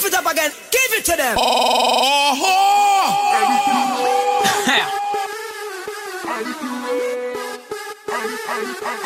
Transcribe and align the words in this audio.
Lift 0.00 0.14
it 0.14 0.14
up 0.14 0.30
again. 0.30 0.52
Give 0.70 0.98
it 0.98 1.04
to 1.06 1.16
them. 1.16 1.36
Oh. 1.40 2.38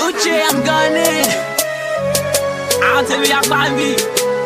Uche, 0.01 0.43
I'm 0.51 0.63
gunning. 0.67 1.31
I'll 2.85 3.07
tell 3.07 3.25
you, 3.25 3.33
I'm 3.33 3.49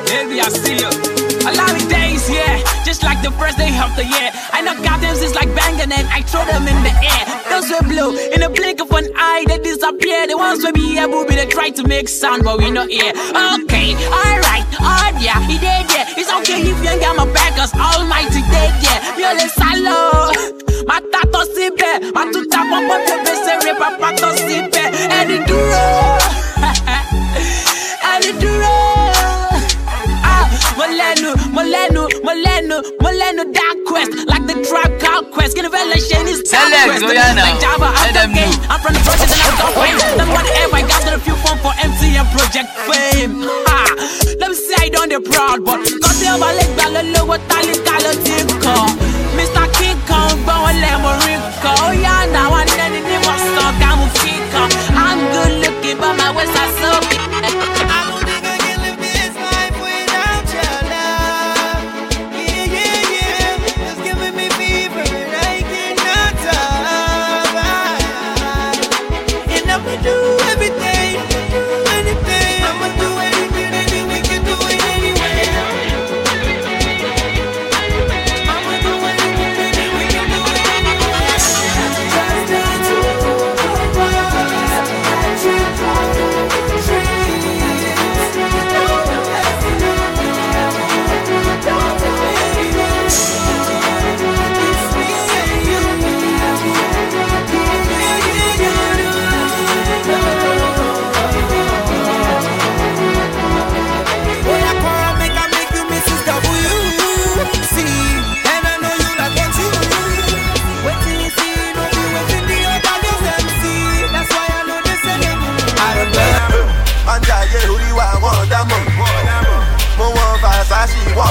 Baby, 0.06 0.40
I 0.40 0.48
see 0.50 0.76
you. 0.76 1.15
A 1.46 1.54
lot 1.54 1.70
of 1.70 1.88
days, 1.88 2.28
yeah, 2.28 2.58
just 2.84 3.04
like 3.04 3.22
the 3.22 3.30
first 3.38 3.56
day 3.56 3.70
of 3.78 3.94
the 3.94 4.04
year. 4.04 4.30
I 4.50 4.62
know 4.62 4.74
goddamns 4.82 5.22
is 5.22 5.34
like 5.34 5.46
banging 5.54 5.92
and 5.92 6.08
I 6.10 6.22
throw 6.22 6.44
them 6.44 6.66
in 6.66 6.82
the 6.82 6.90
air. 6.90 7.22
Those 7.48 7.70
were 7.70 7.86
blue, 7.86 8.18
in 8.34 8.42
a 8.42 8.50
blink 8.50 8.80
of 8.80 8.90
an 8.90 9.06
eye, 9.14 9.44
they 9.46 9.58
disappear. 9.58 10.26
The 10.26 10.36
ones 10.36 10.64
we 10.64 10.72
be 10.72 10.98
able 10.98 11.24
to 11.24 11.34
they 11.34 11.46
try 11.46 11.70
to 11.70 11.86
make 11.86 12.08
sound, 12.08 12.42
but 12.42 12.58
we 12.58 12.70
not 12.70 12.90
here. 12.90 13.12
Okay, 13.62 13.94
alright, 14.10 14.66
oh 14.82 15.08
yeah, 15.22 15.38
he 15.46 15.54
did, 15.62 15.86
yeah. 15.94 16.18
It's 16.18 16.30
okay 16.42 16.60
if 16.66 16.82
you 16.82 16.90
ain't 16.90 17.00
got 17.00 17.14
my 17.16 17.30
back, 17.32 17.54
cause 17.54 17.72
Almighty 17.78 18.42
did, 18.50 18.72
yeah. 18.82 18.98
Viole 19.14 19.46
salo, 19.54 20.34
matato 20.90 21.46
sipe, 21.54 22.10
matuta 22.10 22.60
pompo 22.66 22.96
pepe 23.06 23.34
sere, 23.46 23.72
papato 23.78 24.34
sipe, 24.34 24.82
Eni 25.14 25.46
Duro, 25.46 26.35
Molenu, 32.36 32.82
Molenu, 33.00 33.44
dark 33.48 33.78
quest, 33.88 34.12
like 34.28 34.44
the 34.44 34.60
quest. 35.32 35.56
Get 35.56 35.64
a 35.64 35.70
revelation 35.70 36.28
is 36.28 36.42
dark 36.44 36.68
quest. 36.68 37.00
Like 37.00 37.60
Java, 37.64 37.88
Let 37.96 38.12
I'm 38.12 38.12
them 38.12 38.28
the 38.28 38.36
game. 38.36 38.52
know. 38.60 38.72
I'm 38.76 38.80
from 38.84 38.92
the 38.92 39.00
project 39.08 39.32
and 39.32 39.40
I'm 39.40 39.56
the 39.56 39.68
fame. 39.72 40.28
What 40.36 40.44
ever 40.60 40.76
I 40.76 40.82
got 40.84 41.00
the 41.08 41.16
few 41.24 41.36
form 41.40 41.56
for 41.64 41.72
MC 41.80 42.12
and 42.20 42.28
Project 42.36 42.68
Fame. 42.84 43.40
Ah, 43.72 43.88
let 44.36 44.52
me 44.52 44.56
say 44.56 44.76
I 44.84 44.88
don't 44.92 45.08
the 45.08 45.20
proud, 45.24 45.64
but 45.64 45.80
cause 45.80 46.20
they 46.20 46.28
have 46.28 46.44
a 46.44 46.50
leg 46.52 46.68
ball, 46.76 46.92
low, 46.92 47.24
what 47.24 47.40
I 47.48 47.64
look 47.72 47.88
at 47.88 48.04
Mr. 48.04 49.64
King 49.80 49.96
Kong, 50.04 50.36
Bowen 50.44 50.76
Lemorico. 50.76 51.72
Oh, 51.72 51.92
yeah, 51.96 52.28
now 52.36 52.52
I'm 52.52 52.68
in 52.68 53.00
the 53.00 53.00
name 53.00 53.24
of 53.24 53.38
stock, 53.48 53.80
I'm 53.80 54.04
a 54.04 54.08
fika. 54.20 54.62
I'm 54.92 55.20
good 55.32 55.52
looking, 55.64 55.96
but 55.96 56.12
my 56.20 56.36
waist 56.36 56.52
are 56.52 56.72
so 56.84 56.90
big. 57.08 57.75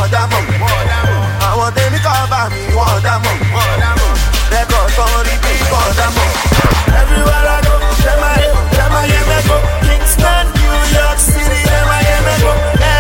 Wọ́n 0.06 0.12
dá 0.14 0.22
mọ̀. 0.32 0.44
Àwọn 1.50 1.70
tèmi 1.76 2.00
kọ́ 2.06 2.28
bá 2.32 2.40
mi 2.52 2.62
wọ́n 2.78 2.98
dá 3.06 3.14
mọ̀. 3.24 3.36
Rẹ́kọ̀d 4.52 4.88
tán 4.98 5.14
rí 5.26 5.36
bí 5.44 5.54
wọ́n 5.72 5.92
dá 6.00 6.08
mọ̀. 6.16 6.28
Everywhere 7.00 7.50
I 7.56 7.60
go, 7.66 7.74
dem 8.04 8.24
a 8.28 8.30
hear, 8.38 8.54
dem 8.76 8.94
a 8.98 9.02
hear 9.10 9.24
me 9.30 9.38
go. 9.48 9.58
Kingston, 9.86 10.46
New 10.58 10.76
York 10.98 11.20
City, 11.28 11.60
dem 11.70 11.90
a 11.96 11.98
hear 12.06 12.22
me 12.28 12.34
go. 12.44 12.52
LA, 12.82 12.96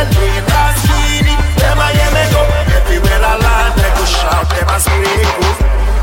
Las 0.49 0.77
Vegas, 0.89 1.37
dem 1.59 1.79
a 1.85 1.87
hear 1.95 2.09
me 2.15 2.23
go. 2.33 2.41
Everywhere 2.77 3.23
I 3.31 3.35
land, 3.43 3.73
dem 3.79 3.91
go 3.97 4.03
shout, 4.15 4.45
dem 4.53 4.69
a 4.73 4.77
scream 4.83 5.29
go. 5.39 5.49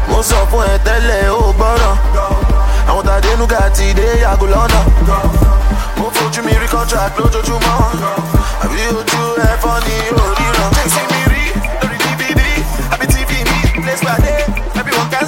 Mo 0.09 0.19
sọ 0.29 0.39
fún 0.51 0.63
ẹ 0.73 0.75
tẹ́lẹ̀ 0.87 1.31
ó 1.31 1.53
gbọ́ràn. 1.59 1.95
Àwọn 2.89 3.03
tàdé 3.09 3.31
nuga 3.39 3.61
ti 3.77 3.87
dé 3.99 4.07
yàgò 4.25 4.47
lọ́nà. 4.55 4.81
Mo 5.99 6.07
fojú 6.17 6.41
mi 6.47 6.53
rí 6.63 6.69
contract 6.75 7.15
lójoojúmọ́. 7.19 7.77
Àbí 8.65 8.81
ojú 8.99 9.21
dà 9.39 9.51
mọ́. 9.63 9.73
Anjaye 9.77 10.11
orí 10.25 10.42
wa 10.63 10.71
wọ́n 14.99 15.11
dá 15.11 15.21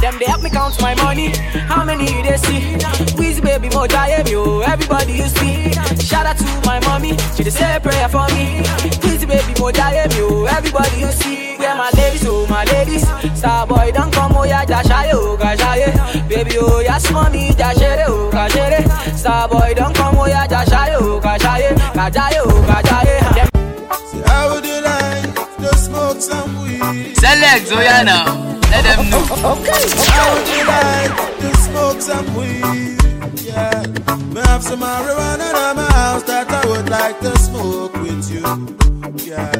Them 0.00 0.14
they 0.18 0.26
help 0.26 0.42
me 0.42 0.50
count 0.50 0.80
my 0.80 0.94
money. 0.94 1.28
How 1.66 1.82
many 1.84 2.06
they 2.22 2.36
see? 2.36 2.60
Weezy 3.18 3.42
baby, 3.42 3.68
more 3.74 3.88
me. 4.24 4.34
Oh, 4.36 4.60
everybody 4.60 5.12
you 5.14 5.26
see. 5.38 5.72
Shout 6.08 6.24
out 6.26 6.36
to 6.38 6.44
my 6.64 6.78
mommy. 6.86 7.16
She 7.34 7.42
dey 7.42 7.50
say 7.50 7.78
prayer 7.82 8.08
for 8.08 8.26
me. 8.34 8.62
Weezy 9.02 9.26
baby, 9.26 9.52
more 9.60 9.72
me, 10.12 10.20
oh. 10.20 10.44
Everybody 10.56 11.00
you 11.00 11.10
see. 11.20 11.56
Where 11.58 11.74
my 11.74 11.90
ladies, 11.98 12.24
oh 12.26 12.46
my 12.46 12.64
ladies. 12.64 13.04
Star 13.38 13.66
boy, 13.66 13.90
don't 13.92 14.12
come, 14.82 15.10
oh 15.12 15.12
yeah, 15.12 15.12
jashaye, 15.12 15.12
oh 15.14 15.36
gashaye. 15.36 16.28
Baby, 16.28 16.56
oh 16.60 16.80
yes, 16.80 17.10
mommy, 17.12 17.50
jashere, 17.54 18.04
oh 18.08 18.30
gashere. 18.32 19.16
Star 19.16 19.48
boy, 19.48 19.72
don't 19.74 19.94
come, 19.94 20.16
oh 20.18 20.26
yeah, 20.26 20.46
jashaye, 20.46 20.94
oh 20.98 21.20
gashaye. 21.20 21.74
Gajaye, 21.94 22.40
oh 22.44 22.64
gajaye. 22.68 23.34
Them 23.34 24.24
How 24.26 24.54
would 24.54 24.64
you 24.64 24.80
like 24.80 25.34
to 25.58 25.76
smoke 25.76 26.20
some 26.20 26.62
weed? 26.62 27.16
Select, 27.16 27.66
oh, 27.70 27.76
Zoyana. 27.76 28.60
Let 28.70 28.84
them 28.84 29.10
know. 29.10 29.24
How 29.24 30.34
would 30.34 30.48
you 30.48 30.64
like 30.66 31.40
to 31.40 31.56
smoke 31.56 32.00
some 32.02 32.34
weed? 32.36 32.98
Yeah, 33.44 33.82
me 34.34 34.40
have 34.42 34.62
some 34.62 34.80
marijuana 34.80 35.48
in 35.70 35.76
my 35.76 35.90
house 35.92 36.22
that 36.24 36.50
I 36.50 36.66
would 36.66 36.88
like 36.90 37.18
to 37.20 37.36
smoke 37.38 37.94
with 37.94 38.30
you. 38.30 38.42
Yeah, 39.24 39.52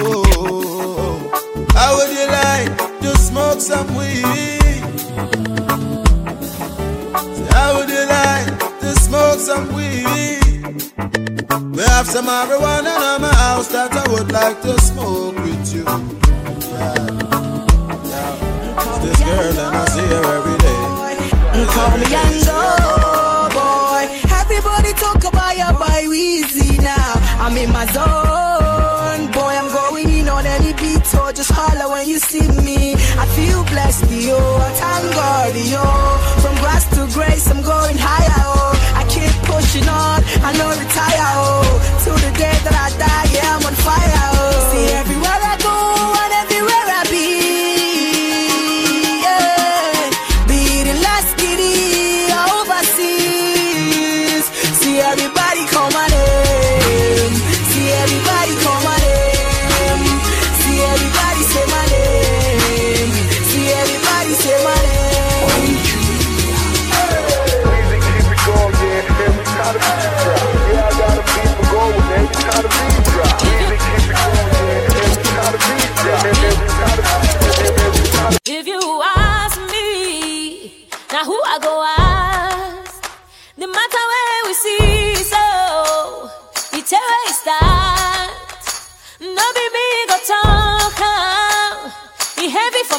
oh, 0.00 0.24
oh, 0.36 1.30
oh 1.38 1.66
how 1.74 1.96
would 1.96 2.10
you 2.10 2.26
like 2.26 3.00
to 3.02 3.16
smoke 3.18 3.60
some 3.60 3.94
weed? 3.94 4.65
Some 9.46 9.68
weed? 9.76 10.42
We 11.76 11.82
have 11.94 12.06
some 12.08 12.26
marijuana 12.26 12.92
in 13.14 13.22
my 13.22 13.32
house 13.46 13.68
that 13.68 13.92
I 13.92 14.04
would 14.12 14.32
like 14.32 14.60
to 14.62 14.72
smoke 14.80 15.36
with 15.36 15.72
you. 15.72 15.84
Yeah, 16.74 16.94
yeah. 18.10 18.32
This 19.02 19.18
girl 19.22 19.58
and 19.64 19.76
I 19.76 19.84
see 19.94 20.08
her 20.14 20.24
every 20.36 20.58
day. 20.66 20.82
Call 21.74 21.90
me 22.00 22.06
Yango, 22.14 22.60
boy. 23.54 24.04
Everybody 24.42 24.92
talk 25.04 25.22
about 25.30 25.54
your 25.56 25.74
boy 25.78 26.02
Weezy 26.12 26.82
now. 26.82 27.12
I'm 27.38 27.56
in 27.56 27.70
my 27.72 27.86
zone, 27.94 28.35
so 31.16 31.32
just 31.32 31.50
holler 31.50 31.88
when 31.92 32.06
you 32.08 32.18
see 32.18 32.46
me. 32.66 32.92
I 33.22 33.24
feel 33.36 33.64
blessed, 33.64 34.10
yo. 34.28 34.36
I 34.36 34.70
thank 34.80 35.04
God, 35.16 35.54
yo. 35.74 35.86
From 36.42 36.54
grass 36.62 36.84
to 36.94 37.02
grace, 37.16 37.46
I'm 37.50 37.62
going 37.62 37.96
higher, 37.98 38.42
oh. 38.54 38.72
I 39.00 39.02
keep 39.14 39.32
pushing 39.48 39.88
on, 39.88 40.18
I 40.48 40.50
know 40.58 40.68
retire, 40.68 41.30
oh. 41.40 41.64
Till 42.04 42.18
the 42.24 42.32
day 42.42 42.56
that 42.66 42.76
I 42.86 42.88
die, 43.04 43.26
yeah, 43.34 43.56
I'm 43.56 43.64
on 43.68 43.76
fire, 43.86 44.22
oh. 44.36 44.70
See, 44.70 44.86
everywhere 45.00 45.25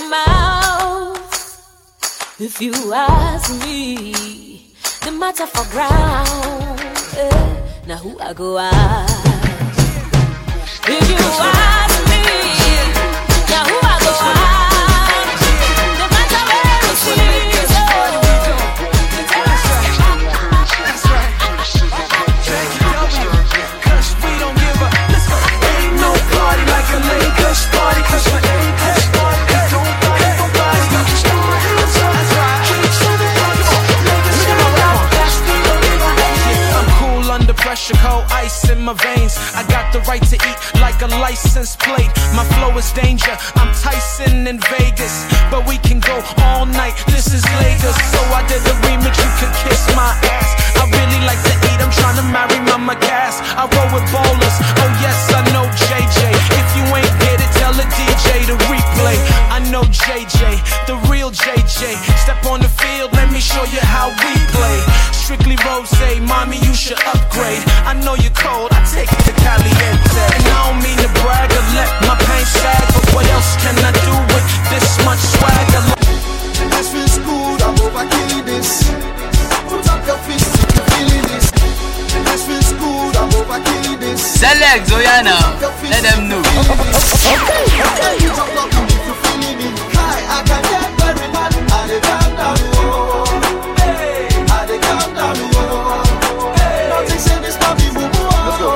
Mouth. 0.09 1.17
If 2.39 2.61
you 2.61 2.73
ask 2.93 3.51
me, 3.65 4.73
the 5.03 5.11
matter 5.11 5.47
for 5.47 5.65
ground. 5.71 6.79
eh, 7.17 7.55
Now 7.87 7.97
who 7.97 8.19
I 8.19 8.33
go 8.33 8.57
ask? 8.57 9.25
If 10.89 11.09
you 11.09 11.17
ask 11.17 11.86
my 38.87 38.95
veins. 39.03 39.35
I 39.51 39.67
got 39.67 39.91
the 39.91 39.99
right 40.07 40.23
to 40.31 40.37
eat 40.39 40.59
like 40.79 40.95
a 41.03 41.11
license 41.19 41.75
plate. 41.75 42.07
My 42.31 42.47
flow 42.55 42.71
is 42.79 42.87
danger. 42.95 43.35
I'm 43.59 43.75
Tyson 43.75 44.47
in 44.47 44.63
Vegas, 44.79 45.27
but 45.51 45.67
we 45.67 45.75
can 45.83 45.99
go 45.99 46.23
all 46.47 46.63
night. 46.65 46.95
This 47.11 47.35
is 47.35 47.43
Lagos, 47.59 47.99
so 48.15 48.19
I 48.31 48.47
did 48.47 48.63
the 48.63 48.75
remix. 48.87 49.11
You 49.19 49.31
can 49.43 49.51
kiss 49.67 49.83
my 49.91 50.15
ass. 50.31 50.49
I 50.79 50.87
really 50.87 51.19
like 51.27 51.41
to 51.51 51.53
eat. 51.67 51.79
I'm 51.83 51.91
trying 51.99 52.15
to 52.15 52.27
marry 52.31 52.59
Mama 52.63 52.95
Cass. 52.95 53.43
I 53.59 53.67
roll 53.67 53.91
with 53.91 54.07
bowlers. 54.07 54.55
Oh 54.79 54.91
yes, 55.03 55.19
I 55.35 55.43
know 55.51 55.67
JJ. 55.67 56.19
If 56.55 56.67
you 56.79 56.85
ain't 56.95 57.26
the 57.77 57.85
DJ 57.93 58.49
to 58.49 58.57
replay. 58.65 59.17
I 59.53 59.61
know 59.69 59.85
JJ, 59.85 60.41
the 60.89 60.97
real 61.07 61.29
JJ. 61.29 61.93
Step 62.25 62.41
on 62.49 62.59
the 62.59 62.69
field, 62.69 63.13
let 63.13 63.31
me 63.31 63.39
show 63.39 63.63
you 63.69 63.79
how 63.79 64.09
we 64.09 64.33
play. 64.49 64.77
Strictly 65.13 65.55
rose, 65.61 65.93
mommy, 66.25 66.57
you 66.65 66.73
should 66.73 66.97
upgrade. 67.05 67.61
I 67.85 67.93
know 68.01 68.15
you're 68.17 68.33
cold, 68.33 68.73
I 68.73 68.81
take 68.89 69.11
it 69.13 69.21
to 69.29 69.33
Caliente. 69.37 70.25
And 70.33 70.43
I 70.49 70.57
don't 70.65 70.81
mean 70.81 70.97
to 71.05 71.09
brag 71.21 71.53
or 71.53 71.65
let 71.77 71.89
my 72.09 72.17
pain 72.17 72.45
sag, 72.49 72.81
but 72.97 73.05
what 73.13 73.25
else 73.29 73.53
can 73.61 73.77
I 73.77 73.93
do 73.93 74.13
with 74.33 74.45
this 74.73 74.87
much 75.05 75.21
swagger? 75.37 75.83
This 76.73 76.89
feels 76.89 77.17
good, 77.21 77.61
I'm 77.61 77.77
over 77.77 78.05
killing 78.09 78.45
this. 78.45 78.89
Put 79.69 79.85
up 79.85 80.01
your 80.07 80.17
fist 80.25 80.56
This 82.37 82.45
feels 82.45 82.69
good, 82.73 83.15
I'm 83.17 83.33
over 83.33 83.57
killing 83.65 83.99
this. 83.99 84.21
Select 84.21 84.85
Zoyana. 84.85 85.41
Let 85.89 86.03
them 86.05 86.29
know. 86.29 86.37
Okay, 86.37 86.53
you 88.21 88.29
talk 88.29 88.51
about 88.53 88.69
if 88.77 89.05
you're 89.09 89.17
feeling 89.25 89.57
it. 89.57 89.73
Hi, 89.97 90.21
I 90.21 90.45
can 90.45 90.61
get 90.69 90.85
very 91.01 91.27
mad. 91.33 91.49
I 91.57 91.89
dey 91.89 91.97
calm 91.97 92.29
down. 92.37 92.57
Oh. 92.77 93.25
Hey, 93.81 94.29
I 94.53 94.69
dey 94.69 94.77
calm 94.77 95.09
down. 95.17 95.33
Oh. 95.33 96.53
Hey, 96.61 96.93
nothing 96.93 97.17
say 97.17 97.41
this 97.41 97.57
not 97.57 97.73
be 97.81 97.89
boo 97.89 98.05
boo. 98.05 98.69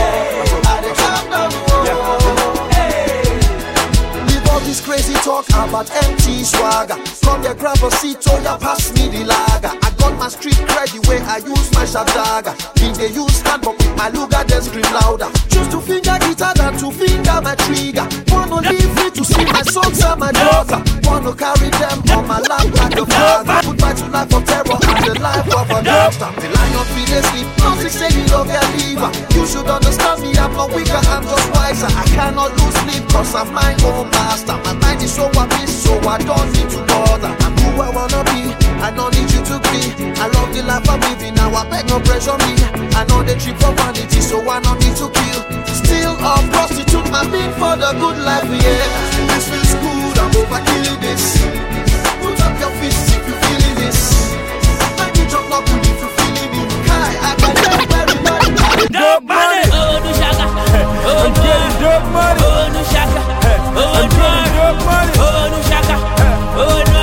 Hey, 0.00 0.48
I 0.64 0.80
dey 0.80 0.94
calm 0.96 1.24
down. 1.28 1.52
Oh. 1.52 2.72
Hey, 2.72 4.24
leave 4.24 4.46
all 4.48 4.60
this 4.60 4.80
crazy 4.80 5.12
talk 5.20 5.44
about 5.50 5.90
empty 6.02 6.44
swagger. 6.44 6.96
Come 7.20 7.42
here, 7.42 7.52
grab 7.54 7.76
a 7.82 7.90
seat, 7.90 8.24
oh 8.30 8.40
yeah, 8.42 8.56
pass 8.56 8.88
me 8.94 9.08
the 9.12 9.24
lager. 9.28 9.85
My 10.18 10.28
street 10.28 10.56
cred 10.56 10.88
the 10.90 11.00
way 11.08 11.20
I 11.20 11.38
use 11.44 11.68
my 11.76 11.84
sharp 11.84 12.08
dagger. 12.08 12.56
Me 12.80 12.90
they 12.96 13.12
use 13.12 13.40
hand, 13.42 13.62
but 13.62 13.76
with 13.76 13.94
my 13.96 14.08
luger 14.08 14.42
they 14.48 14.60
scream 14.64 14.88
louder. 14.90 15.28
Choose 15.52 15.68
to 15.68 15.78
finger 15.80 16.16
guitar 16.18 16.54
than 16.56 16.72
to 16.80 16.88
finger 16.90 17.38
my 17.44 17.54
trigger. 17.68 18.08
Wanna 18.32 18.64
leave 18.64 18.90
me 18.96 19.10
to 19.12 19.22
see 19.22 19.44
my 19.44 19.62
sons 19.62 20.00
and 20.02 20.18
my 20.18 20.32
daughter. 20.32 20.80
Wanna 21.04 21.36
carry 21.36 21.68
them 21.68 22.00
on 22.16 22.26
my 22.26 22.40
lap 22.40 22.64
like 22.64 22.96
a 22.96 23.04
father. 23.04 23.60
Put 23.68 23.80
my 23.80 23.92
two 23.92 24.08
life 24.08 24.32
of 24.32 24.44
terror 24.48 24.78
and 24.88 25.04
the 25.04 25.14
life 25.20 25.48
of 25.52 25.70
a 25.70 25.78
doctor. 25.84 26.30
The 26.40 26.48
lion 26.48 26.86
feel 26.96 27.12
asleep, 27.12 27.48
nothing 27.60 27.92
say 27.92 28.10
he 28.10 28.24
don't 28.26 28.48
get 28.48 28.64
liver. 28.72 29.10
You 29.36 29.44
should 29.46 29.68
understand 29.68 30.22
me, 30.22 30.32
I'm 30.40 30.52
not 30.56 30.72
weaker, 30.72 31.00
I'm 31.12 31.22
just 31.28 31.46
wiser. 31.52 31.92
I 31.92 32.04
cannot 32.16 32.50
lose 32.56 32.76
sleep 32.82 33.04
cause 33.12 33.34
I'm 33.34 33.52
my 33.52 33.76
own 33.84 34.08
master. 34.10 34.56
My 34.64 34.72
mind 34.80 35.02
is 35.02 35.12
so 35.12 35.28
peace, 35.28 35.76
so 35.84 35.92
I 36.08 36.18
don't 36.18 36.48
need 36.56 36.70
to 36.72 36.80
bother. 36.88 37.32
I'm 37.44 37.52
who 37.62 37.82
I 37.84 37.90
wanna 37.90 38.24
be, 38.32 38.50
I 38.80 38.90
don't 38.90 39.15
need 39.48 39.84
you 39.84 39.90
to 39.90 40.04
be. 40.04 40.20
I 40.20 40.26
love 40.28 40.54
the 40.54 40.62
life 40.62 40.88
I'm 40.88 41.00
living, 41.00 41.34
now 41.34 41.54
I 41.54 41.68
beg 41.70 41.86
no 41.88 42.00
pressure 42.00 42.36
me. 42.38 42.54
I 42.94 43.04
know 43.08 43.22
they 43.22 43.38
trip 43.38 43.56
for 43.58 43.72
vanity, 43.74 44.20
so 44.20 44.40
I 44.48 44.60
don't 44.60 44.78
need 44.80 44.96
to 44.96 45.08
kill. 45.10 45.40
Still 45.66 46.14
a 46.18 46.34
prostitute, 46.50 47.10
my 47.10 47.22
being 47.30 47.52
for 47.54 47.76
the 47.76 47.92
good 47.98 48.18
life, 48.24 48.48
yeah. 48.50 48.82
This 49.30 49.48
feels 49.48 49.74
good, 49.78 50.18
I'm 50.18 50.34
over 50.36 50.60
killing 50.66 51.00
this. 51.00 51.38
Put 52.20 52.40
up 52.42 52.58
your 52.58 52.72
fist 52.80 53.14
if 53.14 53.22
you're 53.28 53.40
feeling 53.46 53.76
this. 53.78 53.98
Make 54.98 55.16
you 55.16 55.26
jump 55.30 55.50
up 55.52 55.64
if 55.68 55.94
you're 56.00 56.14
feeling 56.16 56.52
it. 56.66 56.70
Hi, 56.90 57.10
I 57.14 57.32
can 57.38 57.54
tell 57.62 57.82
very 57.86 58.16
much. 58.26 58.46
Dope 58.90 59.24
money. 59.24 59.62
Oh, 59.70 60.00
no 60.02 60.10
shaka. 60.16 60.46
Oh, 61.06 61.30
no. 61.30 61.54
dope 61.78 62.08
money. 62.10 62.40
Oh, 62.42 62.66
no 62.74 62.82
shaka. 62.90 63.20
Oh, 63.78 63.94
I'm 64.00 64.10
getting 64.10 64.50
dope 64.58 64.80
money. 64.86 65.12
Oh, 65.22 65.46
no 65.52 65.58
shaka. 65.70 65.96
Oh, 66.58 66.82
no. 66.88 66.95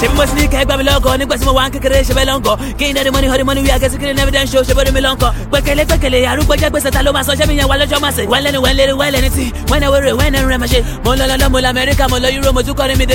Ṣe 0.00 0.06
bí 0.08 0.14
mo 0.16 0.24
sì 0.26 0.34
ní 0.40 0.46
kẹ́ 0.52 0.64
gbà 0.64 0.76
mí 0.78 0.84
lọ́kọ̀ 0.88 1.18
nígbà 1.18 1.36
tí 1.38 1.44
mo 1.46 1.52
wà 1.58 1.64
ń 1.68 1.70
kékeré 1.74 1.98
ṣe 2.08 2.14
bẹ́ẹ̀ 2.16 2.28
lọ́nkọ̀ 2.30 2.54
kí 2.78 2.84
n 2.90 2.94
dẹ́ni 2.96 3.10
mọ́ni 3.14 3.26
họ́ni 3.32 3.44
mọ́ni 3.48 3.60
wíyà 3.64 3.76
kẹ́sì 3.82 3.96
kiri 4.00 4.14
never 4.14 4.46
show 4.52 4.62
ṣe 4.68 4.72
bọ́ni 4.76 4.90
mi 4.96 5.00
lọ́nkọ̀ 5.06 5.30
gbẹ̀kẹ̀lé 5.50 5.82
sọ 7.26 7.32
ṣẹ́ 7.38 7.46
mi 7.48 7.54
yẹn 7.58 7.68
wà 7.70 7.76
lọ́jọ́ 7.80 7.98
máa 8.04 8.12
ṣe 8.16 8.22
wẹ́lẹ́ni 8.32 8.58
wẹ́lẹ́ni 8.64 8.94
wẹ́lẹ́ni 9.00 9.30
tí 9.36 9.44
wẹ́nẹ̀ 9.70 9.88
wẹ́rẹ́ 9.92 10.14
wẹ́nẹ̀ 10.20 10.40
rẹ̀ 10.50 10.58
máa 10.62 10.70
ṣe 10.72 10.78
mo 11.04 11.10
lọ 11.18 11.24
lọ́lọ́ 11.30 11.48
mo 11.52 11.58
lọ 11.64 11.68
amẹ́ríkà 11.72 12.04
mo 12.10 12.16
lọ 12.22 12.28
euro 12.36 12.50
mo 12.56 12.60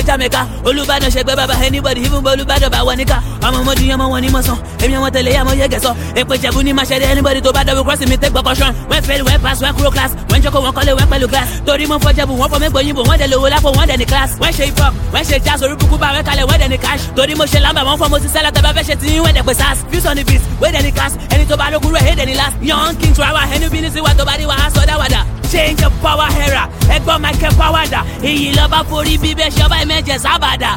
jamaica. 0.06 0.40
Olùbàdàn 0.64 1.10
ṣẹgbẹ́ 1.14 1.36
bàbá 1.36 1.54
anybody 1.66 2.00
even 2.06 2.20
bọ́ 2.24 2.32
olùbàdàn 2.34 2.70
bá 2.74 2.78
wọ 2.86 2.92
níkà 2.96 3.16
ọmọ 3.46 3.58
mo 3.66 3.72
jiyàn 3.78 3.98
mọ 4.00 4.06
wọn 4.12 4.20
ní 4.22 4.28
mọ̀sán 4.34 4.56
èmi 4.84 4.94
àwọn 4.98 5.10
tẹ̀lé 5.14 5.30
yà 5.36 5.44
mọ 5.44 5.52
yẹgẹ 5.60 5.78
sọ 5.84 5.90
èpè 6.20 6.34
jẹ̀bú 6.42 6.62
ní 6.62 6.72
máa 6.72 6.84
anybody 7.12 7.40
tó 7.40 7.50
bá 7.52 7.62
dọ̀wọ́ 7.64 7.84
cross 7.86 8.00
mi 8.10 8.16
tẹ́ 8.16 8.30
gbọ́ 8.30 8.42
caution 8.46 8.72
wẹ́n 8.90 9.02
fail 9.06 9.22
wẹ́n 9.28 9.38
pass 9.44 9.60
wẹ́n 9.62 9.72
kúrò 9.76 9.90
class. 9.90 10.10
Wẹ́n 10.30 10.40
jókòó 10.44 10.60
wọ́n 10.64 10.74
kọ́lé 10.76 10.92
wẹ́n 10.98 11.08
pẹ̀lú 11.12 11.26
glass 11.32 11.48
torí 11.66 11.86
mo 11.90 11.96
fọ́ 12.04 12.12
jẹ̀bù 12.16 12.32
wọ́n 12.40 12.48
fọ́ 12.52 12.58
mẹ́gbọ̀ 12.62 12.82
yìnbó 12.86 13.02
wọ́n 13.08 13.18
dẹ̀ 13.20 13.28
lówó 13.32 13.48
lápò 13.54 13.68
wọ́n 13.76 13.86
dẹ̀ 13.90 13.98
ní 14.00 14.04
class. 14.10 14.30
Wẹ́n 14.42 14.52
ṣe 14.58 14.64
hip 14.68 14.78
hop 14.80 14.94
wẹ́n 15.14 15.24
ṣe 15.28 15.36
jazz 15.46 15.60
orí 15.64 15.74
bukú 15.80 15.96
bá 16.02 16.08
wẹ́n 16.14 16.24
kalẹ̀ 16.28 16.44
wẹ́n 16.50 16.58
dẹ̀ 16.62 16.68
cash. 16.78 17.02
Torí 17.16 17.34
mo 17.36 17.44
ṣe 17.44 17.60
lamba 17.60 17.80
wọ́n 17.88 17.98
fọ́ 18.00 18.08
mo 18.10 18.18
ti 18.18 18.28
sẹ́lẹ̀ 18.28 18.52
tẹ́ 18.54 18.62
bá 18.62 18.70
fẹ́ 18.76 18.84
ṣe 18.88 18.94
tí 19.00 19.08
wẹ́n 19.24 19.34
dẹ̀ 19.36 19.42
pé 19.48 19.54
sars 19.54 19.78
views 19.90 20.06
on 20.06 20.16
the 20.16 20.24
beat 20.24 20.42
wẹ́n 20.60 20.72
dẹ̀ 20.74 20.82
ní 20.86 20.90
class. 20.96 21.12
Ẹni 21.34 21.44
tó 21.50 21.56
bá 21.56 21.66
lókun 21.72 21.92
rẹ̀ 21.96 22.02
hey 22.06 22.14
dẹ̀ 22.16 22.26
ní 22.26 22.34
last. 22.34 22.56
Young 22.62 22.94
king 23.00 23.14
tó 23.16 23.22
àwa 23.22 23.42
ẹni 23.54 23.68
bí 23.72 23.80
ní 23.80 23.90
sí 23.94 24.00
wa 24.00 24.12
tó 24.18 24.24
bá 24.24 24.34
dé 24.38 24.44
wa 24.46 24.54
á 24.54 24.70
sọ 24.74 24.82
dáwàdà 24.90 25.20
change 25.52 25.82
of 25.86 25.92
power 26.02 26.28
era 26.46 26.68
ẹgbọ́n 26.96 27.18
michael 27.22 27.54
power 27.54 27.84
dà 27.90 28.00
iyì 28.22 28.52
lọ́ba 28.58 28.78
forí 28.90 29.14
bíbẹ́ 29.22 29.50
ṣọba 29.58 29.76
ẹ̀mẹ́jẹ̀ 29.82 30.18
sábàdà. 30.24 30.72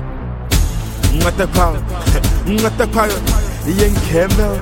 Ngatakwa, 1.20 1.66
ngatakwa, 2.48 3.04
yen 3.08 3.16
kemel, 3.16 3.76
yen 3.80 3.94
kemel. 4.12 4.56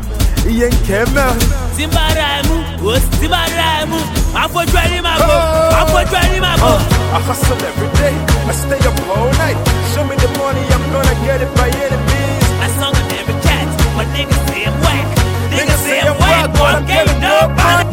Tí 0.47 1.83
n 1.85 1.91
bá 1.91 2.07
ra 2.15 2.39
ẹ 2.39 2.41
mú 2.47 2.55
o 2.87 2.95
tí 3.19 3.27
n 3.27 3.31
bá 3.31 3.43
ra 3.51 3.83
ẹ 3.83 3.85
mú 3.91 3.99
àfojú 4.33 4.75
ẹni 4.79 5.01
máa 5.03 5.17
bò 5.19 5.35
àfojú 5.83 6.15
ẹni 6.23 6.39
máa 6.39 6.55
bò. 6.57 6.71
I 7.11 7.19
hustle 7.27 7.57
every 7.67 7.89
day, 7.99 8.15
I 8.47 8.53
stay 8.53 8.79
up 8.87 8.95
all 9.11 9.27
night. 9.43 9.57
Show 9.93 10.03
me 10.07 10.15
the 10.15 10.27
money, 10.39 10.63
I'm 10.71 10.83
gonna 10.91 11.15
get 11.25 11.41
it 11.41 11.51
by 11.55 11.67
any 11.67 11.99
means. 12.07 12.43
I 12.63 12.67
song 12.79 12.95
on 12.95 13.07
every 13.19 13.35
cat, 13.43 13.67
but 13.95 14.07
niggas 14.15 14.41
say 14.47 14.63
I'm 14.67 14.75
whack. 14.83 15.07
Niggas 15.51 15.81
say 15.83 15.99
I'm 16.01 16.15
whack, 16.19 16.51
but 16.53 16.75
I'm 16.75 16.85
getting 16.85 17.23
up 17.23 17.86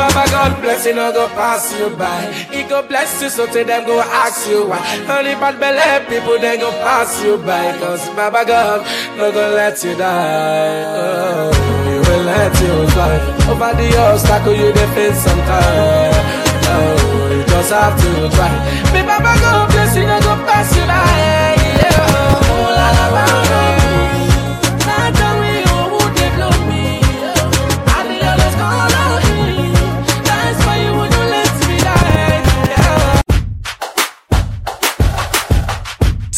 Baba 0.00 0.24
God 0.30 0.62
bless 0.62 0.86
you, 0.86 0.94
no 0.94 1.12
go 1.12 1.28
pass 1.28 1.78
you 1.78 1.90
by. 1.90 2.32
He 2.50 2.62
go 2.64 2.80
bless 2.82 3.20
you, 3.20 3.28
so 3.28 3.44
to 3.46 3.64
them 3.64 3.84
go 3.86 4.00
ask 4.00 4.48
you 4.48 4.64
why. 4.66 4.80
Only 5.12 5.34
bad 5.36 5.60
belly 5.60 6.06
people 6.08 6.38
then 6.40 6.60
go 6.60 6.70
pass 6.80 7.22
you 7.22 7.36
by. 7.36 7.76
Cause 7.78 8.08
Baba 8.16 8.42
God 8.46 8.80
no 9.18 9.30
go 9.30 9.52
let 9.54 9.76
you 9.84 9.94
die. 9.96 10.84
Oh, 10.88 11.52
he 11.84 11.96
will 12.00 12.24
let 12.24 12.54
you 12.64 12.74
fly. 12.96 13.16
Over 13.52 13.72
the 13.76 13.88
obstacle 14.08 14.54
you 14.56 14.72
dey 14.72 14.88
face 14.96 15.20
sometimes. 15.20 16.16
Oh, 16.72 17.36
you 17.36 17.44
just 17.44 17.70
have 17.70 17.94
to 18.00 18.10
try. 18.34 18.52
Me 18.96 19.02
Baba 19.04 19.32
God 19.44 19.96
you, 19.96 20.06
no 20.06 20.18
go 20.20 20.32
pass 20.48 20.74
you 20.76 20.86
by. 20.86 21.59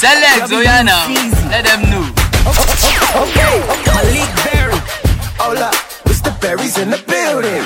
Select 0.03 0.51
Zoyana. 0.51 0.99
Let 1.53 1.63
them 1.65 1.83
know. 1.91 2.03
Okay, 3.23 3.55
Maleek 3.95 4.31
Berry. 4.43 4.75
Hola, 5.39 5.71
it's 6.07 6.21
the 6.21 6.35
berries 6.41 6.77
in 6.77 6.91
the 6.91 6.99
building. 7.07 7.63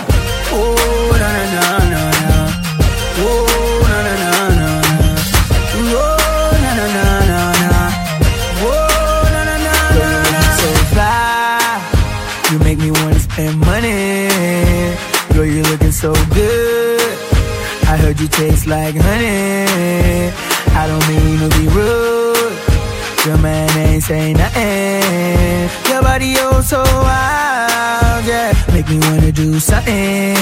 Oh, 0.52 1.16
na 1.16 1.28
na 1.32 1.44
na 1.54 1.64
na 1.92 2.02
na. 2.28 2.36
Oh, 3.24 3.88
na 3.88 3.98
na 4.04 4.14
na 4.20 4.32
na. 4.58 4.68
Oh, 5.80 6.52
na 6.60 6.70
na 6.76 6.86
na 6.96 7.04
na 7.30 7.40
na. 7.62 7.72
Oh, 8.68 9.24
na 9.32 9.40
na 9.48 9.56
na 9.64 9.74
na 9.96 10.08
na. 10.34 10.40
So 10.60 10.68
fly, 10.92 11.80
you 12.52 12.58
make 12.58 12.78
me 12.78 12.90
wanna 12.90 13.18
spend 13.18 13.56
money. 13.60 14.28
Girl, 15.32 15.46
you 15.46 15.62
looking 15.62 15.92
so 15.92 16.12
good. 16.36 17.00
I 17.88 17.96
heard 17.96 18.20
you 18.20 18.28
taste 18.28 18.66
like 18.66 18.94
honey. 18.94 20.32
I 20.74 20.86
don't 20.86 21.06
mean 21.08 21.38
to 21.40 21.48
be 21.58 21.68
rude. 21.68 22.52
Your 23.26 23.38
man 23.38 23.68
ain't 23.78 24.02
say 24.02 24.32
nothing. 24.32 25.68
Your 25.90 26.02
body 26.02 26.34
oh 26.38 26.60
so 26.60 26.82
wild, 26.82 28.24
yeah. 28.24 28.54
Make 28.72 28.88
me 28.88 28.98
wanna 29.00 29.32
do 29.32 29.58
something. 29.58 30.36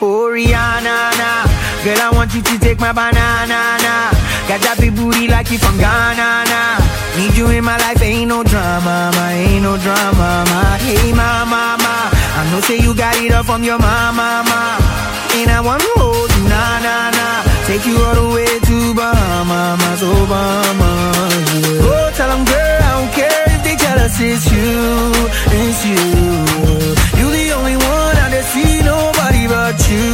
Oh 0.00 0.28
Rihanna, 0.32 0.96
nah. 1.20 1.44
girl 1.84 2.00
I 2.00 2.10
want 2.14 2.34
you 2.34 2.42
to 2.42 2.58
take 2.58 2.80
my 2.80 2.92
banana, 2.92 3.78
nah. 3.84 4.12
Got 4.48 4.60
that 4.62 4.76
big 4.78 4.94
booty 4.94 5.26
like 5.28 5.50
you 5.50 5.58
from 5.58 5.76
Ghana, 5.76 6.44
nah. 6.48 6.78
Need 7.18 7.36
you 7.36 7.48
in 7.48 7.64
my 7.64 7.76
life, 7.78 8.00
ain't 8.02 8.28
no 8.28 8.44
drama, 8.44 9.10
ma, 9.16 9.28
ain't 9.28 9.62
no 9.62 9.76
drama, 9.76 10.44
ma. 10.48 10.76
Hey, 10.84 11.12
mama, 11.12 11.76
I 11.80 12.48
know 12.50 12.60
say 12.60 12.78
you 12.78 12.94
got 12.94 13.16
it 13.16 13.32
up 13.32 13.46
from 13.46 13.64
your 13.64 13.78
mama, 13.78 14.44
ma. 14.46 14.78
And 15.34 15.50
I 15.50 15.60
wanna 15.60 15.84
hold 15.96 16.30
you, 16.36 16.48
nah, 16.48 16.78
nah, 16.80 17.10
nah. 17.10 17.15
Take 17.66 17.84
you 17.84 17.96
all 17.98 18.14
the 18.14 18.28
way 18.34 18.46
to 18.68 18.94
Bahamas, 18.94 20.00
oh 20.02 20.26
Bahamas. 20.32 21.34
Yeah. 21.66 21.90
Oh, 21.90 22.10
tell 22.16 22.30
'em, 22.30 22.44
girl, 22.44 22.78
I 22.88 22.90
don't 22.96 23.12
care 23.20 23.44
if 23.54 23.60
they 23.66 23.74
tell 23.84 23.98
us 24.06 24.14
it's 24.20 24.46
you, 24.54 24.72
it's 25.62 25.80
you. 25.90 26.04
You 27.18 27.26
the 27.38 27.46
only 27.58 27.76
one 27.76 28.14
I 28.24 28.26
just 28.34 28.48
see 28.54 28.82
nobody 28.92 29.44
but 29.48 29.76
you, 29.90 30.06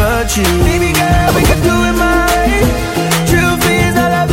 but 0.00 0.26
you. 0.38 0.48
Baby 0.70 0.90
girl, 1.00 1.30
we 1.36 1.42
can 1.50 1.60
do 1.68 1.74
it 1.88 1.96
my 2.06 2.18
way. 2.32 2.54
Truth 3.30 3.64
is, 3.78 3.94
I 4.04 4.06
love 4.16 4.29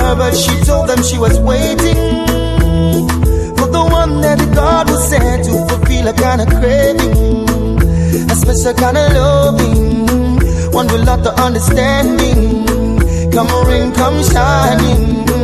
her, 0.00 0.14
but 0.16 0.34
she 0.34 0.54
told 0.64 0.88
them 0.88 1.02
she 1.02 1.18
was 1.18 1.38
waiting 1.40 2.26
for 3.56 3.68
the 3.68 3.84
one 3.90 4.20
that 4.20 4.38
God 4.54 4.90
was 4.90 5.08
sent 5.08 5.44
to 5.44 5.52
fulfill 5.68 6.08
a 6.08 6.12
kind 6.12 6.40
of 6.40 6.48
craving, 6.48 7.50
a 8.30 8.34
special 8.36 8.74
kind 8.74 8.96
of 8.96 9.12
loving, 9.12 10.72
one 10.72 10.86
with 10.86 11.06
lot 11.06 11.26
of 11.26 11.38
understanding. 11.38 12.66
Come 13.32 13.48
rain, 13.66 13.92
come 13.92 14.22
shining. 14.22 15.41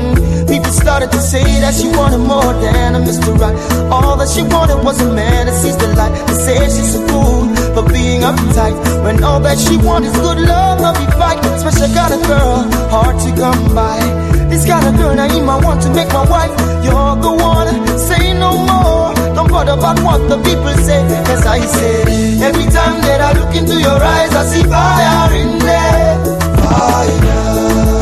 Started 0.99 1.15
to 1.15 1.23
say 1.23 1.47
that 1.63 1.79
she 1.79 1.87
wanted 1.95 2.19
more 2.19 2.51
than 2.59 2.97
a 2.97 2.99
Mr. 2.99 3.31
Right. 3.39 3.55
All 3.87 4.19
that 4.19 4.27
she 4.27 4.43
wanted 4.43 4.83
was 4.83 4.99
a 4.99 5.07
man 5.15 5.47
that 5.47 5.55
sees 5.55 5.79
the 5.79 5.95
light. 5.95 6.11
They 6.27 6.35
say 6.35 6.59
she's 6.67 6.99
a 6.99 7.07
fool 7.07 7.47
for 7.71 7.87
being 7.87 8.27
uptight. 8.27 8.75
When 9.07 9.23
all 9.23 9.39
that 9.47 9.63
she 9.63 9.79
wants 9.79 10.11
is 10.11 10.19
good 10.19 10.43
love, 10.43 10.83
love 10.83 10.99
be 10.99 11.07
fight. 11.15 11.39
Special 11.63 11.87
kind 11.95 12.19
of 12.19 12.21
girl, 12.27 12.67
hard 12.91 13.15
to 13.15 13.31
come 13.39 13.63
by. 13.79 14.03
This 14.51 14.67
kind 14.67 14.91
of 14.91 14.99
girl, 14.99 15.15
you 15.15 15.39
might 15.47 15.63
want 15.63 15.87
to 15.87 15.91
make 15.95 16.11
my 16.11 16.27
wife. 16.27 16.51
You're 16.83 17.15
the 17.23 17.31
one, 17.31 17.71
say 17.95 18.35
no 18.35 18.59
more. 18.59 19.15
Don't 19.39 19.47
bother 19.47 19.79
about 19.79 20.03
what 20.03 20.27
the 20.27 20.35
people 20.43 20.75
say. 20.83 20.99
As 21.31 21.47
I 21.47 21.63
say, 21.63 22.43
every 22.43 22.67
time 22.75 22.99
that 23.07 23.23
I 23.23 23.39
look 23.39 23.55
into 23.55 23.79
your 23.79 24.03
eyes, 24.03 24.35
I 24.35 24.43
see 24.51 24.67
fire 24.67 25.31
in 25.31 25.63
there. 25.63 26.19
Fire. 26.59 27.39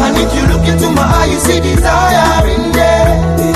And 0.00 0.16
if 0.16 0.32
you 0.32 0.48
look 0.48 0.64
into 0.64 0.88
my 0.96 1.04
eye, 1.04 1.28
you 1.28 1.36
see 1.44 1.60
desire 1.60 2.48
in 2.56 2.65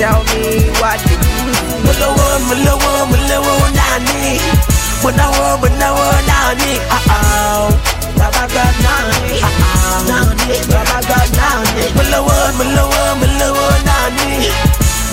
Tell 0.00 0.24
me 0.32 0.64
what 0.80 0.96
you 1.04 1.16
do. 1.20 1.28
Malawa, 1.84 2.28
malawa, 2.48 2.92
malawa, 3.12 3.54
nani. 3.76 4.40
Malawa, 5.04 5.60
malawa, 5.60 6.08
nani. 6.28 6.72
Uh 6.88 7.12
oh. 7.12 7.68
Baba 8.16 8.44
got 8.48 8.74
nani. 8.80 9.44
Uh 9.44 9.52
oh. 9.60 10.00
Nani. 10.08 10.56
Baba 10.72 10.98
got 11.04 11.28
nani. 11.36 11.84
Malawa, 11.96 12.36
malawa, 12.58 13.02
malawa, 13.20 13.68
nani. 13.84 14.48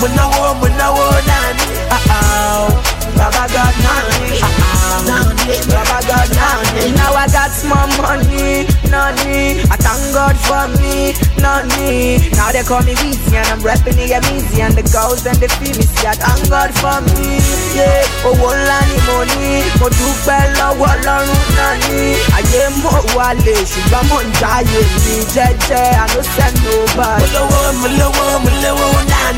Malawa, 0.00 0.48
malawa, 0.56 1.06
nani. 1.27 1.27
Uh 1.48 1.96
oh. 2.12 2.68
Baba 3.16 3.44
got 3.52 3.74
nani. 3.80 4.36
Uh 4.38 4.52
oh. 4.52 5.32
Baba 5.72 5.98
got 6.06 6.28
nani. 6.36 6.92
Now 6.94 7.14
I 7.14 7.26
got 7.32 7.50
small 7.50 7.88
money. 7.96 8.68
Nani. 8.92 9.64
I 9.72 9.76
thank 9.80 10.12
God 10.12 10.36
for 10.36 10.68
me. 10.78 11.16
Nani. 11.40 12.20
Now 12.36 12.52
they 12.52 12.62
call 12.62 12.82
me 12.84 12.92
Weezy 13.00 13.32
and 13.32 13.48
I'm 13.48 13.60
rapping 13.64 13.96
the 13.96 14.12
Amizi 14.12 14.60
and 14.60 14.74
the 14.76 14.84
girls 14.92 15.24
and 15.26 15.36
the. 15.40 15.48
See 15.48 16.06
I 16.06 16.12
thank 16.14 16.48
God 16.52 16.70
for 16.76 17.00
me. 17.16 17.40
Yeah. 17.74 18.04
Owó 18.28 18.52
ńlá 18.52 18.78
ni 18.90 18.98
mo 19.08 19.18
ní. 19.24 19.64
Mo 19.80 19.88
dúpẹ́ 19.88 20.40
lọ́wọ́ 20.58 20.90
Ọlọ́run 20.92 21.42
náà 21.56 21.72
ní. 21.88 22.00
Ayé 22.36 22.62
mo 22.82 22.92
wà 23.16 23.28
lè 23.44 23.54
ṣùgbọ́n 23.72 24.04
mo 24.10 24.18
ń 24.22 24.28
jáyé 24.40 24.80
mi 25.04 25.14
jẹ́jẹ́. 25.34 25.96
I 25.96 26.06
no 26.14 26.20
send 26.34 26.56
nobody. 26.64 27.24
Mo 27.24 27.26
lówó 27.34 27.60
mo 27.80 27.88
lówó 27.98 28.24
mo 28.44 28.50
lówó 28.62 28.88
náà 29.10 29.28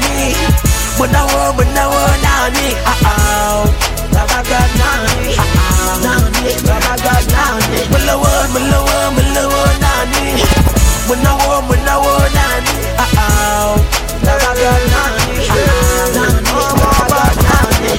náwó 1.07 1.53
mo 1.57 1.65
náwó 1.77 2.03
náà 2.25 2.49
ní. 2.57 2.69
Uh-oh. 2.91 3.67
Baba. 4.13 4.39
Náà 4.79 4.93
ní. 5.23 5.35
Baba 6.67 6.93
náà 7.35 7.49
ní. 7.71 7.81
Mo 7.91 7.99
náwó 8.07 8.31
mo 11.69 11.75
náwó 11.87 12.13
náà 12.35 12.61
ní. 12.65 12.75
Uh-oh. 13.03 13.79
Baba 16.81 17.23
ní. 17.83 17.93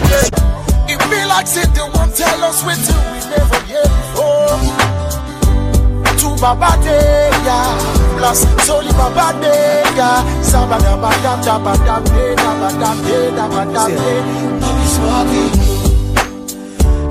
It 0.88 1.00
be 1.10 1.20
like 1.26 1.48
say 1.48 1.66
they 1.74 1.88
won't 1.94 2.12
tell 2.16 2.44
us 2.44 2.64
what 2.64 2.78
to 2.88 2.94
we 3.12 3.20
never 3.32 3.60
hear 3.70 3.88
before. 3.98 4.60
To 6.20 6.28
Baba 6.42 6.72
plus 8.22 8.46
Soli 8.68 8.94
Baba 8.94 9.34
Deya, 9.42 10.22
Sabada 10.46 10.94
Bada 11.02 11.34
Jabba 11.42 11.74
Dam 11.86 12.04
De 12.06 12.36
Dabba 12.38 12.70
Dam 12.80 12.98
De 13.02 13.18
Dabba 13.38 13.64
Dam 13.74 13.90
De. 13.98 14.12
No 14.62 14.70
be 14.78 14.86
smoking. 14.96 15.54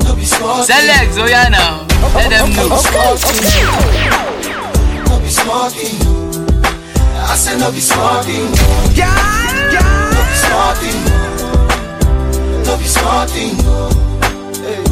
No 0.06 0.10
be 0.14 0.24
smoking. 0.24 0.70
Select 0.70 1.10
Zoyana. 1.18 1.82
Oh, 2.02 2.14
Let 2.14 2.30
them 2.30 2.48
know. 2.54 2.70
No 5.08 5.14
be 5.18 5.30
smoking. 5.40 5.98
I 7.30 7.34
said 7.42 7.58
no 7.58 7.68
be 7.72 7.80
smoking. 7.80 8.46
No 10.14 10.20
be 10.28 10.36
smoking. 10.44 11.00
No 12.66 12.72
be 12.78 12.86
smoking. 12.96 13.54
Hey. 14.62 14.82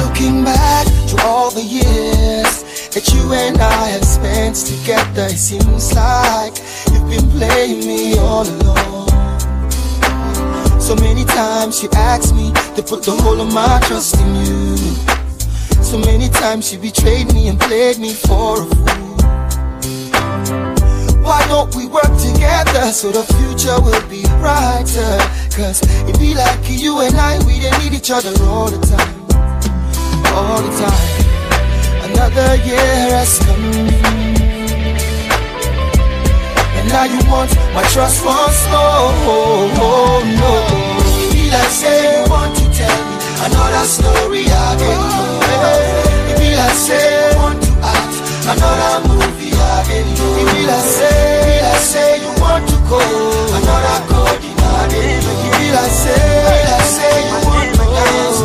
Looking 0.00 0.44
back 0.44 0.86
to 1.08 1.14
all 1.24 1.50
the 1.50 1.62
years 1.62 2.69
that 2.92 3.06
you 3.14 3.32
and 3.32 3.56
I 3.58 3.86
have 3.94 4.04
spent 4.04 4.56
together, 4.56 5.26
it 5.30 5.38
seems 5.38 5.94
like 5.94 6.58
you've 6.90 7.08
been 7.08 7.30
playing 7.38 7.86
me 7.86 8.18
all 8.18 8.42
along. 8.42 9.08
So 10.80 10.96
many 10.96 11.24
times 11.24 11.82
you 11.82 11.88
asked 11.94 12.34
me 12.34 12.52
to 12.74 12.82
put 12.82 13.04
the 13.04 13.12
whole 13.12 13.40
of 13.40 13.54
my 13.54 13.80
trust 13.86 14.18
in 14.18 14.34
you. 14.42 14.76
So 15.84 15.98
many 15.98 16.28
times 16.30 16.72
you 16.72 16.80
betrayed 16.80 17.32
me 17.32 17.48
and 17.48 17.60
played 17.60 17.98
me 17.98 18.12
for 18.12 18.62
a 18.62 18.66
fool. 18.66 19.16
Why 21.22 21.46
don't 21.46 21.72
we 21.76 21.86
work 21.86 22.10
together 22.18 22.90
so 22.90 23.12
the 23.12 23.22
future 23.38 23.78
will 23.80 24.02
be 24.08 24.22
brighter? 24.42 25.14
Cause 25.54 25.78
it 26.08 26.18
be 26.18 26.34
like 26.34 26.58
you 26.66 27.00
and 27.00 27.14
I, 27.14 27.38
we 27.46 27.60
didn't 27.60 27.84
need 27.84 27.94
each 27.94 28.10
other 28.10 28.32
all 28.50 28.68
the 28.68 28.84
time. 28.84 29.14
All 30.34 30.60
the 30.60 30.76
time. 30.76 31.29
Another 32.20 32.52
year 32.68 33.16
has 33.16 33.38
come. 33.40 33.64
And 36.76 36.86
now 36.92 37.04
you 37.08 37.16
want 37.32 37.48
my 37.72 37.80
trust 37.88 38.20
once 38.22 38.60
more. 38.68 39.08
Oh, 39.24 40.20
no. 40.36 40.52
It 41.32 41.48
like 41.48 41.72
say 41.72 42.20
you 42.20 42.28
want 42.28 42.52
to 42.60 42.64
tell 42.76 43.00
me 43.08 43.16
another 43.48 43.86
story 43.88 44.44
again. 44.44 45.00
It 46.28 46.36
be 46.36 46.52
like 46.60 46.76
say 46.76 47.00
you 47.00 47.40
want 47.40 47.56
to 47.64 47.72
act 47.88 48.14
another 48.52 49.08
movie 49.08 49.56
again. 49.56 50.04
It 50.12 50.44
be 50.52 50.68
like 50.68 50.84
say, 50.84 51.40
be 51.48 51.56
like 51.64 51.80
say 51.80 52.20
you 52.20 52.32
want 52.36 52.68
to 52.68 52.76
go 52.84 53.00
another 53.00 53.96
code 54.12 54.44
again. 54.44 55.24
It 55.24 55.56
be 55.56 55.72
like 55.72 55.88
say, 55.88 56.20
be 56.20 56.68
like 56.68 56.84
say 56.84 57.16
you 57.32 57.38
want 57.48 57.72
to 57.80 57.84
dance. 57.96 58.44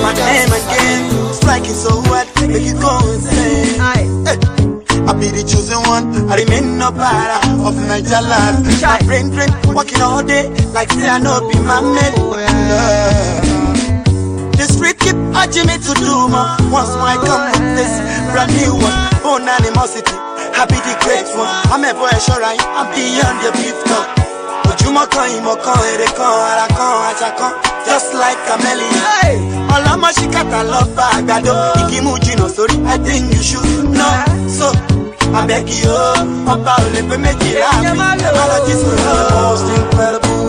My 0.00 0.16
name 0.16 0.48
again, 0.56 1.19
striking 1.50 1.74
so 1.74 1.90
hard, 2.06 2.28
make 2.46 2.62
you 2.62 2.78
go 2.78 2.94
insane. 3.10 3.82
Hey. 3.82 4.06
I 5.02 5.10
be 5.18 5.34
the 5.34 5.42
chosen 5.42 5.82
one, 5.90 6.30
I 6.30 6.38
remain 6.38 6.78
no 6.78 6.92
para 6.94 7.42
of 7.66 7.74
Niger 7.90 8.22
land. 8.22 8.62
My 8.78 9.02
brain 9.02 9.34
drain, 9.34 9.50
working 9.74 9.98
all 10.00 10.22
day, 10.22 10.46
like 10.70 10.92
say 10.94 11.08
I 11.10 11.18
know 11.18 11.42
be 11.50 11.58
my 11.66 11.82
mate. 11.82 12.14
The 14.54 14.62
street 14.70 15.00
keep 15.02 15.18
urging 15.34 15.66
me 15.66 15.74
to 15.82 15.92
do 15.98 16.30
more. 16.30 16.54
Once 16.70 16.94
more 16.94 17.10
I 17.10 17.18
come 17.18 17.42
with 17.50 17.74
this 17.74 17.98
brand 18.30 18.54
new 18.54 18.78
one, 18.78 18.94
own 19.26 19.42
animosity. 19.50 20.14
I 20.54 20.70
be 20.70 20.78
the 20.78 20.94
great 21.02 21.26
one, 21.34 21.50
I'm 21.74 21.82
a 21.82 21.90
boy 21.98 22.14
sure 22.22 22.38
I 22.38 22.54
am 22.78 22.86
beyond 22.94 23.38
the 23.42 23.50
beef 23.58 23.74
talk. 23.90 24.06
ojúmọ́ 24.70 25.04
kan 25.12 25.26
ìmọ̀ 25.36 25.56
kan 25.64 25.78
èrè 25.92 26.08
kan 26.18 26.32
ara 26.50 26.66
kan 26.78 26.92
àṣà 27.10 27.28
kan 27.38 27.52
just 27.86 28.08
like 28.22 28.38
chameleon. 28.46 28.98
ọlọ́mọ 29.74 30.08
ṣìkàtà 30.18 30.60
lọ 30.72 30.80
bá 30.96 31.04
àgbàdo. 31.16 31.54
Ìkímú 31.80 32.12
jìnnà 32.24 32.46
sórí 32.56 32.76
i 32.94 32.96
think 33.06 33.24
you 33.34 33.42
should 33.48 33.84
know 33.98 34.16
so 34.58 34.68
abẹ́kì 35.40 35.78
o. 36.00 36.04
Ọba 36.52 36.72
ò 36.82 36.86
lè 36.94 37.00
pé 37.08 37.16
méjì 37.24 37.50
ráàmì 37.62 38.06
technology 38.22 38.74
so 38.82 38.88
the 39.04 39.14
most 39.34 39.66
incredible. 39.78 40.48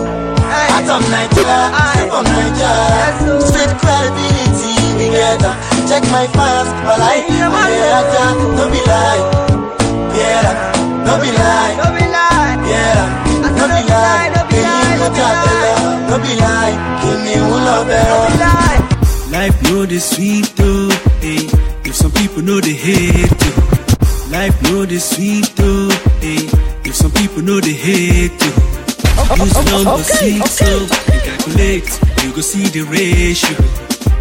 Art 0.76 0.90
of 0.96 1.02
Nigeria. 1.14 1.60
Step 1.94 2.12
of 2.18 2.24
Nigeria. 2.36 3.42
Street 3.48 3.74
credibility 3.82 4.72
together. 5.00 5.54
Check 5.90 6.04
my 6.16 6.26
fans 6.36 6.70
ọ̀láì 6.94 7.18
ọ̀lẹ́rajà 7.62 8.26
no 8.58 8.64
be 8.72 8.82
lie. 8.90 9.22
Yeah, 10.20 10.50
no 11.06 11.14
be 11.22 11.30
lie. 11.40 11.74
Yeah, 12.72 13.02
no 13.58 13.64
be 13.72 13.80
lie 13.90 14.32
èyí 14.60 14.94
ló 15.02 15.08
jábẹ́lẹ̀ 15.18 15.61
no 16.12 16.18
be 16.24 16.34
lie 16.44 16.74
kìnìún 17.02 17.60
lọ 17.68 17.78
bẹ̀rẹ̀. 17.90 18.80
Life 19.36 19.58
no 19.70 19.86
dey 19.86 20.00
sweet 20.00 20.46
though, 20.58 20.92
eh. 21.24 21.44
If 21.88 21.96
some 21.96 22.12
people 22.12 22.42
know 22.48 22.60
they 22.60 22.74
hate 22.88 23.42
you. 23.46 23.54
Life 24.36 24.58
no 24.64 24.86
dey 24.86 25.00
sweet 25.00 25.48
though, 25.56 25.90
eh. 26.22 26.44
If 26.88 26.94
some 26.96 27.12
people 27.12 27.42
know 27.48 27.60
they 27.62 27.72
hate 27.88 28.38
you. 28.46 28.54
Use 29.44 29.58
number 29.72 30.04
six 30.04 30.52
so 30.60 30.72
and 31.12 31.22
calculate, 31.28 31.90
you 32.24 32.32
go 32.36 32.42
see 32.42 32.66
the 32.76 32.82
ratio. 32.96 33.56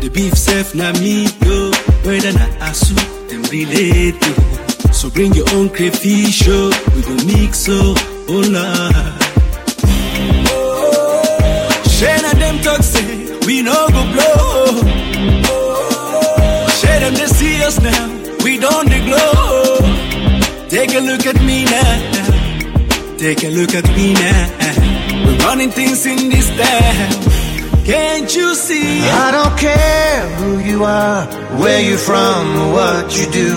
The 0.00 0.08
beef 0.14 0.34
self 0.34 0.74
na 0.74 0.92
me 1.00 1.14
yo, 1.46 1.58
whether 2.06 2.32
na 2.38 2.46
asu 2.68 2.94
them 3.28 3.42
relate 3.50 4.18
to. 4.24 4.32
So 4.98 5.10
bring 5.10 5.32
your 5.34 5.48
own 5.56 5.68
crayfish 5.70 6.46
oh, 6.48 6.70
we 6.94 7.00
go 7.02 7.14
mix 7.26 7.58
so, 7.66 7.94
oh 8.28 8.42
lord. 8.54 8.94
Share 8.94 9.29
talk 12.70 12.82
say 12.82 13.38
we 13.46 13.62
no 13.62 13.78
go 13.96 14.02
blow. 14.14 14.66
Share 16.80 17.00
them 17.04 17.14
they 17.14 17.30
see 17.38 17.56
us 17.68 17.80
now, 17.80 18.04
we 18.44 18.58
don't 18.58 18.88
glow. 19.08 19.78
Take 20.68 20.92
a 20.94 21.02
look 21.10 21.26
at 21.26 21.38
me 21.48 21.64
now, 21.64 23.16
take 23.18 23.42
a 23.44 23.50
look 23.58 23.74
at 23.74 23.86
me 23.96 24.14
now. 24.14 25.24
We're 25.24 25.38
running 25.46 25.70
things 25.70 26.06
in 26.06 26.30
this 26.30 26.48
town. 26.60 27.30
Can't 27.84 28.30
you 28.36 28.54
see? 28.54 29.00
I 29.24 29.28
don't 29.36 29.56
care 29.58 30.20
who 30.38 30.58
you 30.70 30.84
are, 30.84 31.26
where 31.60 31.82
you're 31.82 32.04
from, 32.10 32.72
what 32.72 33.06
you 33.18 33.26
do. 33.32 33.50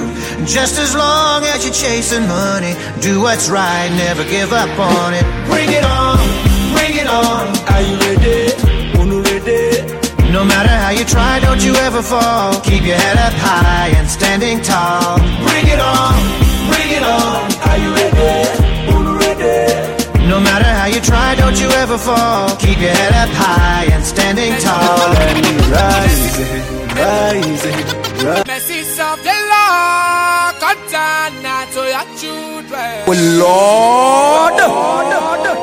Just 0.46 0.80
as 0.80 0.96
long 0.96 1.44
as 1.44 1.64
you're 1.64 1.80
chasing 1.86 2.28
money, 2.28 2.74
do 3.02 3.22
what's 3.22 3.50
right, 3.50 3.90
never 4.06 4.24
give 4.24 4.52
up 4.52 4.74
on 4.80 5.14
it. 5.14 5.26
Bring 5.52 5.70
it 5.80 5.84
on, 5.84 6.18
bring 6.76 6.94
it 6.98 7.08
on. 7.08 7.44
Are 7.74 7.82
you 7.82 7.96
ready? 8.00 8.13
Unu 10.44 10.50
ready? 10.50 10.52
No 10.52 10.60
matter 10.60 10.76
how 10.84 10.90
you 10.92 11.06
try, 11.06 11.40
don't 11.40 11.64
you 11.64 11.74
ever 11.88 12.02
fall. 12.02 12.60
Keep 12.62 12.84
your 12.84 12.98
head 12.98 13.18
up 13.18 13.34
high 13.34 13.92
and 13.98 14.08
standing 14.10 14.62
tall. 14.62 15.18
Bring 15.48 15.68
it 15.68 15.80
on, 15.80 16.16
bring 16.70 16.90
it 16.98 17.04
on. 17.04 17.48
Are 17.70 17.78
you 17.84 17.90
ready? 18.00 18.34
Unu 18.92 19.14
ready? 19.20 20.28
No 20.28 20.40
matter 20.40 20.72
how 20.80 20.88
you 20.88 21.02
try, 21.02 21.36
don't 21.36 21.60
you 21.60 21.70
ever 21.84 21.98
fall. 21.98 22.56
Keep 22.58 22.80
your 22.80 22.92
head 22.92 23.14
up 23.24 23.30
high 23.34 23.86
and 23.94 24.04
standing 24.04 24.54
tall. 24.60 25.16
Rising, 25.72 26.64
rising, 27.00 27.86
rising. 28.20 28.48
Messages 28.48 29.00
of 29.00 29.18
the 29.24 29.36
Lord, 29.54 30.54
Katana 30.64 31.56
to 31.74 31.82
your 31.96 32.08
children. 32.20 33.04
Oh, 33.08 33.16
Lord. 33.40 33.94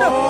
Ani 0.00 0.29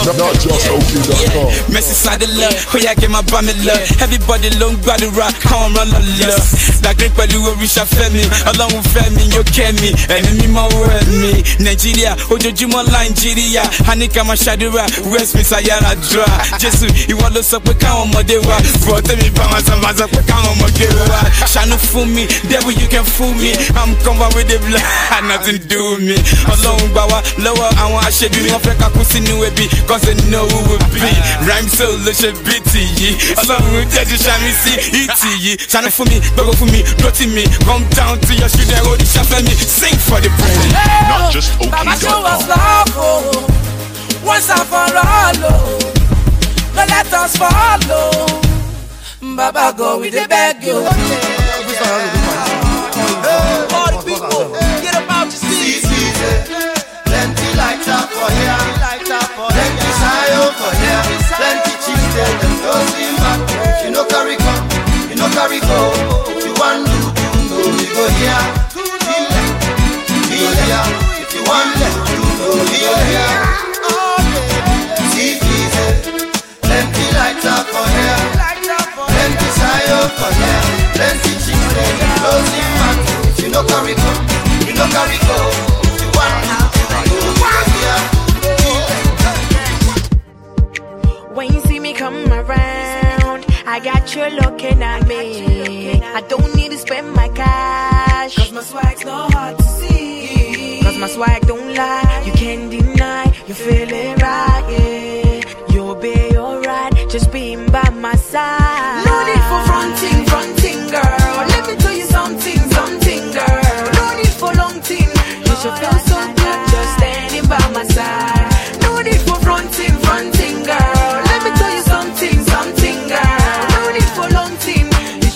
Yeah. 0.00 0.16
Not 0.16 0.34
just 0.40 0.68
OK.com. 0.70 1.48
Messi 1.72 1.92
side 1.94 2.24
love, 2.40 2.56
ó 2.72 2.78
yá 2.80 2.94
kí 2.94 3.06
n 3.06 3.12
máa 3.12 3.22
bá 3.22 3.42
mi 3.42 3.52
lọ. 3.64 3.74
Everybody 4.00 4.50
ló 4.56 4.70
ń 4.72 4.76
gbàdúrà 4.80 5.28
káwọn 5.44 5.74
rán 5.76 5.88
lọ 5.92 6.00
lọ. 6.00 6.36
Dàgbé 6.82 7.08
pẹ̀lú 7.16 7.38
oríṣà 7.52 7.84
fẹ́mi, 7.84 8.24
ọlọ́run 8.50 8.82
fẹ́mi 8.94 9.22
yóò 9.34 9.44
kẹ́mi, 9.54 9.90
ẹ̀mí 10.08 10.30
mímọ́ 10.40 10.64
wẹ̀ 10.72 11.04
mi. 11.20 11.32
Nàìjíríà 11.64 12.16
ojoojúmọ́ 12.30 12.84
Nàìjíríà, 12.90 13.62
a 13.90 13.94
ní 13.94 14.08
ká 14.08 14.24
máa 14.24 14.34
ṣàdúrà, 14.36 14.84
West 15.12 15.34
Miss 15.36 15.52
Ayára 15.52 15.94
dra. 16.08 16.24
Jésù 16.58 16.86
ìwọ 17.12 17.28
ló 17.34 17.42
sọ 17.42 17.58
pé 17.60 17.72
káwọn 17.74 18.08
ọmọdé 18.08 18.36
wa, 18.48 18.56
bọ̀ 18.86 19.00
tẹ́mi 19.02 19.30
bá 19.36 19.44
wọn 19.52 19.62
sọ 19.68 19.76
máa 19.82 19.92
sọ 19.98 20.06
pé 20.08 20.20
káwọn 20.28 20.48
ọmọdé 20.56 20.86
wa. 21.10 21.20
Ṣàánú 21.46 21.76
fún 21.92 22.06
mi, 22.08 22.26
devil 22.48 22.72
you 22.72 22.88
can 22.88 23.04
fool 23.04 23.32
me, 23.34 23.52
I'm 23.76 23.94
covered 24.04 24.34
with 24.34 24.48
the 24.48 24.58
blood, 24.64 24.82
nothing 25.28 25.60
do 25.68 25.98
me. 25.98 26.16
Ọlọ́run 26.48 26.88
gbà 26.92 27.04
wá 27.12 27.22
lọ́wọ́ 27.38 27.68
àwọn 27.84 28.00
aṣebi, 28.08 28.48
wọ́n 28.50 28.60
fẹ́ 28.64 28.74
ká 28.80 28.88
kú 28.90 29.04
sínú 29.04 29.44
ebi, 29.44 29.68
cause 29.90 30.02
they 30.06 30.14
know 30.30 30.46
who 30.46 30.58
will 30.70 30.84
be. 30.94 31.02
Rhyme 31.42 31.66
soul 31.66 31.98
ló 32.06 32.12
ṣe 32.14 32.30
bíìtì 32.46 32.80
yìí, 32.98 33.10
ọlọ́run 33.42 33.84
jẹ́jú 33.94 34.16
ṣàmì 34.26 34.50
sí 34.62 34.72
ìtì 35.02 35.30
yìí. 35.44 35.52
Ṣàánú 35.72 35.90
fún 35.96 36.06
mi, 36.10 36.16
gbogbo 36.34 36.52
fún 36.58 36.70
mi, 36.72 36.80
dọ́tí 37.02 37.26
mi, 37.34 37.42
come 37.66 37.84
down 37.98 38.14
to 38.20 38.32
your 38.40 38.48
shoe 38.48 38.64
there, 38.70 38.82
oríṣà 38.90 39.22
fẹ́ 39.30 39.42
mi, 39.46 39.54
sing 39.78 39.98
for 40.06 40.20
the 40.20 40.30
brain. 40.38 40.70
Not 41.10 41.32
just 41.34 41.50
Baba 41.70 41.92
show 41.98 42.22
us 42.22 42.42
OK.com. 42.42 42.48
love, 42.54 42.92
oh, 42.96 43.46
once 44.24 44.48
and 44.50 44.66
for 44.70 44.86
all, 44.94 45.42
oh. 45.50 45.78
No 46.76 46.82
let 46.86 47.12
us 47.12 47.36
follow. 47.36 48.10
Oh. 48.14 48.40
Baba 49.36 49.74
go 49.76 49.98
with 49.98 50.12
the 50.14 50.26
beg 50.28 50.62
you. 50.62 52.19
There. 62.20 62.36
Them 62.40 62.54
see. 62.92 63.08
You 63.84 63.90
no 63.96 64.04
carry 64.04 64.36
come, 64.36 64.64
you 65.08 65.16
no 65.16 65.26
carry 65.32 65.60
go. 65.60 65.78
If 66.36 66.44
you 66.44 66.52
want 66.60 66.84
to 66.84 66.92
do, 66.92 67.24
no, 67.48 67.56
we 67.72 67.86
go 67.96 68.04
here. 68.20 68.44
If 70.28 71.32
you 71.32 71.42
want 71.48 71.72
to 71.80 72.20
no, 72.36 72.60
we 72.68 72.76
go 72.84 72.92
here. 73.08 73.32
Lights 77.16 77.44
up 77.46 77.66
man. 82.80 82.96
You 83.38 83.48
carry 83.64 83.94
come, 83.94 84.20
you 84.66 84.74
no 84.74 84.84
carry 84.92 85.18
go. 85.26 85.69
I 93.72 93.78
got 93.78 94.16
you 94.16 94.26
looking 94.40 94.82
at 94.82 95.06
me. 95.06 96.02
I 96.02 96.20
don't 96.22 96.56
need 96.56 96.72
to 96.72 96.78
spend 96.78 97.12
my 97.12 97.28
cash. 97.28 98.34
Cause 98.34 98.50
my 98.50 98.62
swag's 98.62 99.04
not 99.04 99.32
hard 99.32 99.58
to 99.58 99.62
see. 99.62 100.80
Cause 100.82 100.98
my 100.98 101.06
swag 101.06 101.46
don't 101.46 101.72
lie. 101.76 102.22
You 102.26 102.32
can't 102.32 102.68
deny. 102.68 103.26
You're 103.46 103.54
feeling 103.54 104.16
right, 104.16 104.66
yeah. 104.70 105.72
You'll 105.72 105.94
be 105.94 106.36
alright. 106.36 106.92
Just 107.08 107.30
being 107.30 107.64
by 107.70 107.88
my 107.90 108.16
side. 108.16 109.04
No 109.06 109.14
need 109.28 109.44
for 109.50 109.62
fronting, 109.70 110.26
fronting, 110.26 110.80
girl. 110.90 111.46
Let 111.54 111.68
me 111.68 111.76
tell 111.76 111.94
you 111.94 112.06
something, 112.06 112.58
something, 112.74 113.22
girl. 113.30 113.92
No 113.98 114.16
need 114.18 114.34
for 114.40 114.52
long 114.54 114.80
thing. 114.82 115.10
You 115.46 115.54
should 115.62 115.78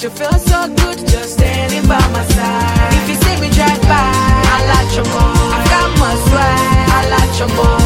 you 0.05 0.11
feel 0.11 0.39
so 0.39 0.69
good 0.69 0.99
just 1.09 1.33
standing 1.33 1.89
by 1.89 1.97
my 2.13 2.23
side. 2.25 2.93
If 2.93 3.09
you 3.09 3.15
see 3.15 3.41
me 3.41 3.49
drive 3.49 3.81
by, 3.89 4.13
I 4.53 4.59
like 4.69 4.95
your 4.95 5.07
mom. 5.07 5.35
I 5.51 5.65
got 5.65 5.99
my 5.99 6.15
swag, 6.29 6.91
I 6.91 7.09
like 7.09 7.39
your 7.39 7.49
mom. 7.57 7.84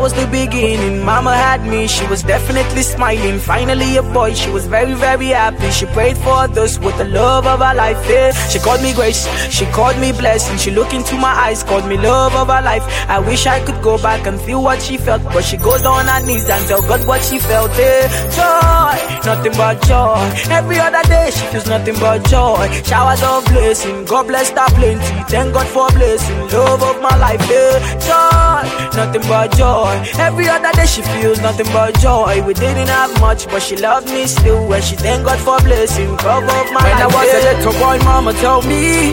Was 0.00 0.14
the 0.14 0.26
beginning. 0.26 1.04
Mama 1.04 1.36
had 1.36 1.62
me, 1.66 1.86
she 1.86 2.06
was 2.06 2.22
definitely 2.22 2.82
smiling. 2.82 3.38
Finally, 3.38 3.96
a 3.98 4.02
boy, 4.02 4.32
she 4.32 4.50
was 4.50 4.66
very, 4.66 4.94
very 4.94 5.28
happy. 5.28 5.70
She 5.70 5.86
prayed 5.86 6.16
for 6.16 6.32
others 6.44 6.78
with 6.80 6.96
the 6.96 7.04
love 7.04 7.46
of 7.46 7.60
her 7.60 7.74
life. 7.74 8.00
Yeah. 8.08 8.32
She 8.48 8.58
called 8.58 8.82
me 8.82 8.94
grace, 8.94 9.28
she 9.50 9.66
called 9.66 9.98
me 9.98 10.12
blessing. 10.12 10.56
She 10.56 10.70
looked 10.70 10.94
into 10.94 11.14
my 11.16 11.32
eyes, 11.46 11.62
called 11.62 11.86
me 11.86 11.98
love 11.98 12.34
of 12.34 12.48
her 12.48 12.62
life. 12.62 12.84
I 13.08 13.18
wish 13.18 13.46
I 13.46 13.60
could 13.64 13.82
go 13.82 13.98
back 13.98 14.26
and 14.26 14.40
feel 14.40 14.62
what 14.62 14.80
she 14.80 14.96
felt, 14.96 15.22
but 15.24 15.44
she 15.44 15.58
goes 15.58 15.84
on 15.84 16.06
her 16.06 16.24
knees 16.26 16.48
and 16.48 16.66
tell 16.66 16.80
God 16.80 17.06
what 17.06 17.22
she 17.22 17.38
felt. 17.38 17.70
Yeah. 17.78 18.08
Joy, 18.38 18.96
nothing 19.26 19.52
but 19.52 19.82
joy. 19.82 20.16
Every 20.50 20.78
other 20.78 21.02
day, 21.08 21.30
she 21.30 21.44
feels 21.52 21.66
nothing 21.68 21.96
but 22.00 22.24
joy. 22.24 22.68
Showers 22.84 23.22
of 23.22 23.44
blessing, 23.46 24.04
God 24.06 24.26
bless 24.28 24.48
her 24.50 24.68
plenty. 24.78 25.19
Thank 25.30 25.54
God 25.54 25.68
for 25.68 25.88
blessing, 25.90 26.40
love 26.48 26.82
of 26.82 27.00
my 27.00 27.16
life. 27.16 27.40
Yeah. 27.48 27.78
Joy, 28.02 28.62
nothing 28.98 29.22
but 29.28 29.52
joy. 29.56 30.02
Every 30.18 30.48
other 30.48 30.72
day 30.72 30.86
she 30.86 31.02
feels 31.02 31.40
nothing 31.40 31.70
but 31.72 31.94
joy. 32.00 32.42
We 32.44 32.52
didn't 32.52 32.88
have 32.88 33.12
much, 33.20 33.46
but 33.46 33.62
she 33.62 33.76
loved 33.76 34.08
me 34.08 34.26
still. 34.26 34.72
And 34.74 34.82
she 34.82 34.96
thank 34.96 35.24
God 35.24 35.38
for 35.38 35.58
blessing, 35.64 36.10
love 36.26 36.42
of 36.42 36.72
my 36.72 36.82
life. 36.82 36.84
When 36.84 36.98
I 36.98 37.06
was 37.06 37.30
a 37.30 37.40
little 37.48 37.72
boy, 37.78 37.98
mama 38.04 38.32
told 38.42 38.66
me, 38.66 39.12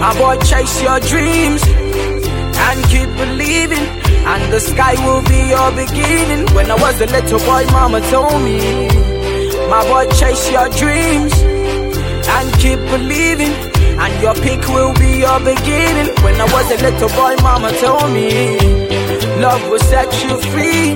my 0.00 0.16
boy, 0.16 0.38
chase 0.48 0.82
your 0.82 0.98
dreams 1.00 1.62
and 1.66 2.84
keep 2.88 3.08
believing, 3.20 3.84
and 4.32 4.50
the 4.50 4.60
sky 4.60 4.94
will 5.04 5.22
be 5.28 5.40
your 5.52 5.70
beginning. 5.72 6.46
When 6.54 6.70
I 6.70 6.76
was 6.76 7.00
a 7.02 7.06
little 7.06 7.38
boy, 7.40 7.66
mama 7.66 8.00
told 8.08 8.40
me, 8.42 8.88
my 9.68 9.84
boy, 9.90 10.08
chase 10.16 10.50
your 10.50 10.70
dreams 10.70 11.34
and 12.32 12.52
keep 12.60 12.78
believing. 12.88 13.67
And 14.00 14.22
your 14.22 14.34
peak 14.34 14.66
will 14.68 14.94
be 14.94 15.18
your 15.26 15.40
beginning. 15.40 16.14
When 16.22 16.40
I 16.40 16.46
was 16.52 16.66
a 16.70 16.78
little 16.82 17.08
boy, 17.18 17.34
mama 17.42 17.72
told 17.78 18.10
me, 18.12 18.58
love 19.42 19.62
will 19.68 19.78
set 19.78 20.08
you 20.22 20.38
free. 20.52 20.94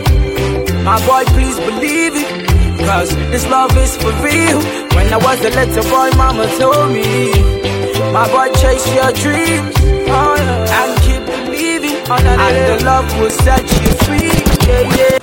My 0.84 0.98
boy, 1.06 1.24
please 1.34 1.58
believe 1.58 2.14
it. 2.14 2.28
Cause 2.86 3.14
this 3.30 3.46
love 3.48 3.76
is 3.76 3.96
for 3.96 4.12
real. 4.22 4.58
When 4.94 5.12
I 5.12 5.18
was 5.18 5.38
a 5.40 5.50
little 5.50 5.84
boy, 5.90 6.10
mama 6.16 6.46
told 6.58 6.90
me, 6.92 7.30
my 8.12 8.26
boy, 8.30 8.52
chase 8.60 8.86
your 8.94 9.12
dreams. 9.12 9.74
Oh, 10.10 10.34
yeah. 10.36 10.82
And 10.82 10.92
keep 11.02 11.22
believing. 11.26 11.96
And 12.10 12.56
the 12.68 12.84
love 12.84 13.06
will 13.18 13.30
set 13.30 13.62
you 13.62 13.90
free. 14.06 14.34
Yeah, 14.68 14.94
yeah. 14.98 15.18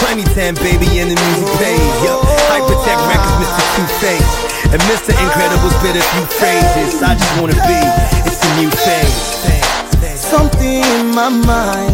2010, 0.00 0.54
baby, 0.56 0.98
in 0.98 1.08
the 1.08 1.16
music 1.16 1.48
phase. 1.60 2.04
Yo, 2.04 2.20
Hypertek 2.50 3.00
Records, 3.08 3.36
Mr. 3.40 3.64
Two 3.76 3.86
Face. 4.00 4.61
And 4.72 4.80
Mr. 4.88 5.12
Incredible 5.12 5.68
spit 5.68 5.96
a 5.96 6.00
few 6.00 6.24
phrases. 6.40 7.02
I 7.02 7.12
just 7.12 7.32
wanna 7.38 7.52
be, 7.68 7.76
it's 8.24 8.40
a 8.40 8.50
new 8.56 8.70
phase. 8.72 10.16
Something 10.16 10.80
in 10.80 11.12
my 11.14 11.28
mind. 11.28 11.92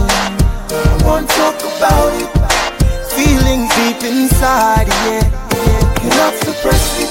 I 0.70 1.02
want 1.02 1.28
to 1.28 1.34
talk 1.34 1.58
about 1.58 2.14
it. 2.22 2.30
Feelings 3.18 3.66
deep 3.74 3.98
inside, 4.06 4.86
yeah. 5.10 5.26
yeah. 5.26 5.94
Cannot 5.98 6.34
suppress 6.38 7.02
it. 7.02 7.10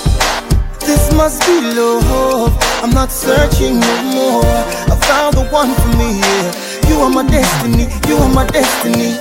This 0.87 1.11
must 1.11 1.43
be 1.45 1.59
love. 1.75 2.55
I'm 2.81 2.91
not 2.91 3.11
searching 3.11 3.81
no 3.81 3.95
more. 4.15 4.47
I 4.87 4.95
found 5.03 5.35
the 5.35 5.51
one 5.51 5.75
for 5.75 5.91
me, 5.99 6.19
yeah. 6.23 6.87
You 6.87 7.01
are 7.01 7.09
my 7.09 7.27
destiny. 7.27 7.91
You 8.07 8.15
are 8.23 8.33
my 8.33 8.47
destiny. 8.47 9.19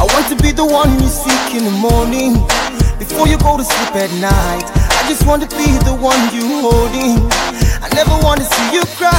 I 0.00 0.08
want 0.08 0.26
to 0.32 0.42
be 0.42 0.52
the 0.52 0.64
one 0.64 0.88
you 1.02 1.08
seek 1.08 1.54
in 1.54 1.64
the 1.64 1.76
morning. 1.84 2.40
Before 2.98 3.28
you 3.28 3.36
go 3.36 3.58
to 3.58 3.64
sleep 3.64 3.94
at 3.94 4.10
night. 4.22 4.81
I 5.02 5.08
just 5.08 5.26
want 5.26 5.42
to 5.42 5.48
be 5.58 5.66
the 5.82 5.92
one 5.98 6.22
you 6.32 6.46
holding. 6.62 7.18
I 7.82 7.90
never 7.92 8.14
want 8.22 8.38
to 8.38 8.46
see 8.46 8.72
you 8.72 8.82
cry. 8.94 9.10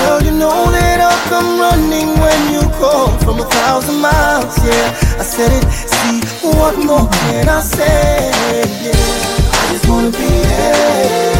Girl, 0.00 0.22
you 0.22 0.30
know 0.32 0.72
that 0.72 0.96
I'll 0.96 1.22
come 1.28 1.60
running 1.60 2.16
when 2.16 2.40
you 2.48 2.62
call 2.80 3.12
from 3.20 3.38
a 3.38 3.44
thousand 3.44 4.00
miles. 4.00 4.56
Yeah, 4.64 5.20
I 5.20 5.22
said 5.22 5.52
it. 5.52 5.64
See, 5.92 6.24
what 6.40 6.78
more 6.78 7.06
can 7.28 7.50
I 7.50 7.60
say? 7.60 8.32
Yeah, 8.80 8.96
I 8.96 9.62
just 9.68 9.86
wanna 9.92 10.08
be 10.08 10.24
there. 10.24 11.36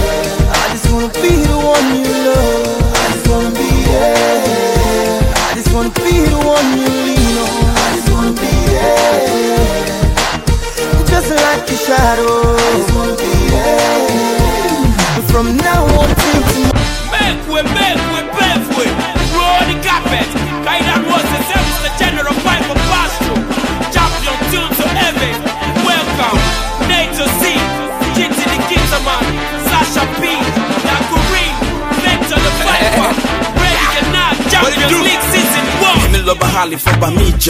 I 0.52 0.64
just 0.76 0.92
wanna 0.92 1.08
be 1.16 1.32
the 1.48 1.56
one 1.56 1.86
you 2.04 2.12
love. 2.28 2.84
I 3.00 3.04
just 3.16 3.28
wanna 3.32 3.50
be 3.56 3.70
there. 3.88 5.24
I 5.48 5.54
just 5.56 5.72
wanna 5.72 5.94
be 6.04 6.20
the 6.28 6.40
one 6.44 6.68
you 6.76 6.84
lean 6.84 7.09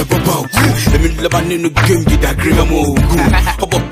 jẹ 0.01 0.05
bọ́bá 0.11 0.33
òkú. 0.43 0.61
Èmi 0.95 1.09
lọ́ba 1.23 1.39
nínú 1.49 1.69
géèmù 1.85 2.05
dídàgírí 2.11 2.59
ọmọ 2.63 2.77
ògùn. 2.91 3.30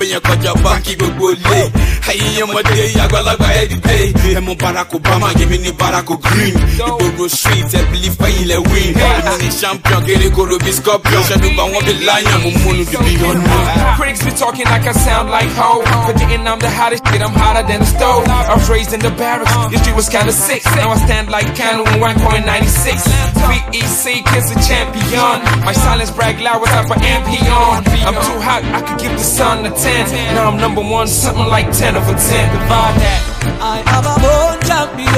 Bẹ́yẹn 0.09 0.21
kọjá 0.21 0.53
báńkì 0.65 0.95
gbogbo 0.97 1.29
lé. 1.51 1.61
Ẹyin 2.09 2.43
ọmọdé 2.45 2.83
àgbàlagbà 3.05 3.47
ẹ̀ 3.61 3.67
dìde. 3.71 3.97
Ẹmu 4.39 4.55
Barack 4.61 4.95
Obama 4.95 5.29
yẹmi 5.39 5.59
ní 5.59 5.71
Barack 5.79 6.09
Green. 6.23 6.55
Ìgboro 6.79 7.29
street 7.29 7.73
ẹ̀ 7.79 7.83
bìlí 7.93 8.11
fẹ́yìn 8.19 8.47
lẹ̀ 8.51 8.59
win. 8.69 8.95
Èmi 8.97 9.35
ní 9.43 9.49
champion 9.61 10.01
kéré 10.07 10.31
koro 10.37 10.57
bí 10.65 10.73
scorpion. 10.73 11.23
Ṣẹ́dún 11.29 11.57
bá 11.57 11.63
wọn 11.73 11.83
bí 11.87 11.93
lion 12.09 12.41
mo 12.43 12.51
múnu 12.65 12.85
dùbí 12.93 13.13
ọ̀nà. 13.31 13.97
Critics 13.99 14.25
be 14.25 14.31
talking 14.31 14.67
like 14.73 14.87
I 14.89 14.93
sound 14.93 15.29
like 15.31 15.51
ho. 15.59 15.83
Forgetting 16.07 16.47
I'm 16.49 16.59
the 16.59 16.71
hottest 16.71 17.05
shit, 17.09 17.21
I'm 17.21 17.35
hotter 17.35 17.65
than 17.69 17.81
the 17.81 17.87
stove. 17.87 18.25
I 18.29 18.55
was 18.55 18.69
raised 18.71 18.93
in 18.95 19.01
the 19.01 19.11
barracks, 19.11 19.53
the 19.73 19.79
street 19.79 19.97
was 19.97 20.09
kinda 20.09 20.33
sick. 20.33 20.63
Now 20.77 20.93
I 20.93 20.97
stand 21.05 21.29
like 21.31 21.49
Candle 21.55 21.87
in 21.93 22.01
1.96. 22.01 23.03
VEC, 23.49 24.05
kiss 24.31 24.47
a 24.55 24.57
champion. 24.69 25.37
My 25.67 25.73
silence 25.73 26.11
brag 26.13 26.41
loud 26.41 26.61
with 26.63 26.71
type 26.71 26.91
of 26.91 27.03
ampion. 27.03 27.85
I'm 28.09 28.15
too 28.27 28.39
hot, 28.49 28.63
I 28.77 28.81
could 28.87 28.99
give 29.03 29.13
the 29.19 29.25
sun 29.37 29.67
a 29.67 29.71
10. 29.71 29.98
Now 30.07 30.47
I'm 30.51 30.59
number 30.61 30.81
one, 30.81 31.09
something 31.09 31.47
like 31.47 31.73
10 31.73 31.97
over 31.97 32.15
10. 32.15 32.15
Divide 32.15 32.95
that. 33.03 33.21
I 33.59 33.83
am 33.83 34.07
a 34.07 34.15
born 34.23 34.59
champion. 34.63 35.11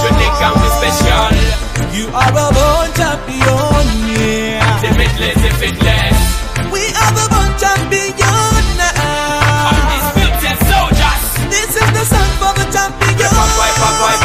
Jamaica, 0.00 0.48
me 0.56 0.68
special. 0.80 1.36
You 1.92 2.08
are 2.16 2.32
a 2.32 2.48
born 2.48 2.88
champion, 2.96 3.84
yeah. 4.16 4.80
Limitless, 4.80 5.36
limitless. 5.36 6.16
We 6.72 6.80
are 6.96 7.12
the 7.12 7.26
born 7.28 7.52
champion 7.60 8.64
now. 8.80 9.68
This 11.52 11.76
is 11.76 11.88
the 11.92 12.04
song 12.08 12.32
for 12.40 12.52
the 12.56 12.64
champion. 12.72 13.28
Bye, 13.36 13.76
bye, 13.76 13.96
bye, 14.00 14.16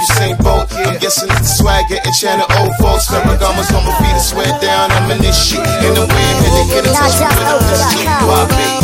Usain 0.00 0.36
Bolt. 0.42 0.72
I'm 0.72 0.98
guessing 0.98 1.28
it's 1.30 1.40
the 1.40 1.46
swagger 1.60 1.98
and 2.04 2.14
channel 2.14 2.46
old 2.58 2.74
folks. 2.80 3.06
Ferragamo's 3.06 3.70
on 3.72 3.84
my 3.84 3.92
feet 4.00 4.16
and 4.16 4.22
swear 4.22 4.48
down. 4.60 4.90
I'm 4.92 5.10
an 5.10 5.22
issue. 5.24 5.60
In 5.60 5.92
the 5.94 6.06
wind, 6.08 6.38
and 6.46 6.52
they 6.56 6.66
get 6.72 6.86
a 6.88 6.92
touch 6.92 7.20
me 7.20 7.26
with 7.28 7.76
a 7.76 7.88
G-Y-B. 7.92 8.80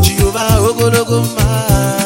Jehovah, 0.00 0.56
Ogologoma, 0.68 1.97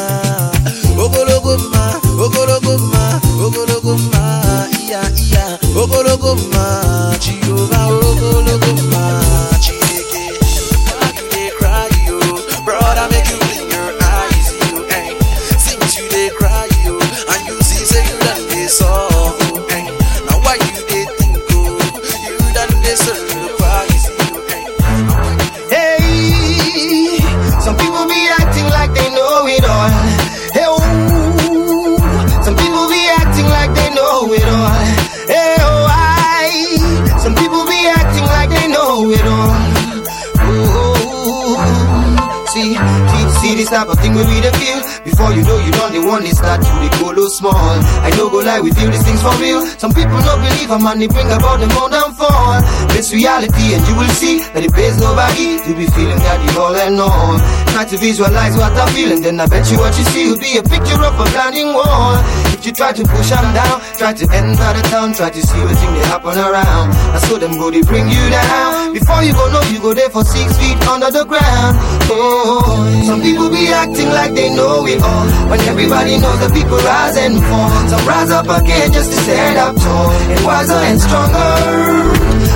thing 44.13 44.29
we 44.29 44.41
the 44.41 44.51
feel. 44.57 44.79
Before 45.03 45.31
you 45.33 45.43
know 45.43 45.57
you 45.57 45.71
done 45.73 45.91
the 45.93 46.01
one 46.05 46.23
they 46.23 46.31
start 46.31 46.61
to 46.61 46.71
the 46.77 46.89
go 47.01 47.11
low 47.11 47.27
small. 47.27 47.77
I 48.05 48.09
know 48.15 48.29
go 48.29 48.39
lie, 48.39 48.61
we 48.61 48.71
feel 48.71 48.89
these 48.89 49.03
things 49.03 49.21
for 49.21 49.33
real. 49.41 49.65
Some 49.81 49.93
people 49.93 50.17
don't 50.21 50.41
believe 50.41 50.69
a 50.69 50.77
man, 50.79 50.99
they 50.99 51.07
bring 51.07 51.27
about 51.27 51.59
the 51.59 51.67
more 51.73 51.89
fall. 52.13 52.61
This 52.93 53.11
reality, 53.13 53.73
and 53.73 53.81
you 53.87 53.95
will 53.97 54.13
see 54.13 54.39
that 54.53 54.63
it 54.63 54.73
pays 54.73 54.97
nobody 55.01 55.57
to 55.65 55.71
be 55.73 55.85
feeling 55.91 56.21
that 56.21 56.39
you 56.45 56.51
all 56.61 56.75
and 56.75 56.99
all. 56.99 57.37
Try 57.73 57.85
to 57.85 57.97
visualize 57.97 58.55
what 58.55 58.73
I'm 58.73 58.89
feeling, 58.93 59.21
then 59.21 59.39
I 59.39 59.47
bet 59.47 59.69
you 59.71 59.77
what 59.77 59.97
you 59.97 60.05
see 60.05 60.29
will 60.29 60.39
be 60.39 60.57
a 60.57 60.63
picture 60.63 61.01
of 61.01 61.13
a 61.17 61.25
blinding 61.33 61.73
wall. 61.73 62.21
You 62.63 62.71
try 62.71 62.93
to 62.95 63.03
push 63.03 63.27
them 63.27 63.43
down, 63.51 63.83
try 63.99 64.13
to 64.15 64.23
enter 64.31 64.69
the 64.71 64.83
town, 64.87 65.11
try 65.11 65.27
to 65.27 65.41
see 65.43 65.59
what 65.67 65.75
thing 65.75 65.93
they 65.99 66.05
happen 66.07 66.31
around. 66.39 66.95
I 67.11 67.19
saw 67.19 67.35
them 67.35 67.59
go, 67.59 67.67
they 67.67 67.83
bring 67.83 68.07
you 68.07 68.23
down. 68.31 68.95
Before 68.95 69.19
you 69.19 69.35
go, 69.35 69.51
know 69.51 69.59
you 69.67 69.83
go 69.83 69.91
there 69.91 70.07
for 70.07 70.23
six 70.23 70.55
feet 70.55 70.79
under 70.87 71.11
the 71.11 71.27
ground. 71.27 71.75
Oh, 72.07 72.63
some 73.03 73.19
people 73.19 73.51
be 73.51 73.67
acting 73.67 74.07
like 74.15 74.31
they 74.31 74.47
know 74.55 74.87
it 74.87 75.03
all, 75.03 75.27
when 75.51 75.59
everybody 75.67 76.15
knows 76.23 76.39
that 76.39 76.55
people 76.55 76.79
rise 76.79 77.19
and 77.19 77.35
fall. 77.43 77.67
Some 77.91 78.07
rise 78.07 78.31
up 78.31 78.47
again 78.47 78.95
just 78.95 79.11
to 79.11 79.17
stand 79.27 79.59
up 79.59 79.75
tall 79.75 80.07
and 80.31 80.39
wiser 80.47 80.79
and 80.87 81.03
stronger. 81.03 81.51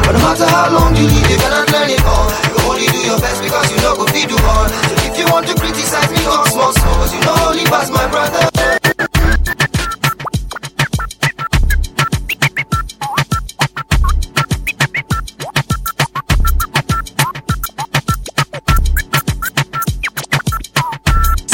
But 0.08 0.16
no 0.16 0.20
matter 0.24 0.48
how 0.48 0.72
long 0.72 0.96
you 0.96 1.04
live, 1.04 1.28
you 1.28 1.36
cannot 1.36 1.68
learn 1.68 1.92
it 1.92 2.04
all. 2.08 2.32
You 2.48 2.56
only 2.64 2.88
do 2.96 3.00
your 3.12 3.20
best 3.20 3.44
because 3.44 3.68
you 3.76 3.78
know 3.84 4.00
go 4.00 4.08
feed 4.08 4.32
you 4.32 4.40
all. 4.40 4.72
So 4.72 4.96
if 5.04 5.20
you 5.20 5.28
want 5.36 5.52
to 5.52 5.54
criticize 5.60 6.08
me, 6.16 6.20
talk 6.24 6.48
small, 6.48 6.72
small, 6.72 6.96
cause 6.96 7.12
you 7.12 7.20
know 7.28 7.36
only 7.52 7.68
pass 7.68 7.92
my 7.92 8.08
brother. 8.08 8.57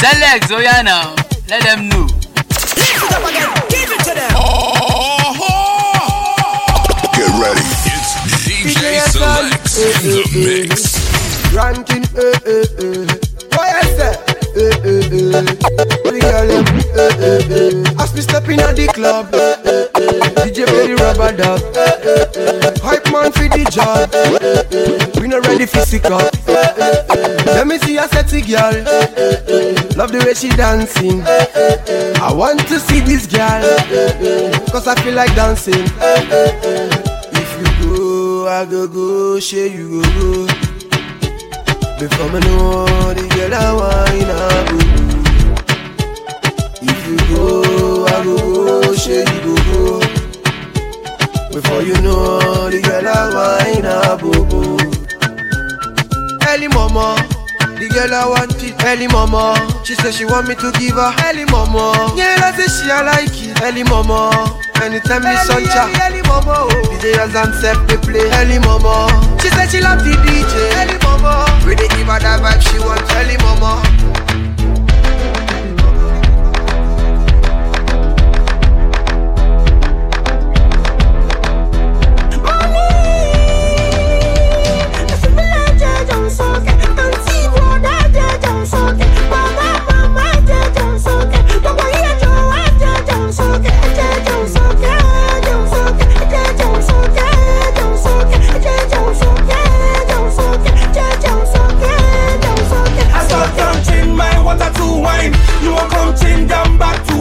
Select 0.04 0.50
Zoyana. 0.50 1.16
Let 1.50 1.64
them 1.64 1.88
know. 1.88 2.08
Get 7.16 7.30
ready. 7.40 7.64
It's 7.88 8.12
DJ 8.44 9.00
Selex 9.14 9.80
in 9.80 9.96
the 10.04 10.24
mix. 10.44 10.74
Ranking, 11.54 12.04
eh, 12.18 12.36
eh, 12.46 12.84
eh. 12.84 13.08
What 13.56 13.68
I 13.72 13.84
say? 13.96 14.14
Eh, 14.56 14.76
eh, 14.84 15.08
eh. 15.08 15.48
The 16.04 16.20
girl, 16.20 16.48
them, 16.52 16.68
eh, 17.00 17.16
eh, 17.24 17.56
eh. 17.98 18.04
As 18.04 18.12
me 18.14 18.22
step 18.22 18.50
in 18.50 18.60
at 18.60 18.76
the 18.76 18.88
club, 18.88 19.34
eh, 19.34 19.40
eh, 19.40 19.88
eh. 19.96 20.46
DJ 20.46 20.66
play 20.66 20.88
the 20.88 20.96
rubber 21.02 21.32
dub. 21.32 21.62
Eh, 21.78 21.96
eh, 22.04 22.26
eh. 22.36 22.74
Hype 22.84 23.10
man 23.12 23.32
for 23.50 23.58
the. 23.58 25.20
We 25.22 25.28
not 25.28 25.46
ready 25.48 25.66
physical. 25.66 26.20
Let 26.48 27.68
me 27.68 27.78
see 27.80 27.98
a 27.98 28.08
sexy 28.08 28.42
girl. 28.42 28.74
Love 29.96 30.12
the 30.12 30.24
way 30.26 30.34
she 30.34 30.50
dancing. 30.50 31.22
I 32.22 32.34
want 32.34 32.60
to 32.68 32.80
see 32.80 33.00
this 33.02 33.28
girl. 33.28 33.62
Cause 34.72 34.88
I 34.88 34.96
feel 35.02 35.14
like 35.16 35.36
dancing. 35.36 35.84
If 37.34 37.50
you 37.60 37.66
go, 37.88 38.48
I 38.48 38.66
go 38.66 38.88
go. 38.88 39.40
Share 39.40 39.68
you 39.68 40.02
go 40.02 40.46
go. 40.48 40.48
Before 42.00 42.30
me 42.32 42.40
know 42.42 43.14
the 43.14 43.28
girl 43.34 43.54
I 43.54 43.72
wine 43.80 44.30
up 44.30 44.68
If 46.82 47.08
you 47.08 47.18
go, 47.34 48.06
I 48.08 48.24
go 48.24 48.36
go, 48.82 48.96
shey 48.96 49.20
you 49.20 49.42
go 49.42 49.56
go 50.02 50.13
Before 51.54 51.82
you 51.84 51.94
know 52.02 52.70
the 52.70 52.82
girl 52.82 53.08
I 53.08 53.30
wine 53.30 53.86
boo. 54.20 54.78
Early 56.50 56.68
mama, 56.68 57.16
the 57.78 57.88
girl 57.94 58.14
I 58.14 58.26
want 58.28 58.58
it. 58.64 58.74
Early 58.84 59.08
mama, 59.08 59.54
she 59.86 59.94
say 59.96 60.12
she 60.12 60.26
want 60.26 60.48
me 60.48 60.56
to 60.56 60.72
give 60.80 60.96
her. 60.98 61.14
Early 61.30 61.46
mama, 61.46 62.14
yeah 62.18 62.42
I 62.42 62.52
say 62.58 62.66
she 62.66 62.90
I 62.90 63.02
like 63.06 63.30
it. 63.38 63.62
Early 63.62 63.84
mama, 63.84 64.34
anytime 64.82 65.22
me 65.24 65.34
suncha 65.46 65.86
Early 66.02 66.22
mama, 66.26 66.66
oh. 66.66 66.98
DJ 66.98 67.14
Hazan 67.22 67.54
set 67.62 67.78
they 67.88 67.98
play. 68.02 68.26
Early 68.42 68.58
mama, 68.60 69.10
she 69.42 69.50
say 69.54 69.68
she 69.70 69.80
love 69.82 70.02
the 70.04 70.18
DJ 70.26 70.54
Early 70.82 70.98
mama, 71.06 71.46
we 71.70 71.76
dey 71.76 71.88
give 71.94 72.10
her 72.10 72.18
that 72.18 72.42
vibe 72.42 72.62
she 72.66 72.78
want. 72.82 73.02
Early 73.22 73.38
mama 73.46 73.78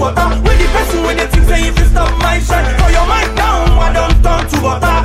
water. 0.02 0.26
With 0.42 0.58
the 0.58 0.66
person 0.74 1.00
when 1.06 1.16
they 1.16 1.26
think 1.30 1.46
say 1.46 1.68
if 1.68 1.78
you 1.78 1.86
stop 1.86 2.10
my 2.18 2.38
shine, 2.42 2.66
throw 2.76 2.90
your 2.90 3.06
mic 3.06 3.30
down, 3.38 3.70
I 3.78 3.88
don't 3.94 4.18
turn 4.24 4.42
to 4.50 4.56
water. 4.58 4.98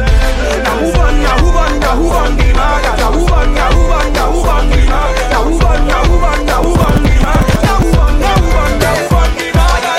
Now 0.65 0.75
who 0.81 0.89
on, 0.97 1.13
now 1.21 1.37
who 1.37 1.49
on, 1.53 1.73
now 1.79 1.95
who 2.01 2.07
on 2.09 2.31
the 2.37 2.47
maga? 2.57 2.91
Now 2.97 3.11
who 3.13 3.23
on, 3.29 3.53
now 3.53 3.69
who 3.77 3.83
on, 3.93 4.07
now 4.17 4.31
who 4.33 4.41
on 4.49 4.65
the 4.73 4.81
maga? 4.89 5.23
Now 5.29 5.43
who 5.45 5.53
on, 5.61 5.79
now 5.87 6.01
who 6.09 6.15
on, 6.29 6.39
now 6.49 6.61
who 6.65 6.71
on 6.81 6.97
the 7.05 7.13
maga? 7.25 7.55
Now 7.67 7.77
on, 8.01 8.13
on, 8.25 8.41
on 9.13 9.29
the 9.37 9.47
maga? 9.57 9.93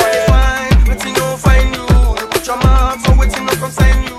Waiting 0.88 1.14
no 1.14 1.26
find 1.38 1.70
you, 1.78 1.86
you 2.18 2.26
put 2.26 2.46
your 2.46 2.58
mark, 2.58 2.98
so 3.00 3.10
waiting 3.18 3.44
no 3.46 3.52
come 3.54 3.70
sign 3.70 4.02
you. 4.02 4.17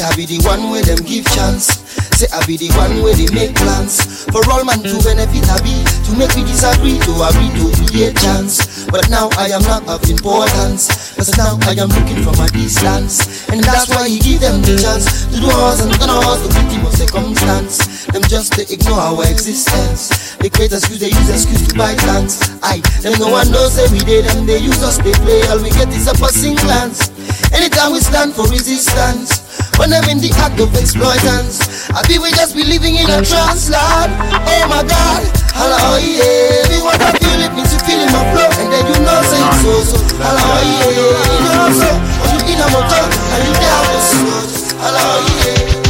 Say 0.00 0.08
I 0.08 0.16
be 0.16 0.24
the 0.24 0.40
one 0.48 0.70
where 0.70 0.82
them 0.82 1.04
give 1.04 1.24
chance. 1.36 1.84
Say 2.16 2.26
I 2.32 2.44
be 2.46 2.56
the 2.56 2.72
one 2.76 3.02
where 3.02 3.14
they 3.14 3.28
make 3.36 3.54
plans. 3.56 4.24
For 4.32 4.40
all 4.48 4.64
man 4.64 4.80
to 4.80 4.96
benefit 5.02 5.44
I 5.50 5.58
be 5.64 5.74
To 6.06 6.12
make 6.14 6.30
me 6.36 6.46
disagree 6.46 7.00
to 7.02 7.12
agree 7.26 7.50
to 7.50 7.66
create 7.90 8.14
chance 8.20 8.86
But 8.86 9.10
now 9.10 9.26
I 9.34 9.50
am 9.50 9.62
not 9.66 9.82
of 9.88 10.06
importance 10.06 11.16
Cause 11.16 11.34
now 11.34 11.58
I 11.66 11.74
am 11.74 11.90
looking 11.90 12.22
from 12.22 12.38
a 12.38 12.46
distance 12.52 13.48
And 13.50 13.64
that's 13.64 13.88
why 13.90 14.06
he 14.06 14.20
give 14.20 14.38
them 14.38 14.62
the 14.62 14.78
chance 14.78 15.26
To 15.34 15.40
do 15.40 15.50
us 15.50 15.82
and 15.82 15.90
turn 15.98 16.12
us 16.12 16.46
the 16.46 16.50
victim 16.54 16.86
of 16.86 16.94
circumstance 16.94 18.06
Them 18.12 18.22
just 18.30 18.52
to 18.54 18.62
ignore 18.70 18.98
our 18.98 19.24
existence. 19.26 20.36
They 20.38 20.50
create 20.50 20.72
excuse, 20.72 21.00
they 21.00 21.10
use 21.10 21.30
excuse 21.30 21.68
to 21.68 21.74
buy 21.78 21.94
lands. 22.10 22.42
I, 22.62 22.78
them 23.02 23.14
no 23.18 23.30
one 23.30 23.50
knows 23.50 23.78
every 23.78 24.00
day, 24.00 24.22
them 24.22 24.46
they 24.46 24.58
use 24.58 24.82
us, 24.82 24.98
they 24.98 25.12
play. 25.22 25.42
All 25.46 25.62
we 25.62 25.70
get 25.70 25.88
is 25.94 26.08
a 26.08 26.14
passing 26.14 26.56
glance. 26.56 27.10
Anytime 27.52 27.92
we 27.92 28.00
stand 28.00 28.34
for 28.34 28.48
resistance, 28.50 29.49
when 29.80 29.96
I'm 29.96 30.04
in 30.12 30.20
the 30.20 30.28
act 30.36 30.60
of 30.60 30.68
exploitance, 30.76 31.88
I 31.88 32.04
feel 32.04 32.20
we 32.20 32.28
just 32.36 32.52
be 32.52 32.68
living 32.68 33.00
in 33.00 33.08
a 33.08 33.24
trance, 33.24 33.72
Lord. 33.72 34.12
Oh 34.44 34.64
my 34.68 34.84
God, 34.84 35.24
hello, 35.56 35.96
yeah. 35.96 36.68
We 36.68 36.84
want 36.84 37.00
to 37.00 37.08
feel 37.16 37.40
it, 37.40 37.52
means 37.56 37.72
you 37.72 37.80
feel 37.88 37.96
in 38.04 38.12
my 38.12 38.20
flow, 38.28 38.44
and 38.60 38.68
then 38.68 38.84
you 38.92 38.98
know 39.00 39.18
say 39.24 39.40
it's 39.40 39.64
so 39.64 39.72
so. 39.88 39.98
Hello, 40.20 40.52
yeah. 40.68 41.00
You 41.32 41.52
know 41.56 41.72
so, 41.80 41.88
when 42.20 42.30
you 42.36 42.52
in 42.52 42.60
a 42.60 42.68
motor, 42.68 43.04
and 43.08 43.40
you 43.48 43.54
down 43.56 43.84
the 43.88 44.00
slow. 44.04 44.84
Hello, 44.84 45.08
yeah. 45.40 45.80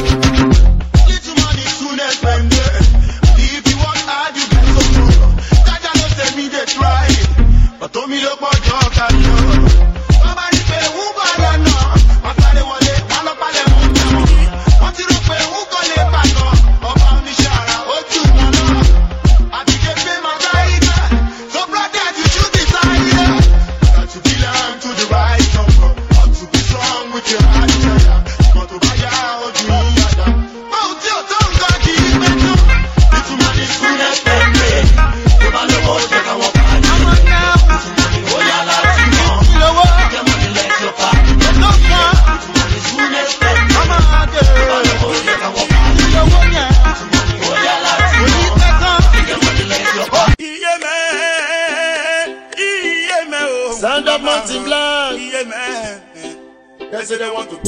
Tómi 7.93 8.21
ló 8.23 8.33
pọ̀ 8.41 8.55
jọ 8.67 8.79
ká 8.97 9.07
lọ. 9.23 9.60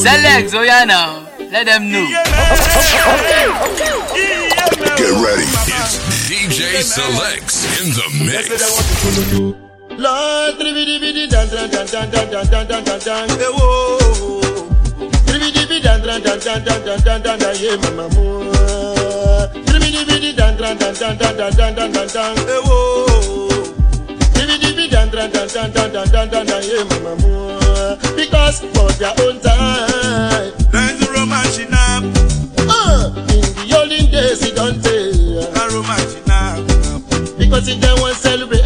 Selex, 0.03 0.53
oh 0.55 0.62
yeah 0.62 0.83
now. 0.85 1.23
Let 1.38 1.67
them 1.67 1.88
know. 1.93 2.03
Get 4.99 5.15
ready. 5.15 5.47
It's 5.47 6.27
DJ 6.27 6.83
Selex 6.83 7.62
in 7.79 7.95
the 7.95 8.07
mix. 8.27 8.51
Lord, 9.97 10.59
dribidi 10.59 10.99
bidi 10.99 11.31
dan 11.31 11.47
dan 11.47 11.71
dan 11.71 11.87
dan 11.87 12.11
dan 12.11 12.27
dan 12.31 12.47
dan 12.51 12.67
dan 12.67 12.83
dan 12.83 12.99
dan. 12.99 13.31
Eh 13.31 13.47
wo. 13.55 14.41
Dribidi 15.23 15.71
bidi 15.71 15.79
dan 15.81 16.03
dan 16.03 16.21
dan 16.21 16.38
dan 16.41 16.65
dan 16.65 16.83
dan 16.83 16.99
dan 17.05 17.23
dan 17.23 17.38
dan. 17.38 17.55
Yeah, 17.62 17.79
mama 17.87 18.09
mo. 18.19 18.51
Dribidi 19.71 20.03
bidi 20.03 20.35
dan 20.35 20.57
dan 20.59 20.79
dan 20.83 20.95
dan 20.99 21.15
dan 21.15 21.37
dan 21.37 21.55
dan 21.55 21.75
dan 21.79 21.93
dan 21.95 22.09
dan. 22.11 22.35
Eh 22.51 22.59
wo. 22.67 23.07
Dribidi 24.35 24.75
bidi 24.75 24.91
dan 24.91 25.07
dan 25.15 25.31
dan 25.31 25.47
dan 25.47 25.71
dan 25.71 25.93
dan 25.95 26.11
dan 26.11 26.27
dan 26.27 26.47
dan. 26.47 26.62
Yeah, 26.67 26.83
mama 26.91 27.15
mo. 27.23 27.62
Because 28.16 28.61
for 28.61 28.90
their 29.01 29.14
own 29.21 29.40
time. 29.40 30.53
There's 30.71 31.03
a 31.03 31.12
romance 31.12 31.59
in 31.59 31.75
up. 31.75 32.05
Uh, 32.59 33.11
in 33.35 33.42
the 33.59 33.77
olden 33.79 34.11
days, 34.11 34.42
it 34.42 34.55
don't 34.55 34.83
take. 34.83 35.14
A 35.57 35.62
romance 35.75 36.14
in 36.14 36.31
up. 36.31 37.38
Because 37.38 37.68
if 37.68 37.81
they 37.81 37.92
want 38.01 38.16
celebrate. 38.16 38.62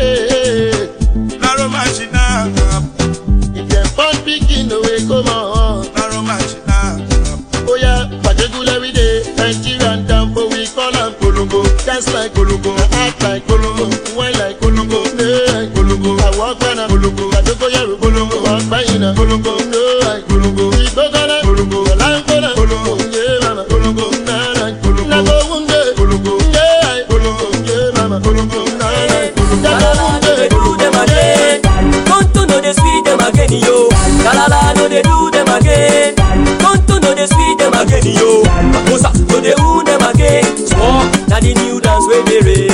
They 34.97 35.03
do 35.03 35.31
them 35.31 35.47
again. 35.49 36.15
Don't 36.57 36.89
to 36.89 36.99
know 37.01 37.13
they 37.13 37.27
sweet 37.27 37.59
them 37.59 37.75
again, 37.75 38.01
yo. 38.17 38.41
Makosa 38.73 39.13
no 39.29 39.41
they 39.45 39.53
woo 39.61 39.85
them 39.85 40.01
again. 40.01 40.57
Swap 40.67 41.13
na 41.29 41.37
the 41.39 41.53
new 41.53 41.79
dance 41.83 42.07
where 42.09 42.25
they 42.25 42.41
rain. 42.41 42.73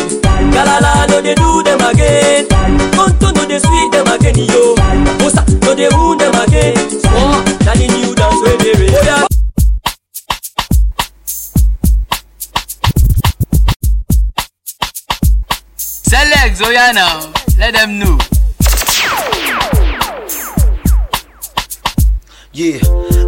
Galala 0.54 1.08
no 1.10 1.20
they 1.20 1.34
do 1.34 1.64
them 1.64 1.80
again. 1.82 2.46
Don't 2.94 3.18
to 3.18 3.32
know 3.34 3.44
they 3.44 3.58
sweet 3.58 3.90
them 3.90 4.06
again, 4.06 4.38
yo. 4.38 4.76
Makosa 5.02 5.42
no 5.66 5.74
they 5.74 5.88
woo 5.90 6.14
them 6.14 6.34
again. 6.46 6.76
Swap 7.02 7.42
na 7.66 7.74
the 7.74 7.88
new 7.90 8.14
dance 8.14 8.40
where 8.40 8.56
they 8.56 8.72
rain. 8.78 8.94
Oh, 8.94 9.02
yeah. 9.02 9.26
Selex, 15.76 16.60
yeah 16.70 16.92
now. 16.92 17.32
Let 17.58 17.74
them 17.74 17.98
know. 17.98 18.31
Yeah, 22.54 22.80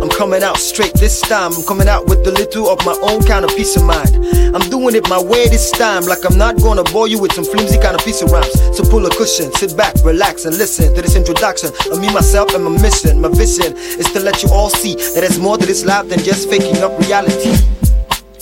I'm 0.03 0.11
coming 0.11 0.43
out 0.43 0.59
straight 0.59 0.93
this 0.93 1.23
time. 1.23 1.55
I'm 1.55 1.65
coming 1.65 1.89
out 1.89 2.05
with 2.05 2.27
a 2.27 2.31
little 2.31 2.69
of 2.69 2.85
my 2.85 2.93
own 3.01 3.23
kind 3.25 3.43
of 3.43 3.57
peace 3.57 3.75
of 3.75 3.83
mind. 3.83 4.15
I'm 4.55 4.69
doing 4.69 4.95
it 4.95 5.09
my 5.09 5.19
way 5.19 5.49
this 5.49 5.71
time, 5.71 6.05
like 6.05 6.27
I'm 6.29 6.37
not 6.37 6.59
gonna 6.59 6.85
bore 6.85 7.09
you 7.09 7.19
with 7.19 7.33
some 7.33 7.45
flimsy 7.45 7.79
kind 7.79 7.97
of 7.99 8.05
piece 8.05 8.21
of 8.21 8.31
rhymes. 8.31 8.53
So 8.77 8.85
pull 8.85 9.07
a 9.07 9.09
cushion, 9.09 9.51
sit 9.53 9.79
back, 9.79 9.95
relax, 10.05 10.45
and 10.45 10.59
listen 10.59 10.95
to 10.95 11.01
this 11.01 11.17
introduction 11.17 11.71
of 11.91 12.03
me, 12.03 12.13
myself, 12.13 12.55
and 12.55 12.65
my 12.65 12.83
mission. 12.83 13.23
My 13.23 13.29
vision 13.29 13.73
is 13.97 14.13
to 14.13 14.21
let 14.21 14.43
you 14.43 14.51
all 14.51 14.69
see 14.69 14.95
that 14.95 15.21
there's 15.21 15.39
more 15.39 15.57
to 15.57 15.65
this 15.65 15.87
life 15.87 16.07
than 16.11 16.19
just 16.19 16.51
faking 16.51 16.83
up 16.83 16.93
reality. 17.01 17.57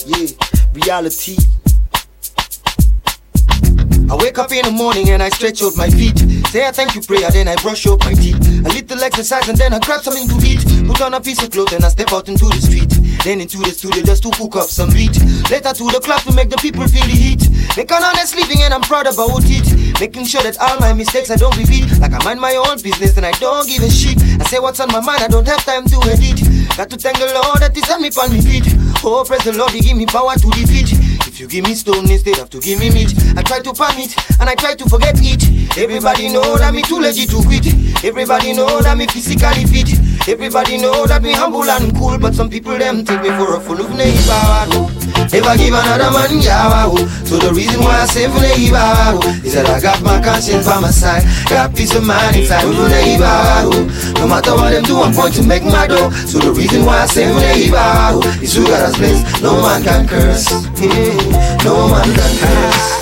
Yeah, 0.05 0.27
reality. 0.75 1.37
I 4.11 4.17
wake 4.17 4.37
up 4.37 4.51
in 4.51 4.65
the 4.65 4.73
morning 4.73 5.11
and 5.11 5.23
I 5.23 5.29
stretch 5.29 5.63
out 5.63 5.77
my 5.77 5.89
feet. 5.89 6.21
Say 6.53 6.69
I 6.69 6.71
thank 6.71 6.95
you 6.95 7.01
prayer, 7.01 7.31
then 7.31 7.49
I 7.49 7.57
brush 7.57 7.87
up 7.87 8.05
my 8.05 8.13
teeth. 8.13 8.37
A 8.37 8.69
little 8.69 9.03
exercise 9.03 9.49
and 9.49 9.57
then 9.57 9.73
I 9.73 9.79
grab 9.79 10.03
something 10.03 10.29
to 10.29 10.37
eat. 10.47 10.61
Put 10.87 11.01
on 11.01 11.15
a 11.15 11.21
piece 11.21 11.43
of 11.43 11.51
cloth 11.51 11.73
and 11.73 11.83
I 11.83 11.89
step 11.89 12.13
out 12.13 12.29
into 12.29 12.45
the 12.45 12.61
street. 12.61 12.93
Then 13.25 13.41
into 13.41 13.57
the 13.57 13.73
studio 13.73 14.05
just 14.05 14.23
to 14.25 14.31
cook 14.37 14.57
up 14.57 14.69
some 14.69 14.93
beat. 14.93 15.17
Later 15.49 15.73
to 15.73 15.85
the 15.89 15.97
club 16.05 16.21
to 16.29 16.33
make 16.37 16.51
the 16.53 16.61
people 16.61 16.85
feel 16.85 17.09
the 17.09 17.17
heat. 17.17 17.49
Make 17.73 17.89
an 17.89 18.05
honest 18.05 18.37
living 18.37 18.61
and 18.61 18.77
I'm 18.77 18.85
proud 18.85 19.09
about 19.09 19.41
it. 19.49 19.65
Making 19.97 20.29
sure 20.29 20.45
that 20.45 20.61
all 20.61 20.77
my 20.77 20.93
mistakes 20.93 21.33
I 21.33 21.41
don't 21.41 21.57
repeat. 21.57 21.89
Like 22.05 22.13
I 22.13 22.21
mind 22.21 22.37
my 22.37 22.53
own 22.61 22.77
business 22.85 23.17
and 23.17 23.25
I 23.25 23.33
don't 23.41 23.65
give 23.65 23.81
a 23.81 23.89
shit. 23.89 24.21
I 24.37 24.45
say 24.45 24.61
what's 24.61 24.77
on 24.77 24.93
my 24.93 25.01
mind, 25.01 25.25
I 25.25 25.33
don't 25.33 25.49
have 25.49 25.65
time 25.65 25.89
to 25.89 25.97
edit. 26.05 26.37
Got 26.77 26.93
to 26.93 27.01
thank 27.01 27.17
the 27.17 27.33
Lord 27.33 27.65
that 27.65 27.73
He 27.73 27.81
set 27.81 27.97
me 27.97 28.13
on 28.13 28.29
me 28.29 28.45
feet. 28.45 28.69
Oh, 29.01 29.25
praise 29.25 29.49
the 29.49 29.57
Lord, 29.57 29.73
He 29.73 29.81
give 29.81 29.97
me 29.97 30.05
power 30.05 30.37
to 30.37 30.49
defeat. 30.53 30.92
You 31.43 31.49
give 31.49 31.65
me 31.65 31.75
stone 31.75 32.09
instead 32.09 32.39
of 32.39 32.51
to 32.51 32.61
give 32.61 32.79
me 32.79 32.89
meat, 32.91 33.13
I 33.37 33.43
try 33.43 33.59
to 33.59 33.73
pan 33.75 33.99
it 33.99 34.15
and 34.39 34.49
I 34.49 34.55
try 34.55 34.77
to 34.77 34.89
forget 34.89 35.19
it. 35.19 35.77
Everybody 35.77 36.29
know 36.29 36.57
that 36.57 36.73
me 36.73 36.83
too 36.83 37.01
legit 37.01 37.31
to 37.31 37.43
quit. 37.43 37.67
Everybody 38.05 38.53
know 38.53 38.81
that 38.81 38.97
me 38.97 39.09
physically 39.09 39.67
fit. 39.67 40.02
Everybody 40.29 40.79
know 40.79 41.05
that 41.07 41.21
me 41.21 41.33
humble 41.33 41.67
and 41.67 41.91
cool, 41.99 42.17
but 42.17 42.33
some 42.33 42.49
people 42.49 42.79
them 42.79 43.05
take 43.05 43.23
me 43.23 43.31
for 43.35 43.57
a 43.57 43.61
fool 43.61 43.81
of 43.83 43.91
neighbor. 43.91 44.55
Never 45.35 45.55
give 45.59 45.75
another 45.75 46.15
man 46.15 46.39
yawa. 46.39 46.95
So 47.27 47.43
the 47.43 47.51
reason 47.53 47.83
why 47.83 48.03
I 48.03 48.07
say 48.07 48.31
for 48.31 48.39
neighbor 48.39 49.19
is 49.43 49.55
that 49.59 49.67
I 49.67 49.83
got 49.83 49.99
my 50.03 50.23
conscience 50.23 50.65
by 50.65 50.79
my 50.79 50.95
side, 50.95 51.27
got 51.51 51.75
peace 51.75 51.95
of 51.99 52.07
mind 52.07 52.37
inside 52.37 52.63
for 52.63 52.87
neighbor. 52.87 54.23
No 54.23 54.31
matter 54.31 54.55
what 54.55 54.71
them 54.71 54.85
do, 54.85 55.03
I'm 55.03 55.11
going 55.11 55.33
to 55.35 55.43
make 55.43 55.65
my 55.65 55.89
dough. 55.91 56.11
So 56.31 56.39
the 56.39 56.53
reason 56.55 56.87
why 56.87 57.03
I 57.03 57.07
say 57.07 57.27
for 57.27 57.43
neighbor 57.43 58.23
is 58.39 58.55
who 58.55 58.63
got 58.71 58.79
us 58.79 58.97
blessed. 58.97 59.43
No 59.43 59.59
man 59.59 59.83
can 59.83 60.07
curse. 60.07 60.47
No 61.67 61.89
man 61.91 62.07
can 62.15 62.33
curse. 62.39 63.02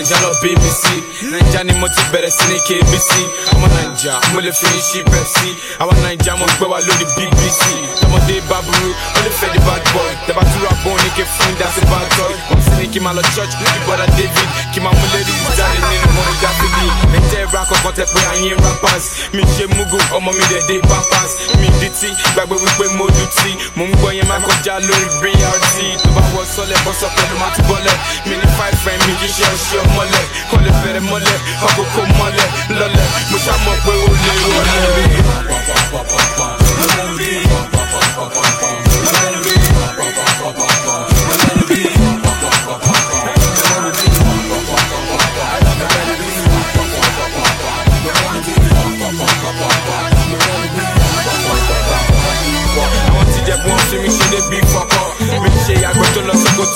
Naija 0.00 0.16
lọ 0.20 0.30
bbc 0.42 0.84
naija 1.30 1.64
ni 1.64 1.72
mo 1.72 1.88
ti 1.88 2.02
bẹ̀rẹ̀ 2.12 2.30
sí 2.36 2.44
ní 2.50 2.58
kbc 2.66 3.10
ọmọ 3.54 3.66
naija 3.74 4.14
mo 4.32 4.40
lè 4.40 4.52
fi 4.58 4.66
ní 4.72 4.80
ṣí 4.88 5.00
pepsi. 5.10 5.48
Àwọn 5.80 5.96
naija 6.02 6.32
mo 6.40 6.46
gbẹ́ 6.56 6.68
wa 6.72 6.78
lórí 6.86 7.04
bbc 7.16 7.60
tọmọdé 8.00 8.34
baburu 8.50 8.90
ó 9.16 9.18
lè 9.24 9.30
fẹ́ 9.40 9.52
di 9.52 9.58
bad 9.66 9.82
boy. 9.94 10.10
Tẹ́bà 10.26 10.42
túra 10.52 10.72
bọ́ 10.84 10.94
ní 11.04 11.10
kí 11.16 11.22
fún 11.34 11.52
dasi 11.60 11.80
bad 11.92 12.06
toy. 12.16 12.34
Wọ́n 12.48 12.60
sì 12.64 12.70
ní 12.80 12.86
kí 12.92 12.98
church 13.34 13.54
ní 13.60 13.66
bọ́dà 13.86 14.06
david. 14.16 14.48
Kí 14.72 14.78
n 14.80 14.82
máa 14.84 14.92
mú 14.98 15.04
lady 15.12 15.32
jáde 15.58 15.78
nínú 15.90 16.08
mọ́rin 16.16 16.36
dáfídì 17.10 17.18
ẹ̀jẹ̀ 17.18 17.46
ra 17.52 17.62
kọ̀ọ̀kan 17.70 17.92
tẹ 17.96 18.04
pé 18.14 18.20
àyín 18.32 18.56
rappers 18.64 19.04
mi 19.34 19.42
ṣe 19.56 19.64
mugu 19.76 19.98
ọmọ 20.16 20.30
mi 20.36 20.42
dẹ̀ 20.50 20.62
dé 20.68 20.74
pampers 20.88 21.32
mi 21.60 21.68
di 21.80 21.88
tí 22.00 22.08
gbàgbé 22.34 22.56
wípé 22.64 22.86
mo 22.98 23.06
du 23.16 23.24
tí 23.36 23.50
mo 23.76 23.84
ń 23.84 23.92
gbọ́ 23.98 24.10
yẹn 24.16 24.28
máa 24.28 24.40
kọjá 24.46 24.74
lórí 24.86 25.08
brt 25.20 25.76
tó 26.02 26.08
bá 26.16 26.22
wọ 26.34 26.42
sọlẹ̀ 26.56 26.78
bọ́sọ̀ 26.84 27.08
pẹ̀lú 27.16 27.34
máa 27.40 27.50
tún 27.56 27.64
bọ́lẹ̀ 27.70 27.96
mi 28.28 28.34
ní 28.40 28.46
five 28.58 28.76
friend 28.82 29.00
mi 29.06 29.14
ṣe 29.36 29.44
ọṣẹ 29.54 29.76
ọmọlẹ̀ 29.86 30.24
kọ́ 30.50 30.58
lè 30.64 30.70
bẹ̀rẹ̀ 30.82 31.04
mọ́lẹ̀ 31.10 31.36
ọkọ̀ọ̀kọ̀ 31.66 32.04
mọ́lẹ̀ 32.18 32.46
lọ́lẹ̀ 32.78 33.06
mo 33.30 33.36
ṣàmọ̀ 33.46 33.76
pé 33.84 33.92
ó 34.06 34.08
lè 34.24 34.32
wọlé. 34.50 34.80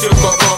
Tó 0.02 0.08
lọ 0.08 0.14
sóko 0.22 0.53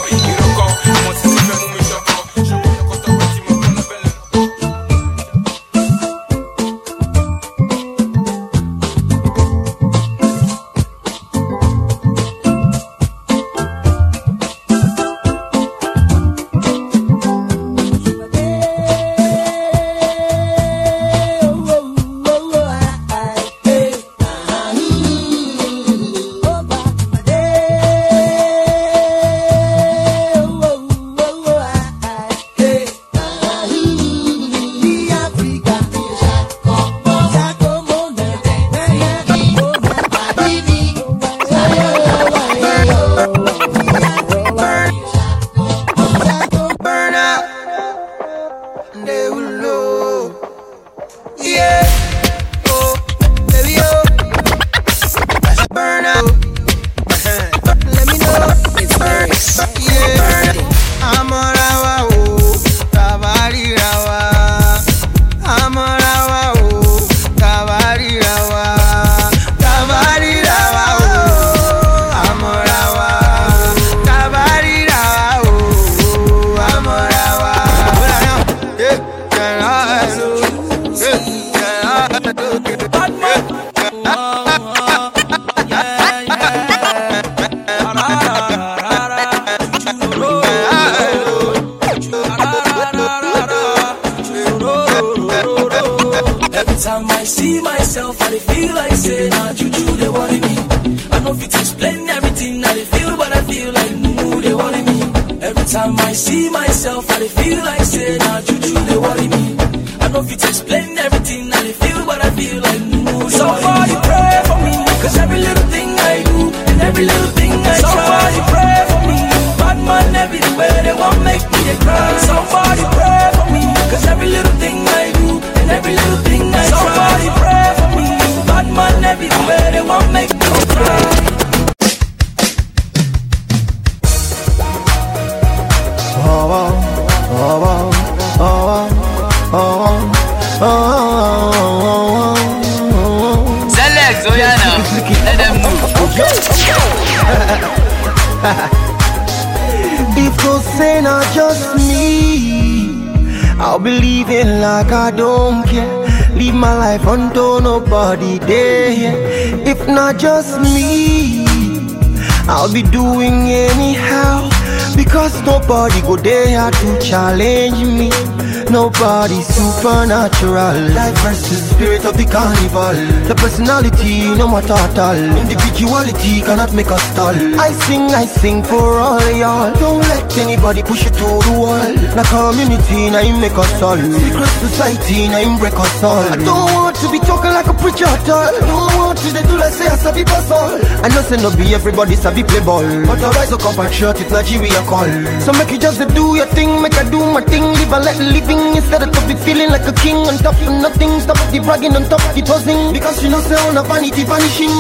not 170.07 170.36
supernatural. 170.37 170.95
Life 170.95 171.19
versus 171.23 171.71
spirit 171.71 172.05
of 172.05 172.17
the 172.17 172.25
carnival. 172.25 172.95
The 173.29 173.35
personality, 173.35 174.35
no 174.37 174.49
matter 174.49 174.73
at 174.75 174.99
all. 174.99 175.17
Individuality 175.17 176.41
cannot 176.43 176.73
make 176.73 176.89
us 176.89 177.03
stall. 177.13 177.35
I 177.59 177.73
sing, 177.87 178.03
I 178.13 178.27
sing 178.27 178.63
for 178.63 178.99
all 178.99 179.21
y'all. 179.33 179.73
Don't 179.75 180.01
let 180.01 180.37
anybody 180.39 180.83
push 180.83 181.05
you 181.05 181.11
to 181.11 181.27
the 181.47 181.55
wall. 181.57 181.93
Na 182.15 182.23
community, 182.25 183.11
na 183.11 183.21
him 183.21 183.41
make 183.41 183.57
us 183.57 183.83
all. 183.83 183.97
Secret 183.97 184.53
society, 184.61 185.29
na 185.29 185.39
him 185.39 185.59
break 185.59 185.75
us 185.75 186.03
all. 186.03 186.25
I 186.33 186.37
don't 186.37 186.73
want 186.75 186.97
to 186.97 187.11
be 187.11 187.19
talking 187.21 187.53
like 187.53 187.67
a 187.67 187.75
preacher 187.75 188.07
at 188.07 188.29
all. 188.29 188.53
Don't 188.61 188.95
want 188.97 189.19
to 189.19 189.29
do 189.33 189.57
like 189.57 189.73
say 189.73 189.87
I 189.87 189.97
sabi 189.97 190.25
pass 190.25 190.51
all. 190.51 190.79
I 191.05 191.09
know 191.09 191.23
say 191.23 191.37
no 191.37 191.55
be 191.57 191.75
everybody 191.75 192.17
sabi 192.17 192.43
play 192.43 192.61
ball. 192.61 192.85
But 193.07 193.23
I 193.23 193.31
rise 193.33 193.53
up 193.53 193.61
compatriot, 193.61 194.21
it's 194.21 194.31
Nigeria 194.31 194.81
call. 194.85 195.09
So 195.41 195.53
make 195.53 195.71
you 195.71 195.79
just 195.79 196.01
do 196.15 196.37
your 196.37 196.47
thing, 196.47 196.83
make 196.83 196.95
I 196.95 197.09
do 197.09 197.21
my 197.21 197.41
thing. 197.43 197.63
Live 197.63 197.93
a 197.93 197.99
let 198.01 198.19
living 198.21 198.77
instead 198.77 199.03
of 199.03 199.11
to 199.13 199.21
be 199.27 199.35
feeling 199.35 199.71
like 199.71 199.87
a 199.87 199.93
king 199.93 200.26
on 200.27 200.39
top 200.39 200.55
of 200.61 200.69
nothing. 200.83 201.21
Stop 201.21 201.39
the 201.51 201.61
bragging 201.61 201.95
on 201.95 202.05
top 202.09 202.23
of 202.25 202.35
the 202.35 202.43
buzzing. 202.43 202.93
Because 202.93 203.23
you 203.23 203.31
know 203.31 203.41
say 203.41 203.57
oh, 203.59 203.69
on 203.71 203.77
a 203.77 203.83
vanity 203.83 204.25
vanishing. 204.25 204.75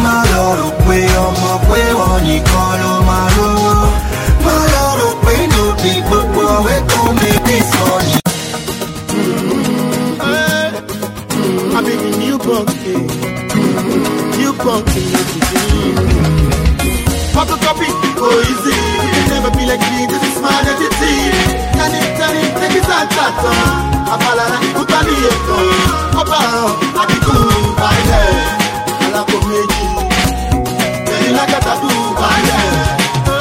My 0.00 0.24
lord, 0.32 0.58
oh, 0.64 0.88
way 0.88 1.04
on 1.04 1.34
my 1.44 1.56
way 1.70 1.88
on 1.92 2.24
you 2.26 2.40
call 2.42 2.80
on 2.80 3.04
my 3.04 3.28
lord. 3.36 3.92
My 4.42 4.56
lord, 4.74 5.20
way 5.24 5.46
no 5.46 5.76
big 5.84 6.02
but 6.10 6.26
way 6.64 6.80
to 6.80 7.00
make 7.20 7.44
this 7.44 7.68
money. 7.78 8.16
Mm-hmm. 9.12 9.82
I'm 11.76 11.86
in 11.86 11.98
the 11.98 12.10
new 12.18 12.38
bunkie. 12.38 13.06
New 14.40 14.52
bunkie. 14.56 15.12
Papa 17.32 17.56
copy, 17.64 17.88
go 18.16 18.28
easy. 18.44 18.76
You 18.76 19.22
never 19.32 19.50
be 19.56 19.64
like 19.64 19.80
me, 19.80 20.06
this 20.06 20.22
is 20.32 20.36
my 20.40 20.52
identity. 20.60 21.14
Can 21.72 21.92
it, 21.96 22.08
can 22.18 22.36
it, 22.36 22.51
tàǹtà 22.92 23.26
tán 23.42 23.60
àfàlàrà 24.14 24.58
ikú 24.68 24.82
tání 24.92 25.14
ètò 25.32 25.56
ọba 26.20 26.36
àrùn 26.46 26.72
àdínkù 27.02 27.34
balẹ̀ 27.80 28.30
alákò 29.04 29.36
méjì 29.48 29.84
ẹ̀yìn 31.14 31.32
lákàtà 31.38 31.72
dùn 31.82 31.98
balẹ̀ 32.20 32.64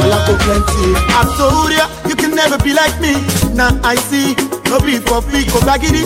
alákò 0.03 0.33
plenty. 0.41 0.83
àtòwúrẹ́ 1.19 1.85
you 2.09 2.15
can 2.21 2.31
never 2.39 2.57
be 2.65 2.71
like 2.81 2.97
me 3.03 3.13
na 3.57 3.65
i 3.93 3.95
see 4.09 4.35
no 4.69 4.77
be 4.85 4.93
for 5.07 5.21
free 5.25 5.45
kò 5.53 5.59
gbàgídí 5.65 6.03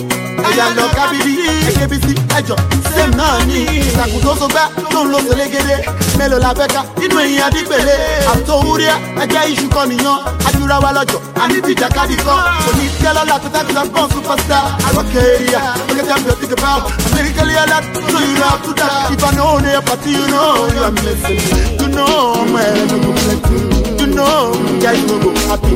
ẹ̀yà 0.49 0.65
lọ 0.77 0.85
ká 0.95 1.03
bíbí 1.11 1.33
ẹ̀ṣẹ̀ 1.67 1.87
bí 1.91 1.97
sí 2.05 2.13
ẹ̀jọ̀. 2.37 2.57
Sẹ́m 2.95 3.11
náà 3.19 3.39
ní 3.47 3.57
ìsàkùn 3.79 4.21
tó 4.25 4.31
so 4.39 4.47
gbá 4.47 4.63
tó 4.93 4.99
ń 5.03 5.07
lo 5.11 5.19
sọlẹ́gẹ́dẹ́ 5.27 5.77
mélòó 6.17 6.39
la 6.43 6.51
fẹ́ 6.57 6.67
ká? 6.73 6.81
Nínú 6.99 7.15
èyí 7.23 7.37
àdìgbèlé 7.47 7.95
àtòwúrẹ́ 8.33 8.95
ẹgbẹ́ 9.23 9.43
iṣu 9.51 9.67
kan 9.75 9.85
nìyàn. 9.89 10.17
Àdúrà 10.47 10.77
wa 10.83 10.89
lọ́jọ́ 10.97 11.19
àní 11.43 11.57
ti 11.65 11.73
jàkadì 11.81 12.15
kan. 12.25 12.39
Òní 12.69 12.85
tẹ́ 13.01 13.11
lọ́la 13.17 13.35
tó 13.43 13.47
tábìlà 13.53 13.81
fún 13.91 14.05
superstar. 14.13 14.63
Àgọ́kẹ́rìà 14.87 15.61
ọ̀gẹ́dẹ́ 15.89 16.17
mi 16.23 16.29
ò 16.33 16.35
ti 16.39 16.45
gbà 16.51 16.69
àmẹ́ríkẹ́lì 16.75 17.53
ẹ̀lá 17.63 17.77
tó 18.11 18.17
yìrọ̀ 18.27 18.49
àtúndà 18.55 18.87
ìbànú 19.13 19.41
òní 19.55 19.69
ẹ̀ 19.77 19.83
pàtí 19.87 20.09
you 20.17 20.25
know 20.33 20.55
you 20.75 20.83
are 20.87 20.93
missing. 21.03 21.39
You 21.81 21.87
know 21.95 22.15
ọmọ 22.41 22.57
ẹ̀ 22.67 22.71
ló 22.89 22.95
gbogbo 23.03 23.21
ẹ̀ 23.33 23.37
tún 23.45 23.61
you 23.99 24.07
know 24.15 24.39
guys 24.83 25.01
no 25.07 25.15
go 25.23 25.29
happy. 25.49 25.75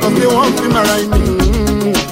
Cause 0.00 0.14
they 0.20 0.26
wan 0.34 0.50
be 0.56 0.66
marry 0.74 1.04
me. 1.10 1.43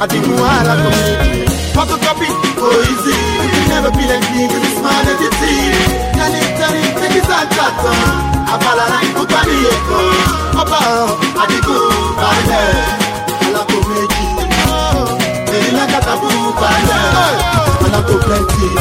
I 0.03 0.07
think 0.11 0.27
we 0.27 0.35
all 0.35 0.43
are 0.43 0.67
community. 0.67 1.47
Pop 1.79 1.87
a 1.87 1.95
copy, 2.03 2.27
go 2.59 2.67
easy. 2.91 3.15
We 3.39 3.47
can 3.55 3.71
never 3.71 3.95
be 3.95 4.03
like 4.03 4.27
me, 4.35 4.51
we 4.51 4.59
be 4.59 4.71
smart 4.75 5.07
as 5.07 5.15
it 5.15 5.31
is. 5.31 5.79
Can 6.11 6.35
it, 6.35 6.43
can 6.59 6.75
it, 6.75 6.91
take 6.99 7.23
it 7.23 7.31
on 7.31 7.47
chat 7.55 7.71
on. 7.87 8.43
I 8.51 8.59
fall 8.59 8.83
like 8.83 9.15
a 9.15 9.23
body 9.31 9.63
echo. 9.63 10.03
Papa, 10.59 10.83
I 11.39 11.47
think 11.47 11.63
we 11.71 11.79
all 11.79 12.19
are. 12.19 12.83
I 13.31 13.55
like 13.55 13.71
community. 13.71 14.27
They 15.47 15.71
like 15.71 15.95
a 15.95 16.01
taboo, 16.03 16.51
I 16.51 16.83
like 17.95 18.03
to 18.11 18.19
plenty. 18.27 18.75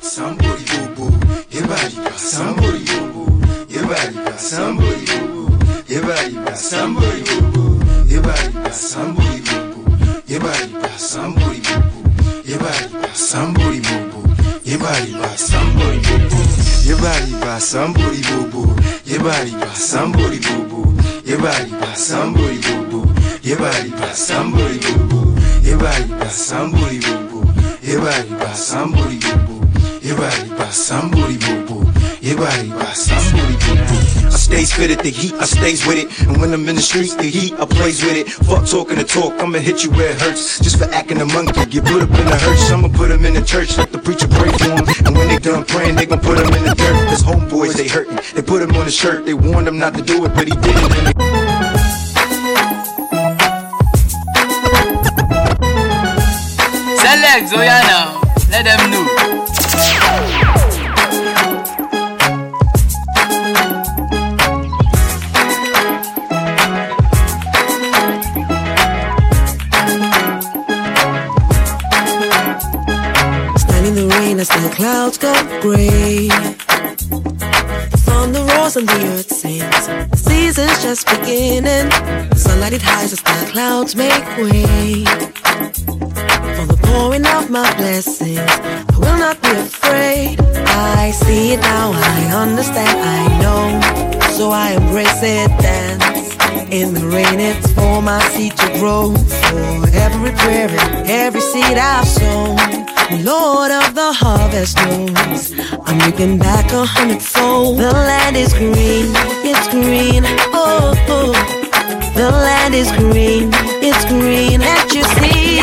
Somebody 0.00 0.64
go 0.64 0.96
you. 0.96 1.12
everybody, 1.60 1.92
somebody 2.16 2.88
go 2.88 3.04
boo, 3.12 3.36
everybody, 3.68 4.16
somebody 4.40 5.12
you. 5.12 5.28
boo, 5.28 5.60
everybody, 5.92 6.56
somebody 6.56 7.20
go 7.20 7.36
boo, 7.52 7.84
everybody, 8.08 8.72
you 9.44 9.59
got 10.40 10.98
somebody 10.98 11.60
bobo, 11.60 11.84
everybody 12.40 12.90
got 12.92 13.16
somebody 13.16 13.80
bobo, 13.80 14.20
everybody 14.64 15.12
got 15.12 15.38
somebody 15.38 16.00
bobo, 16.00 16.40
everybody 16.90 17.30
got 17.30 17.60
somebody 17.60 18.20
bobo, 18.22 18.76
everybody 19.10 19.50
got 19.50 19.76
somebody 19.76 20.38
bobo, 20.40 20.80
everybody 21.26 21.70
got 21.70 21.96
somebody 21.96 22.58
bobo, 22.60 23.00
everybody 23.44 23.90
got 23.90 24.16
somebody 24.16 24.78
bobo, 24.80 25.34
everybody 25.60 26.08
got 26.08 26.32
somebody 26.32 26.98
bobo, 27.00 27.42
everybody 27.82 28.28
got 28.30 28.56
somebody. 28.56 29.20
Everybody 30.02 30.48
by 30.58 30.70
somebody 30.70 31.36
boo 31.36 31.66
boo. 31.66 31.79
Everybody. 32.22 32.70
I 32.70 32.92
stays 34.36 34.72
fit 34.74 34.90
at 34.90 34.98
the 35.02 35.08
heat, 35.08 35.32
I 35.40 35.46
stays 35.46 35.86
with 35.86 35.96
it. 35.96 36.28
And 36.28 36.38
when 36.38 36.52
I'm 36.52 36.68
in 36.68 36.76
the 36.76 36.82
streets, 36.82 37.14
the 37.14 37.24
heat, 37.24 37.54
I 37.54 37.64
plays 37.64 38.04
with 38.04 38.14
it. 38.14 38.28
Fuck 38.44 38.68
talking 38.68 38.96
the 38.96 39.04
talk, 39.04 39.32
I'ma 39.40 39.58
hit 39.58 39.82
you 39.82 39.90
where 39.92 40.10
it 40.10 40.20
hurts. 40.20 40.60
Just 40.60 40.76
for 40.76 40.84
acting 40.92 41.22
a 41.22 41.24
monkey, 41.24 41.64
get 41.64 41.84
put 41.86 42.02
up 42.02 42.10
in 42.10 42.26
the 42.28 42.36
hearse. 42.36 42.70
I'ma 42.70 42.88
put 42.88 43.08
them 43.08 43.24
in 43.24 43.32
the 43.32 43.42
church, 43.42 43.78
let 43.78 43.90
the 43.90 43.96
preacher 43.96 44.28
pray 44.28 44.52
for 44.52 44.68
them. 44.68 44.84
And 45.06 45.16
when 45.16 45.28
they 45.28 45.38
done 45.38 45.64
praying, 45.64 45.96
they 45.96 46.04
gon' 46.04 46.20
put 46.20 46.36
them 46.36 46.52
in 46.52 46.64
the 46.64 46.74
dirt. 46.74 47.08
Cause 47.08 47.22
homeboys, 47.22 47.72
they 47.72 47.88
hurting. 47.88 48.20
They 48.34 48.42
put 48.42 48.60
him 48.60 48.76
on 48.76 48.84
the 48.84 48.90
shirt, 48.90 49.24
they 49.24 49.32
warned 49.32 49.66
him 49.66 49.78
not 49.78 49.94
to 49.94 50.02
do 50.02 50.22
it, 50.26 50.34
but 50.34 50.44
he 50.44 50.52
did 50.60 50.76
it. 50.76 50.92
And 50.92 51.06
they 51.08 51.14
Selex 57.00 57.48
Zoyana, 57.48 58.20
let 58.50 58.64
them 58.66 58.90
know. 58.90 59.19
Clouds 74.80 75.18
go 75.18 75.34
gray. 75.60 76.28
The 77.92 78.00
thunder 78.06 78.42
roars 78.54 78.76
and 78.76 78.88
the 78.88 79.00
earth 79.12 79.30
sings. 79.30 79.86
The 80.12 80.16
season's 80.16 80.82
just 80.82 81.06
beginning. 81.06 81.90
The 82.30 82.36
sunlight 82.36 82.72
it 82.72 82.80
hides 82.80 83.12
as 83.12 83.20
the 83.20 83.50
clouds 83.52 83.94
make 83.94 84.24
way. 84.38 85.04
For 86.56 86.66
the 86.72 86.78
pouring 86.84 87.26
of 87.26 87.50
my 87.50 87.68
blessings, 87.76 88.38
I 88.38 88.96
will 88.96 89.18
not 89.18 89.42
be 89.42 89.50
afraid. 89.50 90.40
I 90.68 91.10
see 91.10 91.52
it 91.52 91.60
now, 91.60 91.92
I 91.92 92.42
understand, 92.44 92.96
I 93.16 93.22
know. 93.42 93.64
So 94.30 94.48
I 94.48 94.70
embrace 94.80 95.22
it, 95.22 95.50
dance. 95.60 96.04
In 96.72 96.94
the 96.94 97.06
rain, 97.06 97.38
it's 97.38 97.70
for 97.74 98.00
my 98.00 98.22
seed 98.30 98.56
to 98.56 98.68
grow. 98.78 99.14
For 99.14 99.88
every 100.06 100.32
prayer 100.42 100.70
and 100.70 101.10
every 101.10 101.42
seed 101.42 101.76
I've 101.76 102.08
sown. 102.08 102.90
Lord 103.18 103.72
of 103.72 103.94
the 103.94 104.12
harvest 104.12 104.76
knows 104.78 105.52
I'm 105.84 105.98
looking 105.98 106.38
back 106.38 106.70
a 106.72 106.84
hundredfold. 106.86 107.78
The 107.78 107.90
land 107.92 108.36
is 108.36 108.52
green, 108.54 109.10
it's 109.42 109.66
green. 109.68 110.22
Oh, 110.54 110.94
oh. 111.08 111.32
the 112.14 112.30
land 112.30 112.74
is 112.74 112.90
green, 112.92 113.50
it's 113.82 114.04
green. 114.06 114.60
Can't 114.60 114.94
you 114.94 115.02
see? 115.18 115.58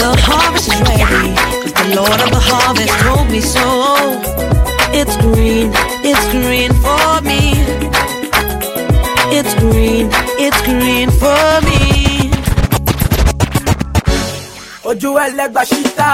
The 0.00 0.16
harvest 0.26 0.68
is 0.72 0.80
ready. 0.80 1.36
the 1.76 1.96
Lord 1.96 2.20
of 2.24 2.30
the 2.30 2.40
harvest 2.40 2.94
told 3.04 3.30
me 3.30 3.40
so. 3.40 3.66
It's 4.96 5.16
green, 5.18 5.70
it's 6.02 6.24
green 6.32 6.72
for 6.80 7.20
me. 7.20 7.52
It's 9.28 9.54
green, 9.60 10.08
it's 10.40 10.60
green 10.62 11.10
for 11.10 11.60
me. 11.68 11.76
Ojú 14.90 15.10
ẹlẹ́gbà 15.24 15.62
ṣíta, 15.70 16.10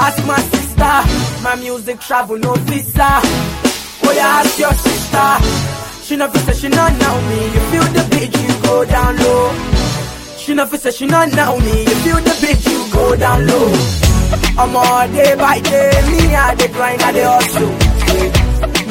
ask 0.00 0.24
my 0.26 0.40
sister, 0.52 0.94
my 1.42 1.54
music 1.56 2.00
travel 2.00 2.36
no 2.38 2.54
visa. 2.68 3.10
Oh 4.04 4.12
yeah, 4.14 4.40
ask 4.42 4.58
your 4.58 4.72
sister, 4.72 6.04
she 6.04 6.16
no 6.16 6.28
fit 6.30 6.42
say 6.46 6.54
she 6.60 6.68
not 6.68 6.92
know 7.00 7.16
me. 7.28 7.40
You 7.54 7.60
feel 7.70 7.86
the 7.96 8.04
beat, 8.10 8.32
you 8.36 8.62
go 8.62 8.84
down 8.84 9.16
low. 9.18 9.52
She 10.38 10.54
no 10.54 10.66
fit 10.66 10.80
say 10.80 10.90
she 10.90 11.06
not 11.06 11.28
know 11.32 11.58
me. 11.60 11.82
You 11.82 11.96
feel 12.04 12.16
the 12.16 12.34
beat, 12.40 12.64
you 12.66 12.92
go 12.92 13.16
down 13.16 13.46
low. 13.46 13.68
I'm 14.58 14.76
all 14.76 15.08
day 15.08 15.34
by 15.36 15.60
day, 15.60 15.90
me 16.10 16.34
I 16.34 16.54
dey 16.54 16.68
grind, 16.68 17.02
I 17.02 17.12
dey 17.12 17.24
hustle. 17.24 17.72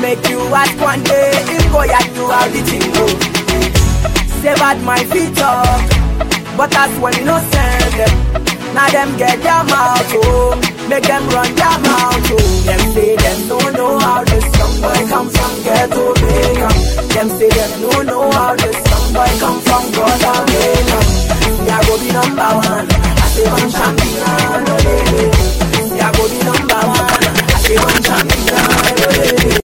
Make 0.02 0.28
you 0.30 0.40
ask 0.56 0.80
one 0.82 1.04
day, 1.04 1.32
if 1.34 1.72
go 1.72 1.84
ya 1.84 2.00
do 2.16 2.24
how 2.28 2.48
the 2.48 2.62
thing 2.70 2.88
go. 2.94 3.06
Say 4.42 4.54
bad 4.56 4.82
my 4.84 5.04
feet 5.12 5.38
up, 5.42 6.58
but 6.58 6.72
that's 6.72 6.98
when 7.00 7.14
you 7.16 7.26
know 7.26 7.40
send 7.52 7.94
them. 8.00 8.74
Now 8.74 8.90
them 8.90 9.18
get 9.18 9.42
their 9.42 9.64
mouth, 9.66 10.12
oh, 10.24 10.62
make 10.90 11.04
them 11.04 11.28
run 11.30 11.56
their 11.56 11.78
mouth, 11.86 12.32
oh. 12.32 12.62
Them 12.66 12.80
say 12.94 13.16
them 13.16 13.48
don't 13.48 13.74
know 13.74 14.00
how 14.00 14.24
this 14.24 14.46
young 14.58 14.76
boy 14.82 15.02
come 15.10 15.30
from 15.30 15.64
ghetto 15.64 16.14
Jamaica. 16.16 16.70
Them 17.14 17.30
say 17.38 17.50
them 17.50 17.72
don't 17.82 18.06
know 18.08 18.32
how 18.32 18.56
this 18.56 18.78
young 18.90 19.14
boy 19.14 19.32
come 19.40 19.60
from 19.62 19.84
Guatemala. 19.94 21.00
Yeah, 21.68 21.82
go 21.86 21.94
be 22.00 22.12
number 22.12 22.50
one. 22.66 22.88
I 22.90 23.28
say 23.34 23.46
one 23.52 23.70
champion, 23.70 24.66
oh 24.66 24.78
baby. 24.86 25.96
Yeah, 25.96 26.12
go 26.14 26.24
be 26.30 26.38
number 26.50 26.82
one. 26.88 27.24
I 27.54 27.58
say 27.64 27.78
one 27.78 28.02
champion, 28.04 28.56
oh 28.58 29.44
baby. 29.46 29.59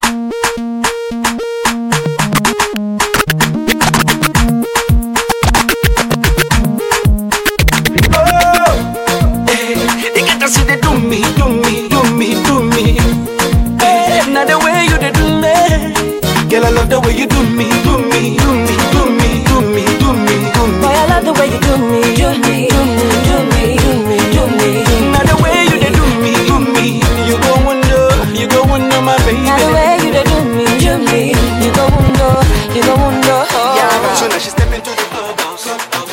Way 17.05 17.13
you 17.17 17.27
do 17.27 17.41
me, 17.55 17.69
do 17.85 17.97
me, 18.11 18.37
do 18.37 18.49
me, 18.65 18.75
do 18.93 19.01
me, 19.19 19.29
do 19.45 19.55
me, 19.61 19.83
do 20.01 20.11
me, 20.15 20.35
do 20.53 20.61
me. 20.65 20.81
Boy, 20.81 20.93
I 20.93 21.05
love 21.09 21.25
the 21.25 21.33
way 21.33 21.47
you 21.53 21.59
do 21.61 21.73
me, 21.77 22.01
do 22.17 22.29
me, 22.43 22.67
do 22.69 22.81
me, 22.89 23.15
do 23.25 23.37
me, 23.53 23.65
do 23.77 23.91
me, 24.07 24.17
do 24.33 24.43
me. 24.57 24.69
Now 25.13 25.23
the 25.23 25.35
way 25.43 25.65
you 25.69 25.77
they 25.79 25.91
do 25.93 26.05
me, 26.23 26.33
do 26.49 26.57
me, 26.73 26.85
you 27.29 27.35
go 27.37 27.51
wonder, 27.65 28.05
you 28.33 28.47
go 28.47 28.63
wonder 28.65 29.01
my 29.01 29.17
baby. 29.25 29.43
Now 29.45 29.57
the 29.59 29.69
way 29.73 29.91
you 30.03 30.11
dey 30.11 30.23
do 30.23 30.37
me, 30.55 30.65
do 30.81 30.93
me, 31.05 31.21
you 31.63 31.71
go 31.73 31.85
wonder, 31.93 32.33
you 32.73 32.81
go 32.83 32.95
wonder. 32.95 33.39
Oh. 33.53 33.75
Yeah, 33.77 34.15
so 34.15 34.27
now 34.27 34.37
she 34.39 34.49
step 34.49 34.71
into 34.73 34.89
the 34.89 35.05
clubhouse. 35.13 35.65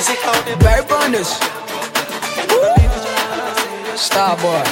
See 0.04 0.16
how 0.22 0.36
they 0.44 0.54
Very 0.60 0.84
bonus. 0.84 1.38
Star 3.96 4.36
boy. 4.36 4.62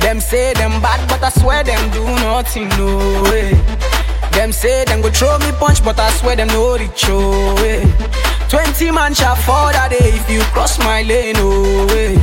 Them 0.00 0.18
say 0.20 0.54
them 0.54 0.80
bad, 0.80 1.00
but 1.10 1.22
I 1.22 1.28
swear 1.28 1.62
them 1.62 1.90
do 1.90 2.04
nothing, 2.24 2.68
no 2.70 3.22
way. 3.28 3.52
Them 4.40 4.52
say 4.52 4.84
them 4.86 5.02
go 5.02 5.10
throw 5.10 5.36
me 5.36 5.52
punch, 5.60 5.84
but 5.84 6.00
I 6.00 6.08
swear 6.16 6.34
them 6.34 6.48
no 6.48 6.72
reach, 6.72 7.04
oh 7.12 7.52
way. 7.60 7.84
Twenty 8.48 8.90
man 8.90 9.12
shall 9.12 9.36
fall 9.36 9.68
that 9.68 9.92
day 9.92 10.16
if 10.16 10.24
you 10.32 10.40
cross 10.56 10.78
my 10.80 11.04
lane, 11.04 11.36
oh 11.36 11.84
way. 11.92 12.16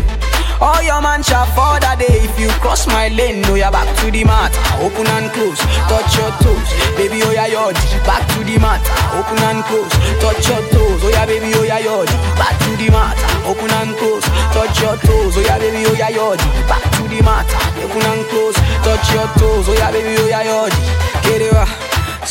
All 0.58 0.82
your 0.82 0.98
man 0.98 1.22
shall 1.22 1.46
fall 1.54 1.78
that 1.78 2.02
day 2.02 2.26
if 2.26 2.34
you 2.42 2.50
cross 2.58 2.90
my 2.90 3.14
lane. 3.14 3.46
No, 3.46 3.54
you're 3.54 3.70
back 3.70 3.86
to 4.02 4.10
the 4.10 4.26
mat. 4.26 4.50
Open 4.82 5.06
and 5.14 5.30
close, 5.30 5.62
touch 5.86 6.10
your 6.18 6.34
toes. 6.42 6.66
Baby, 6.98 7.22
oh 7.22 7.38
yeah, 7.38 7.54
yard. 7.54 7.78
Back 8.02 8.26
to 8.34 8.42
the 8.42 8.58
matter, 8.58 8.98
open 9.14 9.38
and 9.38 9.62
close. 9.70 9.94
Touch 10.18 10.42
your 10.50 10.66
toes, 10.74 11.06
oh 11.06 11.14
yeah, 11.14 11.30
baby, 11.30 11.54
oh 11.54 11.70
yeah, 11.70 11.86
yard. 11.86 12.10
Back 12.34 12.58
to 12.66 12.74
the 12.82 12.90
matter, 12.90 13.30
open 13.46 13.70
and 13.78 13.94
close. 13.94 14.26
Touch 14.58 14.74
your 14.82 14.98
toes, 15.06 15.38
oh 15.38 15.46
yeah, 15.46 15.62
baby, 15.62 15.86
oh 15.86 15.94
yeah, 15.94 16.10
yard. 16.10 16.42
Back 16.66 16.82
to 16.98 17.06
the 17.06 17.22
matter, 17.22 17.62
open 17.78 18.02
and 18.10 18.26
close. 18.34 18.58
Touch 18.82 19.06
your 19.14 19.30
toes, 19.38 19.70
oh 19.70 19.78
yeah, 19.78 19.94
baby, 19.94 20.18
oh 20.18 20.26
yeah, 20.26 21.87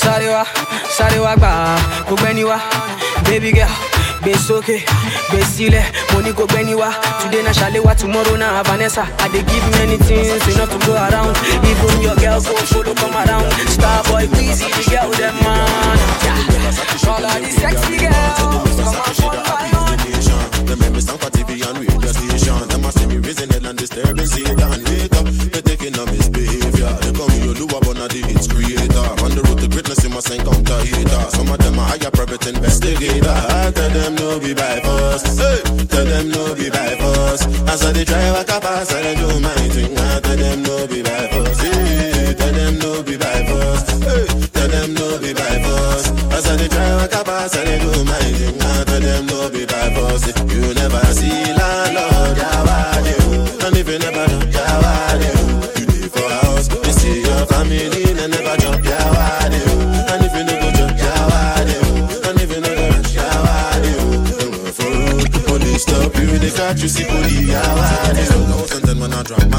yard. 0.07 0.23
Kerewa, 0.23 0.45
sarewa, 0.47 0.47
sarewa 0.97 1.37
gba, 1.37 1.79
gbogbo 2.07 2.27
ẹni 2.27 2.45
wa, 2.45 2.59
baby 3.25 3.53
girl. 3.53 3.69
gbé 4.23 4.33
sókè 4.49 4.79
gbé 5.31 5.41
sílẹ̀ 5.55 5.85
mo 6.13 6.21
ní 6.21 6.33
kò 6.33 6.47
gbẹ́ni 6.47 6.75
wá 6.75 6.91
today 7.23 7.43
na 7.43 7.53
ṣàléwá 7.53 7.95
tomorrow 7.95 8.37
na 8.37 8.63
vanessa 8.63 9.07
i 9.23 9.29
dey 9.29 9.43
give 9.45 9.71
many 9.79 9.97
things 9.99 10.43
enough 10.49 10.71
to 10.71 10.79
go 10.87 10.95
around 10.97 11.37
even 11.63 12.03
your 12.03 12.17
girl 12.17 12.41
go 12.41 12.53
follow 12.67 12.95
come 12.95 13.15
around 13.15 13.47
star 13.71 14.03
boy 14.11 14.27
queasy 14.35 14.67
the 14.67 14.83
girl 14.91 15.11
dem 15.15 15.35
man 15.45 15.99
all 17.07 17.25
of 17.25 17.39
the 17.39 17.51
sexy 17.61 17.99
girls 18.03 18.39
come 18.41 18.57
on 18.57 19.15
fun 19.15 19.39
fire. 19.47 20.67
Them 20.67 20.79
make 20.81 20.93
me 20.93 21.01
stand 21.01 21.21
for 21.21 21.31
TV 21.31 21.63
and 21.63 21.79
radio 21.79 22.11
station. 22.11 22.59
Them 22.69 22.85
a 22.85 22.91
see 22.93 23.07
me 23.07 23.17
raising 23.19 23.51
hell 23.51 23.67
and 23.67 23.79
disturbing 23.79 24.27
Satan. 24.27 24.83
Wake 24.91 25.15
up, 25.15 25.27
they 25.55 25.61
taking 25.63 25.95
on 26.01 26.07
misbehavior. 26.11 26.91
They 26.99 27.13
call 27.15 27.29
me 27.29 27.47
Oluwa, 27.55 27.79
but 27.87 27.95
not 27.97 28.11
the 28.11 28.23
hits 28.27 28.49
hater. 30.87 31.23
Some 31.31 31.49
of 31.49 31.59
them 31.59 31.79
are 31.79 31.89
higher 31.89 32.11
private 32.11 32.47
investigator. 32.47 33.31
I 33.31 33.71
tell 33.73 33.91
them 33.91 34.15
no 34.17 34.39
be 34.41 34.55
by 34.55 34.81
force. 34.81 35.25
Hey, 35.39 35.61
tell 35.87 36.05
them 36.05 36.31
no 36.31 36.55
be 36.55 36.71
by 36.71 36.97
force. 37.01 37.43
As 37.73 37.85
I 37.85 37.93
they 37.93 38.05
try 38.05 38.31
walk 38.33 38.51
up, 38.51 38.65
I 38.65 38.85
say 38.85 39.15
do 39.17 39.29
my 39.41 39.55
thing. 39.75 39.97
I 39.99 40.21
tell 40.21 40.37
them 40.37 40.63
no 40.63 40.87
be 40.87 41.03
by 41.03 41.29
force. 41.33 41.61
Hey, 41.61 42.35
tell 42.35 42.53
them 42.53 42.79
no 42.79 43.03
be 43.03 43.17
by 43.17 43.39
force. 43.49 43.85
Hey, 44.07 44.27
tell 44.55 44.69
them 44.69 44.95
no 44.95 45.19
be 45.19 45.33
by 45.35 45.55
force. 45.65 46.07
As 46.37 46.47
I 46.47 46.57
they 46.57 46.69
try 46.69 46.97
walk 46.97 47.15
up, 47.15 47.29
I 47.29 47.47
say 47.49 47.79
do 47.81 48.05
my 48.05 48.27
thing. 48.39 48.61
I 48.61 48.85
tell 48.85 49.01
them 49.01 49.27
no 49.27 49.51
be 49.51 49.67
by 49.67 49.87
force. 49.95 50.27
You 50.53 50.75
never 50.75 51.05
see 51.19 51.46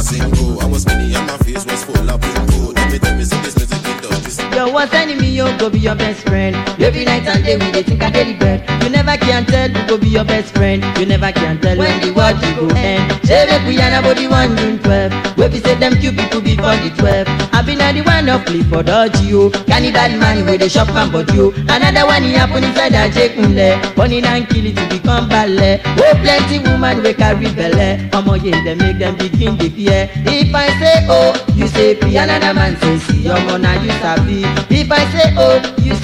I 0.09 0.65
was 0.71 0.83
skinny 0.83 1.13
and 1.13 1.27
my 1.27 1.37
face 1.39 1.65
was 1.65 1.83
full 1.83 2.09
of 2.09 2.21
pimple. 2.21 2.71
Let 2.71 2.91
me 2.93 2.97
tell 2.97 3.17
me, 3.17 3.25
see 3.25 3.41
this 3.41 3.57
music 3.57 3.85
in 3.85 3.97
Dutch. 3.99 4.55
Your 4.55 4.73
worst 4.73 4.93
enemy, 4.93 5.16
you 5.37 5.57
go 5.57 5.69
be 5.69 5.77
your 5.79 5.95
best 5.95 6.25
friend. 6.27 6.55
Every 6.81 7.05
night 7.05 7.27
and 7.27 7.43
day 7.45 7.57
we 7.57 7.71
dey 7.71 7.83
think 7.83 8.01
I 8.03 8.09
daily 8.09 8.33
bread. 8.33 8.65
You 8.83 8.89
never 8.89 9.15
can 9.17 9.45
tell 9.45 9.69
who 9.69 9.87
go 9.87 9.97
be 9.97 10.07
your 10.09 10.25
best 10.25 10.53
friend. 10.55 10.83
You 10.97 11.05
never 11.05 11.31
can 11.31 11.59
tell 11.61 11.77
when 11.77 12.01
the 12.01 12.11
world 12.11 12.41
you 12.41 12.55
go 12.55 12.75
end. 12.75 13.05
Say 13.25 13.45
make 13.45 13.61
we 13.67 13.79
and 13.79 14.03
body 14.03 14.27
one 14.27 14.57
June 14.57 14.79
12. 14.79 15.37
Where 15.37 15.49
we 15.49 15.59
say 15.59 15.75
them 15.75 15.93
cute 16.01 16.17
people 16.17 16.41
before 16.41 16.75
the 16.81 16.89
12. 16.97 17.27
I 17.53 17.61
been 17.61 17.81
at 17.81 17.93
the 17.93 18.01
one 18.01 18.27
of 18.29 18.45
play 18.45 18.63
for 18.63 18.81
dodgy 18.81 19.25
you. 19.25 19.51
Can 19.69 19.83
you 19.83 19.91
that 19.91 20.17
man 20.17 20.43
where 20.45 20.57
they 20.57 20.69
shop 20.69 20.89
and 20.89 21.11
but 21.11 21.31
you? 21.33 21.53
Oh? 21.55 21.65
Another 21.69 22.05
one 22.07 22.23
he 22.23 22.33
happen 22.33 22.63
inside 22.63 22.93
Ajegunle. 22.93 23.95
Bunny 23.95 24.23
and 24.23 24.49
kill 24.49 24.65
it 24.65 24.75
to 24.75 24.85
become 24.89 25.29
ballet. 25.29 25.81
Oh 25.85 26.13
plenty 26.25 26.57
woman 26.59 27.03
we 27.03 27.13
carry 27.13 27.45
belle. 27.53 28.09
Omo 28.17 28.41
yeah, 28.41 28.63
they 28.63 28.73
make 28.75 28.97
them 28.97 29.15
begin 29.17 29.55
the 29.57 29.69
fear. 29.69 30.09
If 30.25 30.55
I 30.55 30.67
say 30.81 31.05
oh, 31.09 31.37
you 31.55 31.67
say 31.67 31.93
P. 31.95 32.17
Another 32.17 32.53
man 32.53 32.75
say 32.81 32.97
see. 32.99 33.23
Omo 33.29 33.61
na 33.61 33.73
you 33.83 33.91
sabi. 34.01 34.41
If 34.73 34.89
I 34.91 35.03
say 35.11 35.26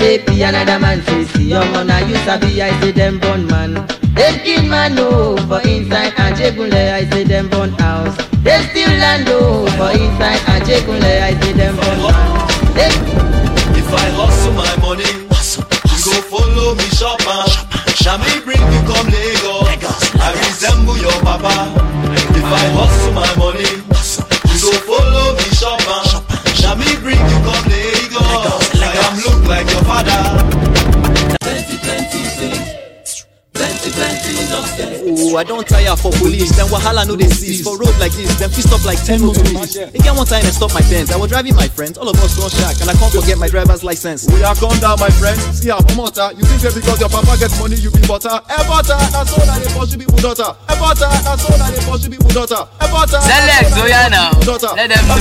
oh, 0.04 0.10
you 0.12 0.18
say 0.18 0.26
P. 0.26 0.44
Another 0.44 0.80
man 0.80 1.02
say 1.04 1.24
see. 1.26 1.50
Omo 1.50 1.86
na 1.86 2.00
you 2.00 2.16
sabi. 2.26 2.62
I 2.62 2.80
say 2.80 2.92
them 2.92 3.20
born 3.20 3.48
man. 3.48 3.74
Them 4.16 4.40
kill 4.44 4.64
man 4.64 4.96
oh 5.00 5.38
for 5.48 5.62
inside 5.68 6.14
and 6.18 6.36
jekunle. 6.36 6.94
I 6.94 7.06
say 7.10 7.24
them 7.24 7.50
born 7.50 7.72
house. 7.74 8.16
They 8.44 8.62
still 8.70 8.90
land 9.00 9.28
oh 9.30 9.66
for 9.78 9.92
inside 9.92 10.42
and 10.48 10.64
Oh, 35.34 35.38
I 35.38 35.44
don't 35.44 35.66
tire 35.66 35.98
for 35.98 36.14
police. 36.22 36.54
Then 36.54 36.70
Wahala 36.70 37.10
no 37.10 37.18
they 37.18 37.26
cease. 37.26 37.66
For 37.66 37.74
road 37.74 37.98
like 37.98 38.14
this, 38.14 38.30
them 38.38 38.54
fit 38.54 38.70
stop 38.70 38.86
like 38.86 39.02
10 39.02 39.26
motorists. 39.26 39.82
Again, 39.82 40.14
one 40.14 40.30
time 40.30 40.46
I 40.46 40.54
stop 40.54 40.70
my 40.78 40.86
pens. 40.86 41.10
I 41.10 41.18
was 41.18 41.34
driving 41.34 41.58
my 41.58 41.66
friends. 41.66 41.98
All 41.98 42.06
of 42.06 42.14
us 42.22 42.38
run 42.38 42.54
shack, 42.54 42.78
and 42.86 42.90
I 42.90 42.94
can't 42.94 43.10
forget 43.10 43.42
my 43.42 43.50
driver's 43.50 43.84
license. 43.84 44.30
We 44.30 44.46
are 44.46 44.54
gone 44.62 44.78
down, 44.78 45.02
my 45.02 45.10
friend. 45.10 45.34
See 45.58 45.74
how 45.74 45.82
motor. 45.98 46.30
You 46.38 46.46
think 46.46 46.62
that 46.62 46.78
because 46.78 47.02
your 47.02 47.10
papa 47.10 47.34
gets 47.42 47.58
money, 47.58 47.82
you 47.82 47.90
be 47.90 48.06
butter. 48.06 48.30
A 48.30 48.62
butter, 48.70 48.94
that's 49.10 49.34
all 49.34 49.42
that 49.50 49.58
they 49.58 49.74
pursue 49.74 49.98
people 49.98 50.22
daughter. 50.22 50.54
A 50.70 50.76
butter, 50.78 51.10
that's 51.26 51.50
all 51.50 51.58
that 51.58 51.74
they 51.74 51.82
pursue 51.82 52.14
people 52.14 52.30
daughter. 52.30 52.62
A 52.78 52.86
butter. 52.94 53.18
Selex, 53.18 53.74
oh 53.74 53.90
yeah 53.90 54.14
now. 54.14 54.38
Let 54.38 54.94
them 54.94 55.02
know. 55.10 55.18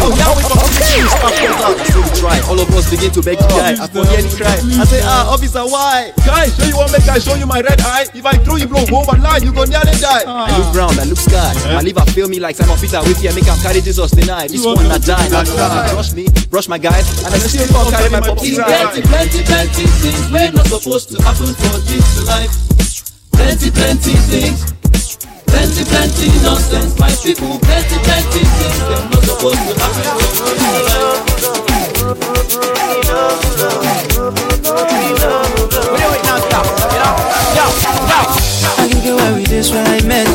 So 1.88 2.04
we 2.04 2.12
try. 2.20 2.36
All 2.52 2.60
of 2.60 2.68
us 2.76 2.84
begin 2.92 3.08
to 3.16 3.24
beg 3.24 3.40
the 3.40 3.48
guy. 3.48 3.80
I 3.80 3.88
forget 3.88 4.28
the 4.28 4.36
cry. 4.36 4.60
I 4.60 4.84
say, 4.84 5.00
ah, 5.08 5.32
officer, 5.32 5.64
why? 5.64 6.12
Guys, 6.28 6.52
so 6.52 6.68
you 6.68 6.76
want 6.76 6.92
make 6.92 7.08
I 7.08 7.16
show 7.16 7.32
you 7.40 7.48
my 7.48 7.64
red 7.64 7.80
eye? 7.80 8.04
If 8.12 8.28
I 8.28 8.36
throw 8.44 8.60
you 8.60 8.68
blow 8.68 8.84
home 8.92 9.08
and 9.08 9.22
lie, 9.24 9.40
you 9.40 9.56
go 9.56 9.64
nearly 9.64 10.01
die. 10.02 10.24
Ah. 10.26 10.50
I 10.50 10.58
look 10.58 10.74
round, 10.74 10.98
I 10.98 11.04
look 11.06 11.18
sky. 11.18 11.54
My 11.70 11.80
liver 11.80 12.02
feel 12.10 12.28
me 12.28 12.42
like 12.42 12.56
Simon 12.58 12.76
Peter 12.82 12.98
with 13.06 13.22
you. 13.22 13.30
Make 13.34 13.46
him 13.46 13.56
carry 13.62 13.80
Jesus 13.80 14.10
tonight. 14.10 14.50
This 14.50 14.66
one 14.66 14.90
I 14.90 14.98
die. 14.98 15.28
Die. 15.30 15.92
Brush 15.94 16.12
me, 16.12 16.26
brush 16.50 16.68
my 16.68 16.78
guys, 16.78 17.06
and 17.22 17.30
I 17.30 17.38
still 17.38 17.66
can't 17.70 17.88
carry 17.94 18.10
my 18.10 18.20
poppy 18.20 18.58
Plenty, 18.58 19.02
plenty, 19.06 19.40
plenty 19.46 19.86
things 20.02 20.26
we're 20.34 20.50
not 20.50 20.66
supposed 20.66 21.14
to 21.14 21.22
happen 21.22 21.54
for 21.54 21.78
this 21.86 22.26
life. 22.26 22.50
Plenty, 23.32 23.70
plenty 23.70 24.14
things. 24.26 24.66
Plenty, 25.46 25.84
plenty 25.86 26.28
nonsense. 26.42 26.98
My 26.98 27.10
people, 27.22 27.58
plenty, 27.62 27.96
plenty 28.02 28.42
things 28.42 28.78
they're 28.82 29.06
not 29.06 29.22
supposed 29.22 29.62
to 29.62 29.74
happen 29.78 30.04
for 30.18 30.54
this 30.58 30.82
life. 33.86 33.91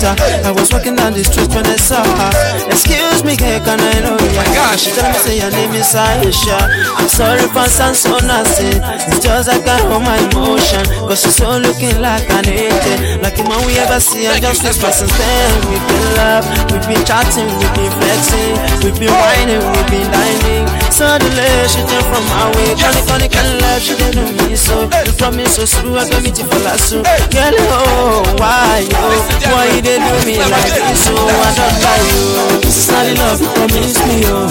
I. 0.04 0.16
I 0.48 0.52
was 0.52 0.72
walking 0.72 0.96
down 0.96 1.14
the 1.14 1.24
street 1.24 1.50
when 1.56 1.66
I 1.66 1.76
saw 1.76 2.04
her. 2.04 2.32
Excuse 2.70 3.24
me, 3.24 3.36
girl, 3.36 3.60
can 3.66 3.80
I 3.80 4.00
know 4.06 4.18
you? 4.18 4.38
My 4.38 4.46
gosh, 4.54 4.86
she 4.86 4.92
tell 4.94 5.10
me 5.10 5.18
say 5.18 5.40
your 5.42 5.52
name 5.52 5.74
is 5.74 5.94
Aisha. 5.96 6.58
I'm 6.98 7.10
sorry 7.10 7.48
for 7.50 7.66
sound 7.66 7.96
so 7.96 8.18
nasty. 8.22 8.78
It's 9.10 9.20
just 9.24 9.50
I 9.50 9.58
got 9.64 9.82
all 9.90 10.00
my 10.00 10.18
emotion, 10.30 10.86
but 11.08 11.18
she's 11.18 11.36
so 11.36 11.58
looking 11.58 11.98
like 12.02 12.30
an 12.30 12.46
angel, 12.48 12.98
like 13.24 13.36
the 13.36 13.44
man 13.48 13.62
we 13.66 13.78
ever 13.82 14.00
see. 14.00 14.28
And 14.28 14.42
just 14.42 14.62
this 14.62 14.78
person 14.78 15.08
then 15.08 15.50
we've 15.72 15.88
been 15.88 16.08
love, 16.20 16.46
we've 16.72 16.88
been 16.88 17.04
chatting, 17.06 17.50
we've 17.58 17.76
been 17.76 17.94
flexing, 17.98 18.56
we've 18.86 19.00
been 19.00 19.14
whining, 19.14 19.62
we've 19.62 19.90
been 19.90 20.08
dining. 20.14 20.66
Suddenly 20.94 21.50
she 21.70 21.82
turned 21.86 22.08
from 22.10 22.24
my 22.30 22.50
way, 22.56 22.74
funny, 23.08 23.30
kind 23.30 23.48
of 23.48 23.62
love. 23.62 23.82
She 23.82 23.96
didn't 23.96 24.16
know 24.16 24.48
me 24.48 24.56
so. 24.56 24.90
You 25.06 25.14
promise 25.18 25.56
so 25.56 25.66
slow, 25.66 25.98
I 25.98 26.10
got 26.10 26.24
me 26.24 26.32
to 26.32 26.44
fall 26.46 26.66
asleep. 26.68 27.06
Girl, 27.32 27.56
oh, 27.72 28.24
why 28.38 28.86
oh, 28.94 29.14
you? 29.42 29.48
Why 29.52 29.66
you 29.76 29.82
did 29.82 29.97
do 30.00 30.14
me 30.26 30.36
like 30.38 30.72
this? 30.72 31.04
So 31.06 31.14
I 31.16 31.50
don't 31.58 31.78
buy 31.84 32.00
you. 32.08 32.62
This 32.62 32.78
is 32.78 32.88
not 32.92 33.04
the 33.06 33.14
love 33.22 33.40
you 33.42 33.50
promised 33.56 34.02
me, 34.08 34.18
oh. 34.28 34.48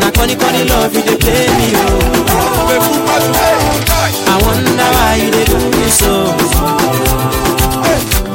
Now, 0.00 0.10
funny, 0.18 0.34
funny 0.34 0.64
love 0.68 0.94
you 0.94 1.02
they 1.02 1.16
play 1.16 1.46
me, 1.58 1.68
oh. 1.74 1.84
I 4.26 4.34
wonder 4.42 4.88
why 4.94 5.14
you 5.22 5.30
did 5.30 5.46
do 5.48 5.58
me 5.70 5.88
so. 5.90 6.34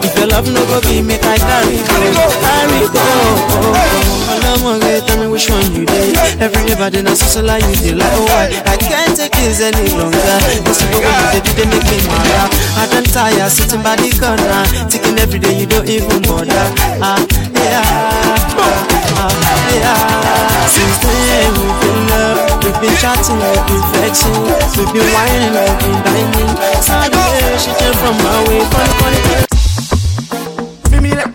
If 0.06 0.14
your 0.18 0.28
love 0.28 0.48
no 0.48 0.62
go 0.66 0.80
be 0.82 1.02
make 1.02 1.24
I 1.24 1.38
carry 1.38 1.78
go, 1.84 1.98
carry 2.44 2.88
go. 2.94 3.06
Rẹ̀ 4.60 5.02
tell 5.08 5.18
me 5.18 5.28
which 5.28 5.50
one 5.50 5.72
you 5.74 5.86
dey. 5.86 6.14
Every 6.40 6.64
day 6.68 6.76
by 6.76 6.90
the 6.90 7.02
night 7.02 7.18
so 7.18 7.42
like 7.42 7.64
you 7.66 7.76
dey 7.84 7.94
like 7.96 8.12
oh 8.14 8.26
why 8.30 8.46
I 8.74 8.76
can't 8.78 9.16
take 9.18 9.32
this 9.34 9.62
any 9.62 9.90
longer. 9.98 10.38
This 10.66 10.82
is 10.82 10.88
what 10.94 11.02
you 11.02 11.26
dey 11.34 11.42
do 11.46 11.52
dey 11.58 11.66
make 11.72 11.88
me 11.90 11.98
mad. 12.08 12.49
I 12.78 12.88
don 12.92 13.04
tire 13.04 13.50
sitting 13.50 13.82
by 13.82 13.96
the 13.96 14.12
corner, 14.20 14.66
thinking 14.90 15.18
every 15.20 15.40
day 15.40 15.60
you 15.60 15.66
don't 15.66 15.88
even 15.90 16.22
bother. 16.24 16.66
Ah 17.02 17.20
yeah, 17.56 17.82
ah 19.18 19.34
yeah. 19.74 20.68
Since 20.68 20.98
then 21.02 21.54
we've 21.58 21.80
been 21.82 22.00
love, 22.08 22.64
we've 22.64 22.80
been 22.80 22.96
chatting, 23.02 23.40
like 23.40 23.66
we've 23.70 23.82
been 23.82 23.84
flexing, 23.94 24.36
we've 24.78 24.92
been 24.94 25.08
whining, 25.16 25.54
we've 25.56 25.80
been 25.82 25.98
dining. 26.06 26.52
Suddenly 26.82 27.58
she 27.58 27.72
came 27.80 27.96
from 27.98 28.16
my 28.24 28.38
way, 28.48 28.62
funny 28.70 28.94
funny. 29.02 29.22
Feel 30.90 31.02
me 31.02 31.12
like, 31.16 31.34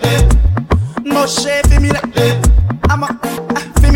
I'm 2.91 3.03
a, 3.03 3.09
feel 3.81 3.93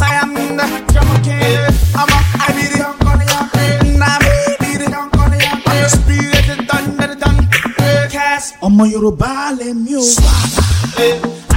I 0.00 0.14
am 0.22 0.34
the 0.34 0.66
drama 0.92 1.16
king. 1.22 1.60
I'm 1.94 2.08
a, 2.08 2.13
ọmọ 8.66 8.82
yorùbá 8.92 9.30
lẹ́mí 9.58 9.92
o. 10.00 10.02
swagger 10.14 10.64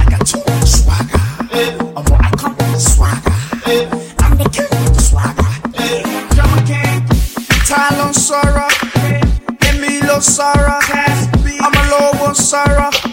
i 0.00 0.02
got 0.10 0.22
too 0.30 0.40
much 0.48 0.70
swagger 0.78 1.22
ọmọ 1.98 2.14
i 2.28 2.30
come 2.40 2.54
with 2.70 2.82
swagger 2.92 3.34
i'm 4.22 4.32
the 4.40 4.46
king 4.54 4.72
of 4.80 4.86
the 4.96 5.02
swagger. 5.08 5.48
ta 7.68 7.80
ló 7.98 8.06
ń 8.10 8.12
sọ̀rọ̀ 8.26 8.70
èmi 9.68 9.92
I'm 11.64 11.74
a 11.80 11.82
low 11.90 12.08
one 12.26 12.34
sọ̀rọ̀. 12.50 13.07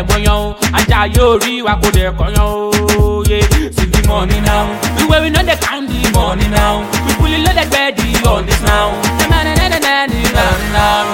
ẹ̀ 0.00 0.04
bóyan 0.08 0.34
o. 0.44 0.54
Ajá 0.78 0.98
yóò 1.14 1.38
rí 1.42 1.62
wa 1.66 1.74
kó 1.82 1.88
dẹ̀ 1.96 2.10
kọ́yan 2.18 2.44
o. 2.44 2.70
Yé. 3.30 3.40
see 3.76 3.86
the 3.92 4.00
money 4.08 4.40
we 5.20 5.28
no 5.30 5.42
dey 5.42 5.56
count 5.60 5.88
the 5.88 6.10
money 6.14 6.48
now. 6.48 6.80
We 7.06 7.12
fully 7.18 7.38
loaded 7.44 7.68
bẹ́ẹ̀ 7.72 7.92
di 7.96 8.28
on 8.28 8.46
this 8.46 8.60
now. 8.62 8.88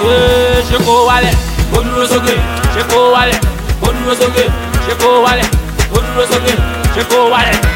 Eh, 0.09 0.63
ṣé 0.69 0.77
kó 0.85 0.93
wálẹ̀? 1.09 1.35
Kó 1.71 1.77
dúró 1.83 2.05
sókè. 2.11 2.35
Ṣé 2.75 2.81
kó 2.91 2.97
wálẹ̀? 3.15 3.39
Kó 3.81 3.87
dúró 3.97 4.13
sókè. 4.21 4.43
Ṣé 4.85 4.93
kó 5.01 5.07
wálẹ̀? 5.25 5.47
Kó 5.91 5.97
dúró 6.05 6.23
sókè. 6.31 6.53
Ṣé 6.95 7.01
kó 7.11 7.17
wálẹ̀. 7.33 7.66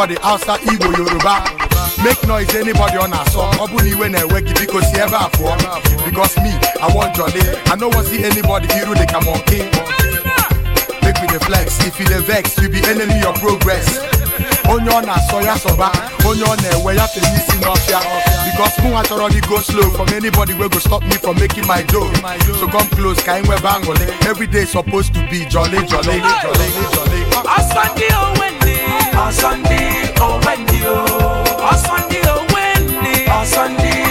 anybody 0.00 0.18
outside 0.24 0.60
Igbo 0.60 0.96
Yoruba. 0.96 1.44
Make 2.02 2.26
noise 2.26 2.54
anybody 2.54 2.96
on 2.96 3.12
our 3.12 3.26
song. 3.28 3.52
Ọ 3.60 3.66
bụ 3.68 3.76
na 3.82 3.88
iwe 3.90 4.08
na-ewe 4.08 4.40
gị 4.42 4.52
biko 4.60 4.80
si 4.80 4.96
ebe 4.96 5.16
a 5.16 5.28
pụọ 5.28 6.04
Because 6.04 6.36
me 6.40 6.50
i 6.80 6.88
wan 6.94 7.12
jolly 7.14 7.40
i 7.70 7.76
no 7.76 7.88
wan 7.88 8.04
see 8.06 8.24
anybody 8.24 8.66
iru 8.80 8.94
dị 8.94 9.06
ka 9.06 9.20
monkey 9.20 9.60
make 11.02 11.20
we 11.20 11.26
dey 11.28 11.38
flex. 11.44 11.84
If 11.86 12.00
you 12.00 12.06
dey 12.06 12.20
vex 12.22 12.56
you 12.58 12.68
be 12.70 12.78
enemy 12.88 13.20
of 13.28 13.34
progress. 13.40 13.98
Onye 14.72 14.88
ọ 14.90 15.00
na-asọ 15.06 15.42
ya 15.44 15.54
sọba 15.58 15.92
onye 16.24 16.44
ọ 16.44 16.56
na-ewe 16.62 16.96
ya 16.96 17.06
fenye 17.08 17.36
isi 17.36 17.56
n'ọfịa 17.60 18.00
bikos 18.44 18.78
mụnwa 18.82 19.02
chọrọ 19.04 19.28
dị 19.30 19.40
go 19.48 19.60
slow. 19.60 19.90
From 19.90 20.08
anybody 20.14 20.54
wey 20.54 20.68
go 20.68 20.78
stop 20.78 21.02
me 21.02 21.16
from 21.16 21.36
making 21.36 21.66
my 21.66 21.82
dough. 21.82 22.08
So 22.58 22.66
come 22.68 22.88
close 22.96 23.20
ka 23.22 23.32
anyị 23.34 23.46
nwebe 23.48 23.68
aṅụrị 23.68 24.06
every 24.30 24.46
day 24.46 24.64
supposed 24.64 25.12
to 25.14 25.20
be 25.30 25.44
jolly 25.52 25.78
jolly 25.86 26.20
jolly 26.20 26.70
jolly. 26.94 27.20
jolly. 27.34 28.49
A 29.22 29.30
Sunday 29.30 30.14
oh, 30.18 30.34
or 30.34 30.40
Wendy, 30.46 30.78
a 30.78 30.88
oh, 30.88 31.76
Sunday 31.76 32.22
oh, 32.24 32.40
or 32.40 32.54
Wendy, 32.54 33.26
a 33.28 33.44
Sunday. 33.44 34.09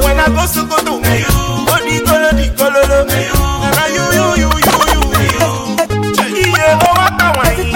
When 0.00 0.18
I 0.18 0.26
go 0.32 0.44
to 0.46 0.62
go 0.64 0.76
to 0.86 0.94
me, 1.04 1.24
di 2.38 2.48
golo 2.56 2.80
the 2.88 3.04
wine. 7.36 7.74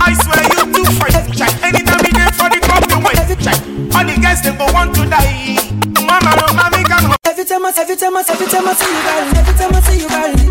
I 0.00 0.14
swear 0.14 0.36
the 0.40 1.80
company 1.84 2.12
all 3.94 4.04
the 4.04 4.14
guys 4.20 4.42
they 4.42 4.52
go 4.56 4.64
want 4.72 4.94
to 4.94 5.04
die. 5.06 5.58
Mama, 6.06 6.32
no. 6.36 6.46
Every 7.24 7.44
time 7.44 7.66
I, 7.66 7.72
see 7.72 8.90
you, 8.90 9.02
darling. 9.02 9.36
Every 9.36 9.54
time 9.54 9.74
I 9.74 9.80
see 9.80 9.98
you, 10.00 10.08
girl. 10.08 10.41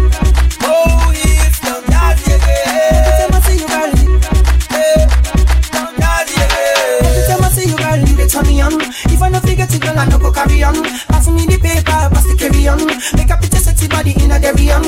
Make 13.16 13.32
a 13.32 13.38
pretty 13.38 13.58
sexy 13.58 13.88
body 13.88 14.14
in 14.24 14.32
a 14.32 14.40
dairy 14.40 14.70
um. 14.72 14.81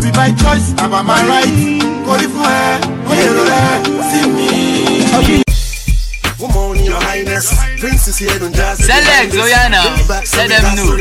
No 0.00 0.06
be 0.06 0.12
by 0.16 0.32
choice, 0.32 0.72
na 0.80 0.88
by 0.88 1.02
my 1.02 1.20
right. 1.28 1.52
Kò 2.06 2.16
rí 2.16 2.26
fún 2.32 2.46
ẹ, 2.48 2.80
kò 3.04 3.12
èrò 3.24 3.42
rẹ 3.50 3.62
sí 4.08 4.20
mi. 4.32 4.48
Woman, 6.38 6.84
your 6.84 7.00
highness, 7.04 7.52
princess 7.78 8.16
here 8.16 8.38
don't 8.38 8.54
just 8.54 8.80
Selex, 8.80 9.28
Zoyana. 9.36 9.82
Let 10.08 10.48
them 10.48 10.74
know. 10.76 10.96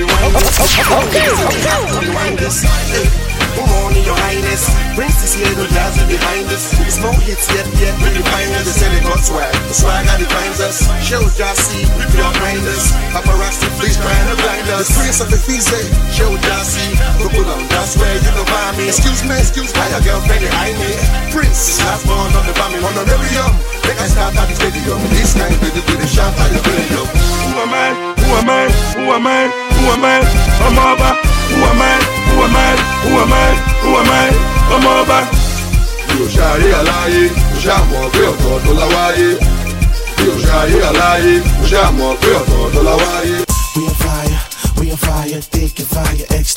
The 9.70 9.76
swag 9.78 10.02
that 10.10 10.18
defines 10.18 10.58
us. 10.66 10.82
Show 11.06 11.22
see, 11.30 11.86
we 11.94 12.04
your 12.18 12.34
kindness. 12.42 12.90
Paparazzi, 13.14 13.70
please 13.78 13.96
trying 14.02 14.28
to 14.34 14.36
blind 14.42 14.66
us. 14.74 14.90
The 14.90 14.98
prince 14.98 15.20
of 15.22 15.30
the 15.30 15.38
Fize, 15.38 15.70
show 16.10 16.30
just 16.42 16.74
see, 16.74 16.90
couple 17.22 17.46
on 17.46 17.62
that's 17.70 17.94
where 17.94 18.18
you 18.18 18.32
know 18.34 18.46
by 18.50 18.74
me. 18.74 18.90
Excuse 18.90 19.22
me, 19.22 19.38
excuse 19.38 19.70
me, 19.70 19.86
your 19.94 20.02
girlfriend 20.02 20.42
behind 20.42 20.76
me. 20.82 20.92
Prince, 21.30 21.78
last 21.86 22.10
born 22.10 22.34
on 22.34 22.44
the 22.50 22.54
bomb, 22.58 22.74
on 22.82 22.94
the 22.98 23.06
rebellion. 23.06 23.50
They 23.86 23.94
can 23.94 24.10
start 24.10 24.34
at 24.34 24.50
the 24.50 24.58
stadium. 24.58 24.98
This 25.14 25.38
kind 25.38 25.54
of 25.54 25.62
video, 25.62 25.86
the 25.86 26.10
shot 26.10 26.34
at 26.34 26.50
the 26.50 26.60
radio. 26.66 27.06
Who 27.06 27.62
am 27.62 27.70
I? 27.70 27.88
Who 28.26 28.30
am 28.42 28.50
I? 28.50 28.66
Who 28.98 29.06
am 29.14 29.28
I? 29.30 29.42
Who 29.54 29.84
am 29.94 30.04
I? 30.04 30.18
I'm 30.66 30.78
over. 30.82 31.14
Who 31.54 31.58
am 31.62 31.78
I? 31.82 31.94
Who 32.34 32.36
am 32.42 32.58
I? 32.58 32.70
Who 33.06 33.12
am 33.22 33.34
I? 33.38 33.48
Who 33.86 33.90
am 34.02 34.10
I? 34.18 34.26
I'm 34.74 34.86
over. 34.90 35.50
mi 36.20 36.26
ò 36.26 36.28
ṣàárẹ̀ 36.36 36.74
aláyé 36.80 37.24
mo 37.50 37.56
ṣàmọ̀ 37.64 38.10
pé 38.14 38.22
ọ̀tọ̀ 38.32 38.60
tó 38.66 38.72
láwáyé 38.80 39.30
mi 40.22 40.28
ò 40.34 40.36
ṣàárẹ̀ 40.46 40.82
aláyé 40.90 41.34
mo 41.58 41.64
ṣàmọ̀ 41.72 42.12
pé 42.22 42.30
ọ̀tọ̀ 42.40 42.70
tó 42.74 42.80
láwáyé. 42.88 43.49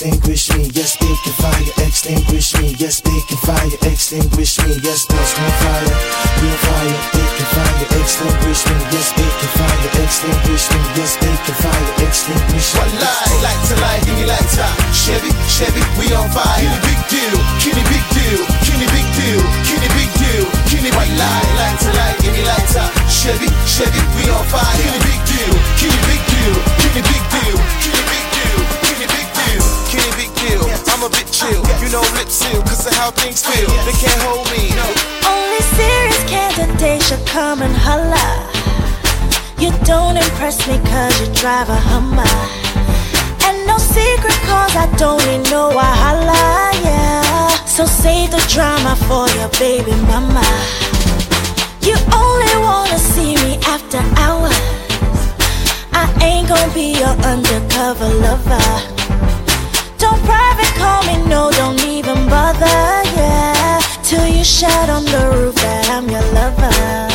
Extinguish 0.03 0.51
me, 0.59 0.67
yes, 0.75 0.99
they 0.99 1.15
can 1.23 1.35
fire, 1.39 1.87
extinguish 1.87 2.59
me, 2.59 2.75
yes, 2.75 2.99
they 3.07 3.21
can 3.31 3.39
fire, 3.47 3.71
extinguish 3.87 4.59
me, 4.59 4.75
yes, 4.83 5.07
boss, 5.07 5.31
we 5.39 5.47
on 5.47 5.55
fire, 5.63 5.95
we 6.43 6.49
on 6.51 6.59
fire, 6.59 6.99
they 7.15 7.29
can 7.39 7.47
fire, 7.55 7.87
extinguish 8.03 8.67
me, 8.67 8.77
yes, 8.91 9.15
they 9.15 9.31
can 9.31 9.51
fire, 9.55 9.91
extinguish 10.03 10.67
me, 10.75 10.81
yes, 10.99 11.15
they 11.23 11.37
can 11.47 11.55
fire, 11.55 11.91
extinguish 12.03 12.69
me. 12.75 12.81
One 12.83 12.95
lie, 12.99 13.31
like 13.47 13.63
to 13.71 13.75
lie, 13.79 14.03
give 14.03 14.19
me 14.19 14.27
lighter. 14.27 14.71
Chevy, 14.91 15.31
Chevy, 15.47 15.83
we 15.95 16.11
on 16.19 16.27
fire. 16.35 16.51
Kenny 16.59 16.83
big 16.83 17.01
deal, 17.07 17.39
Kenny 17.63 17.85
big 17.87 18.07
deal, 18.11 18.43
Kenny 18.67 18.87
big 18.91 19.07
deal, 19.15 19.43
Kenny 19.71 19.87
big 19.95 20.11
deal, 20.19 20.45
Kenny 20.67 20.91
white 20.99 21.15
lie, 21.15 21.47
like 21.63 21.79
to 21.79 21.91
lie, 21.95 22.15
give 22.19 22.35
me 22.35 22.43
lighter. 22.43 22.87
Chevy, 23.07 23.47
Chevy, 23.71 24.03
we 24.19 24.27
on 24.35 24.43
fire. 24.51 24.67
Kenny 24.83 24.99
big 25.07 25.23
deal, 25.31 25.55
Kenny 25.79 26.01
big 26.11 26.23
deal, 26.27 26.55
Kenny 26.83 27.03
big 27.07 27.23
deal, 27.31 27.57
Kenny 27.87 28.03
big 28.11 28.27
deal, 28.35 28.59
Kenny 28.83 29.07
big 29.07 29.29
deal, 29.31 29.82
Kenny 29.93 30.09
big 30.17 30.33
deal. 30.41 30.65
I'm 30.89 31.05
a 31.05 31.11
bit 31.13 31.29
chill, 31.29 31.61
you 31.85 31.93
know 31.93 32.01
lip 32.17 32.29
seal, 32.33 32.63
cause 32.63 32.87
of 32.87 32.95
how 32.95 33.11
things 33.11 33.45
feel. 33.45 33.69
They 33.85 33.93
can't 33.93 34.21
hold 34.25 34.49
me. 34.49 34.73
Only 35.29 35.61
serious 35.77 36.25
candidates 36.25 37.09
should 37.09 37.21
come 37.27 37.61
and 37.61 37.77
holla. 37.77 38.49
You 39.61 39.71
don't 39.85 40.17
impress 40.17 40.67
me 40.67 40.81
cause 40.89 41.13
you 41.21 41.29
drive 41.35 41.69
a 41.69 41.77
Hummer. 41.77 42.37
And 43.45 43.67
no 43.67 43.77
secret 43.77 44.41
cause 44.49 44.75
I 44.77 44.89
don't 44.97 45.21
even 45.29 45.43
need 45.43 45.51
no 45.51 45.69
wahala, 45.77 46.73
yeah. 46.81 47.49
So 47.67 47.85
save 47.85 48.31
the 48.31 48.41
drama 48.49 48.97
for 49.05 49.29
your 49.37 49.53
baby 49.61 49.93
mama. 50.09 50.49
You 51.85 51.97
only 52.17 52.55
wanna 52.65 52.97
see 52.97 53.37
me 53.45 53.61
after 53.69 54.01
hours. 54.25 54.57
I 55.93 56.09
ain't 56.25 56.49
gonna 56.49 56.73
be 56.73 56.97
your 56.97 57.15
undercover 57.29 58.09
lover. 58.25 58.92
Don't 60.13 60.25
private 60.25 60.75
call 60.75 61.03
me, 61.05 61.27
no, 61.27 61.51
don't 61.53 61.83
even 61.85 62.29
bother, 62.29 62.67
yeah. 63.17 63.81
Till 64.03 64.27
you 64.29 64.45
shout 64.45 64.91
on 64.91 65.07
the 65.07 65.31
roof 65.35 65.55
that 65.55 65.89
I'm 65.89 66.07
your 66.11 66.21
lover. 66.35 67.12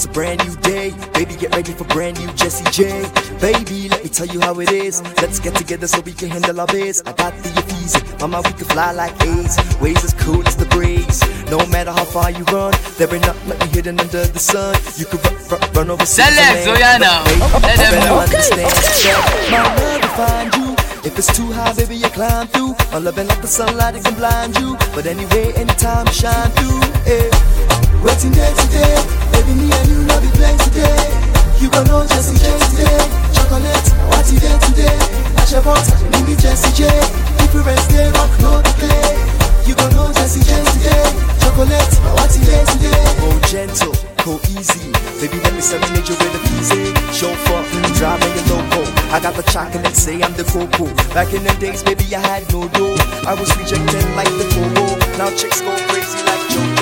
It's 0.00 0.06
a 0.06 0.12
brand 0.12 0.42
new 0.48 0.56
day. 0.62 0.94
Baby, 1.12 1.36
get 1.36 1.54
ready 1.54 1.72
for 1.72 1.84
brand 1.84 2.18
new 2.18 2.32
Jesse 2.32 2.64
J. 2.72 3.04
Baby, 3.38 3.90
let 3.90 4.02
me 4.02 4.08
tell 4.08 4.26
you 4.26 4.40
how 4.40 4.58
it 4.58 4.72
is. 4.72 5.02
Let's 5.20 5.38
get 5.38 5.54
together 5.54 5.86
so 5.86 6.00
we 6.00 6.14
can 6.14 6.30
handle 6.30 6.58
our 6.58 6.66
biz. 6.68 7.02
I 7.04 7.12
got 7.12 7.36
the 7.42 7.50
easy. 7.84 8.00
Mama, 8.18 8.40
we 8.40 8.50
can 8.52 8.64
fly 8.64 8.92
like 8.92 9.12
A's. 9.20 9.58
Waves 9.78 10.02
as 10.02 10.14
cool 10.14 10.40
as 10.48 10.56
the 10.56 10.64
breeze. 10.72 11.20
No 11.50 11.66
matter 11.66 11.92
how 11.92 12.06
far 12.06 12.30
you 12.30 12.44
run, 12.44 12.72
there 12.96 13.14
ain't 13.14 13.26
nothing 13.26 13.50
like 13.50 13.60
me 13.60 13.66
hidden 13.66 14.00
under 14.00 14.24
the 14.24 14.38
sun. 14.38 14.74
You 14.96 15.04
could 15.04 15.22
run, 15.22 15.36
run, 15.50 15.72
run 15.74 15.90
over 15.90 16.04
Selex, 16.04 16.64
Switzerland, 16.64 17.04
Zoyana. 17.04 17.60
Let 17.60 17.76
them 17.76 18.04
know. 18.08 18.20
understand 18.20 18.72
that 18.72 19.50
My 19.52 19.60
love 19.68 20.00
will 20.00 20.16
find 20.16 20.48
you 20.56 20.72
If 21.04 21.18
it's 21.18 21.36
too 21.36 21.52
high, 21.52 21.74
baby, 21.74 21.96
you 21.96 22.08
climb 22.08 22.46
through. 22.46 22.74
I'm 22.96 23.04
loving 23.04 23.26
like 23.26 23.42
the 23.42 23.48
sunlight, 23.48 23.96
it 23.96 24.04
can 24.04 24.14
blind 24.14 24.56
you. 24.60 24.78
But 24.94 25.04
anyway, 25.04 25.52
anytime 25.60 26.06
you 26.06 26.14
shine 26.14 26.48
through. 26.56 26.80
Eh. 27.04 27.59
Waiting 28.00 28.32
day 28.32 28.48
today, 28.56 28.96
baby, 29.28 29.52
me 29.60 29.68
and 29.68 29.88
you 29.92 30.00
love 30.08 30.24
the 30.24 30.32
play 30.32 30.56
today. 30.64 31.04
You 31.60 31.68
gon' 31.68 31.84
know 31.84 32.00
Jesse 32.08 32.32
J 32.40 32.48
today. 32.72 32.96
Chocolate, 33.36 33.88
what 34.08 34.24
you 34.32 34.40
day 34.40 34.56
today? 34.56 34.96
Ash 35.36 35.52
your 35.52 35.60
butter, 35.60 36.00
me 36.24 36.32
Jesse 36.32 36.72
J. 36.72 36.88
Difference 37.52 37.84
day, 37.92 38.08
rock, 38.16 38.32
no 38.40 38.64
play. 38.80 39.04
You 39.68 39.76
gon' 39.76 39.92
know 39.92 40.08
Jesse 40.16 40.40
J 40.40 40.48
today. 40.72 41.04
Chocolate, 41.44 41.92
what 42.16 42.32
you 42.32 42.44
day 42.48 42.64
today? 42.72 43.04
Oh, 43.20 43.36
gentle, 43.52 43.92
go 44.24 44.40
easy. 44.56 44.88
Baby, 45.20 45.36
let 45.44 45.52
me 45.52 45.60
serenade 45.60 46.08
you 46.08 46.16
with 46.16 46.40
a 46.40 46.42
easy. 46.56 46.96
Show 47.12 47.28
Chauffeur, 47.44 47.84
driving 48.00 48.32
your 48.32 48.64
loco. 48.64 48.80
I 49.12 49.20
got 49.20 49.36
the 49.36 49.44
chocolate, 49.52 49.92
say 49.92 50.16
I'm 50.24 50.32
the 50.40 50.44
cocoa. 50.48 50.88
Back 51.12 51.36
in 51.36 51.44
the 51.44 51.52
days, 51.60 51.84
baby, 51.84 52.08
I 52.16 52.20
had 52.24 52.48
no 52.48 52.64
dough. 52.72 52.96
I 53.28 53.36
was 53.36 53.52
rejected 53.60 54.08
like 54.16 54.32
the 54.40 54.48
Bobo. 54.56 54.88
Now 55.20 55.28
chicks 55.36 55.60
go 55.60 55.76
crazy 55.92 56.24
like 56.24 56.40
JoJo. 56.48 56.79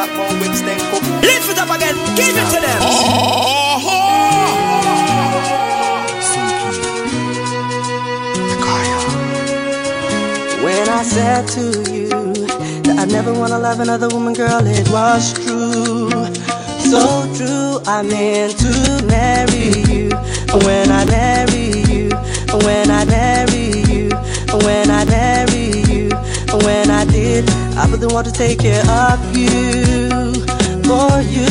James 0.00 0.12
has 0.12 0.16
got 0.16 0.16
more 0.16 0.40
wings 0.40 0.62
than 0.62 0.78
Coco. 0.90 1.20
Lift 1.20 1.50
it 1.50 1.58
up 1.58 1.70
again, 1.76 1.94
give 2.16 2.36
it 2.36 2.48
to 2.54 2.60
them. 2.60 2.80
When 10.64 10.88
I 10.88 11.02
said 11.02 11.48
to 11.48 11.92
you 11.92 12.08
that 12.84 12.96
I 12.98 13.04
never 13.06 13.32
wanna 13.32 13.58
love 13.58 13.80
another 13.80 14.08
woman, 14.08 14.34
girl, 14.34 14.60
it 14.66 14.88
was 14.90 15.32
true. 15.32 16.10
So 16.78 17.26
true, 17.34 17.80
I 17.86 18.02
meant 18.02 18.58
to 18.58 19.04
marry 19.06 19.82
you. 19.90 20.10
But 20.46 20.64
when 20.64 20.90
I 20.90 21.04
marry 21.06 21.82
you, 21.90 22.10
But 22.46 22.62
when 22.64 22.90
I 22.90 23.04
marry 23.06 23.82
you, 23.90 24.08
But 24.46 24.62
when 24.64 24.90
I 24.90 25.04
marry 25.06 25.82
you, 25.90 26.08
But 26.46 26.62
when 26.64 26.90
I 26.90 27.04
did, 27.06 27.48
I 27.80 27.86
was 27.86 27.98
the 27.98 28.08
one 28.08 28.24
to 28.24 28.32
take 28.32 28.58
care 28.58 28.84
of 28.90 29.34
you, 29.34 29.79
for 31.00 31.20
you. 31.36 31.48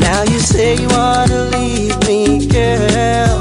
Now 0.00 0.22
you 0.22 0.38
say 0.40 0.74
you 0.82 0.88
wanna 0.88 1.40
leave 1.56 1.96
me, 2.08 2.46
girl. 2.46 3.38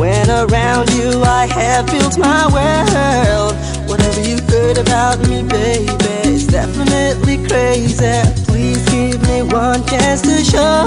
When 0.00 0.26
around 0.30 0.88
you 0.98 1.08
I 1.22 1.44
have 1.60 1.84
built 1.92 2.16
my 2.18 2.42
world. 2.56 3.54
Whatever 3.88 4.20
you 4.30 4.38
heard 4.52 4.78
about 4.78 5.18
me, 5.28 5.42
baby, 5.42 6.14
is 6.34 6.46
definitely 6.46 7.36
crazy. 7.48 8.16
Please 8.48 8.82
give 8.94 9.20
me 9.28 9.42
one 9.42 9.84
chance 9.90 10.22
to 10.28 10.36
show. 10.52 10.84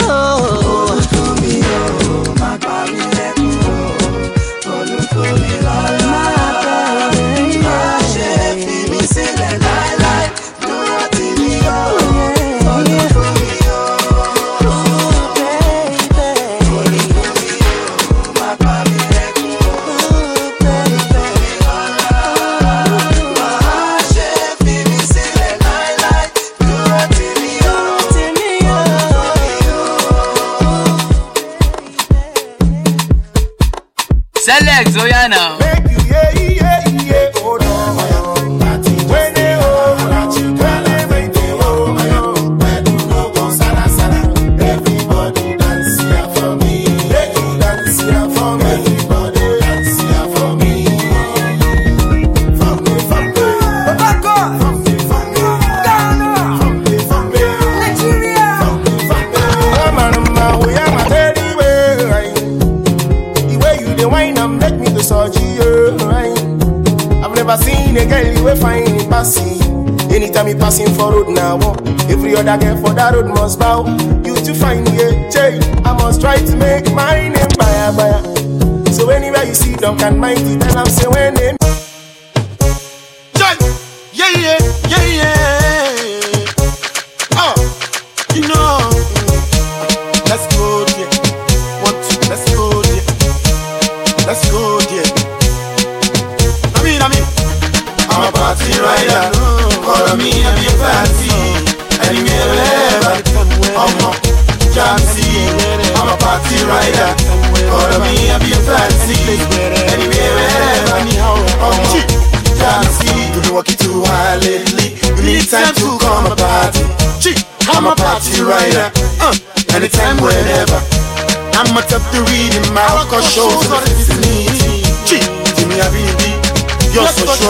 Olùkúmi 0.90 1.56
o, 1.80 2.34
má 2.40 2.52
pa 2.66 2.78
mí 2.92 2.98
lẹ́kún 2.98 3.13
other 72.54 72.66
girl 72.66 72.78
for 72.86 72.94
that 72.94 73.14
road 73.14 73.28
must 73.28 73.60
bow. 73.60 73.86
You 74.24 74.36
to 74.36 74.54
find 74.54 74.86
me 74.86 75.02
a 75.02 75.32
J, 75.32 75.60
I 75.84 75.94
must 75.94 76.22
try 76.22 76.38
to 76.38 76.56
make 76.56 76.92
my 76.94 77.30
name 77.30 77.54
baya 77.58 77.92
baya. 77.98 78.22
So 78.92 79.10
anywhere 79.10 79.46
you 79.46 79.56
see 79.56 79.76
Duncan 79.76 80.20
Mighty, 80.20 80.58
tell 80.60 80.76
them 80.76 80.86
say 80.88 81.08
when 81.08 81.34
they 81.34 81.63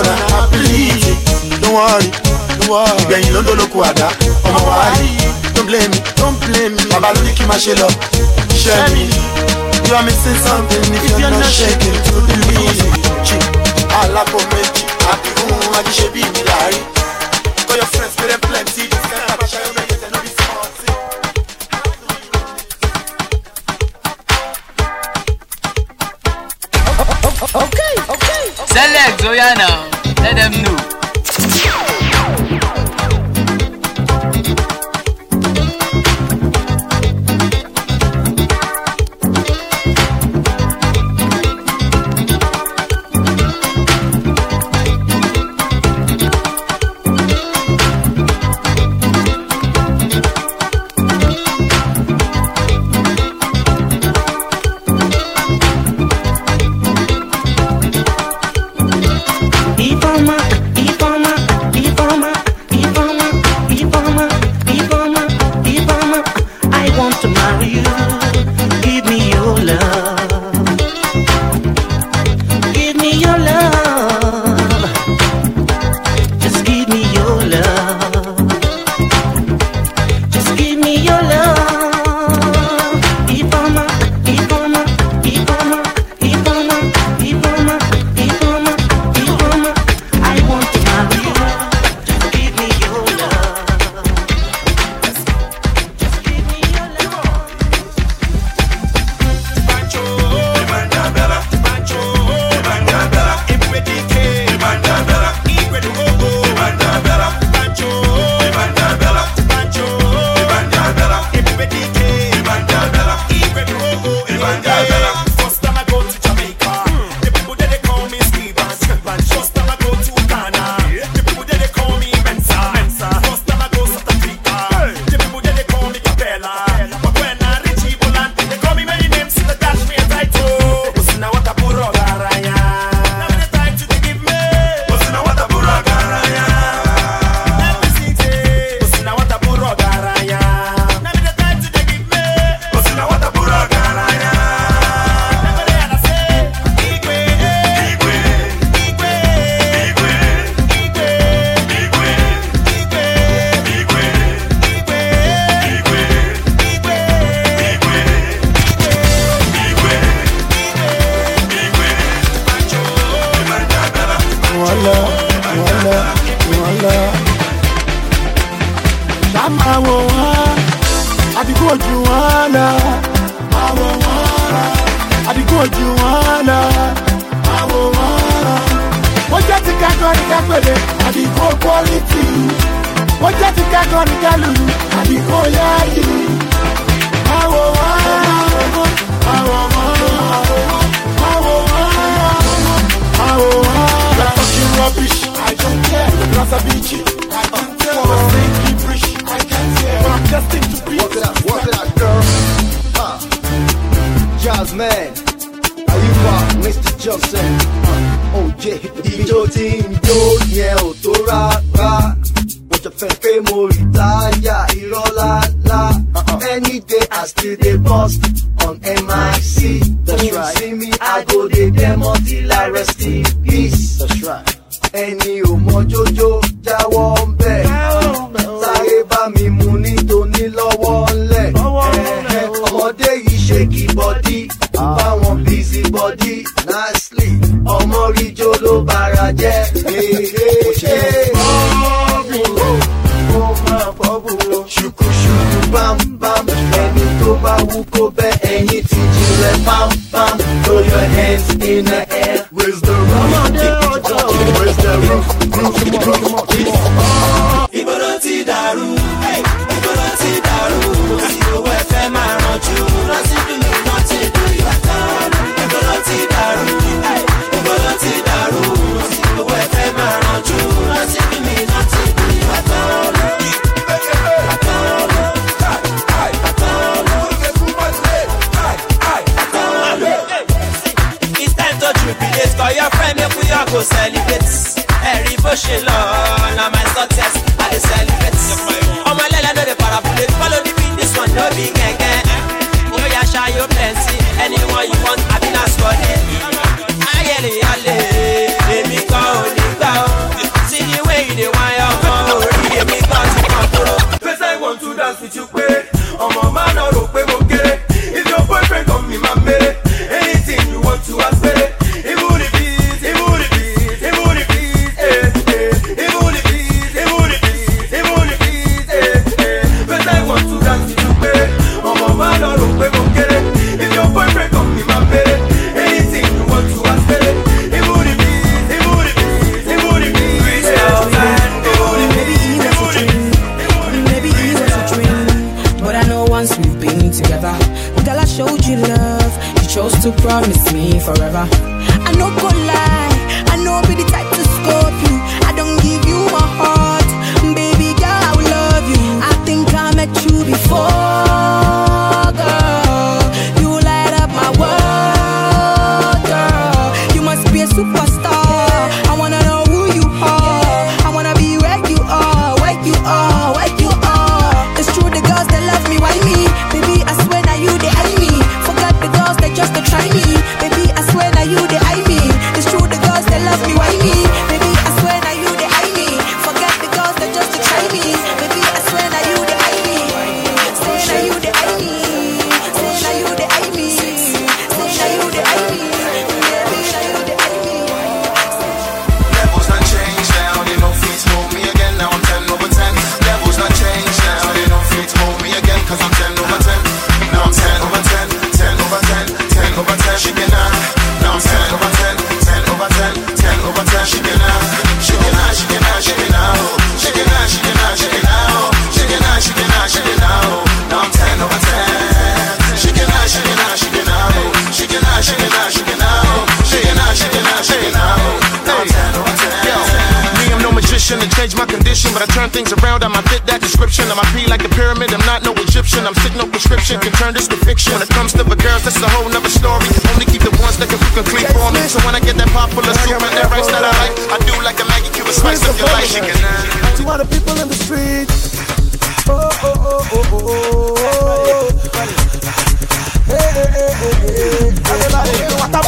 I 0.01 0.47
believe 0.51 1.05
it. 1.05 1.61
Don't 1.61 1.73
worry, 1.77 2.09
don't 2.59 2.69
worry. 2.69 2.97
Ìgbẹ̀yìn 3.01 3.33
ló 3.33 3.41
ń 3.41 3.45
dolóko 3.45 3.77
àdá. 3.83 4.07
Ọmọ 4.47 4.59
wa 4.67 4.85
rí. 4.97 5.09
Don't 5.53 5.67
blame 5.67 5.89
me, 5.93 5.99
don't 6.17 6.37
blame 6.45 6.73
me. 6.75 6.83
Bàbá 6.91 7.09
ló 7.13 7.21
ní 7.21 7.31
kí 7.37 7.43
n 7.43 7.47
máa 7.47 7.57
ṣe 7.61 7.73
lọ. 7.77 7.87
Share 8.57 8.89
me. 8.93 9.05
You 9.87 9.95
are 9.95 10.03
missing 10.03 10.39
something 10.47 10.83
if 10.97 11.19
you're 11.19 11.29
not 11.29 11.45
shaking 11.45 11.97
to 12.07 12.15
it. 12.25 12.79
Gee, 13.27 13.39
alápò 14.01 14.39
méjì. 14.51 14.83
Àbí 15.11 15.29
ohun 15.41 15.73
ajíṣe 15.77 16.07
bí 16.13 16.21
mi 16.33 16.41
láàrí. 16.49 16.92
Okay, 27.43 27.95
okay. 28.07 28.43
Select 28.71 29.19
Zoyana. 29.19 29.91
Let 30.21 30.35
them 30.37 30.63
know. 30.63 31.02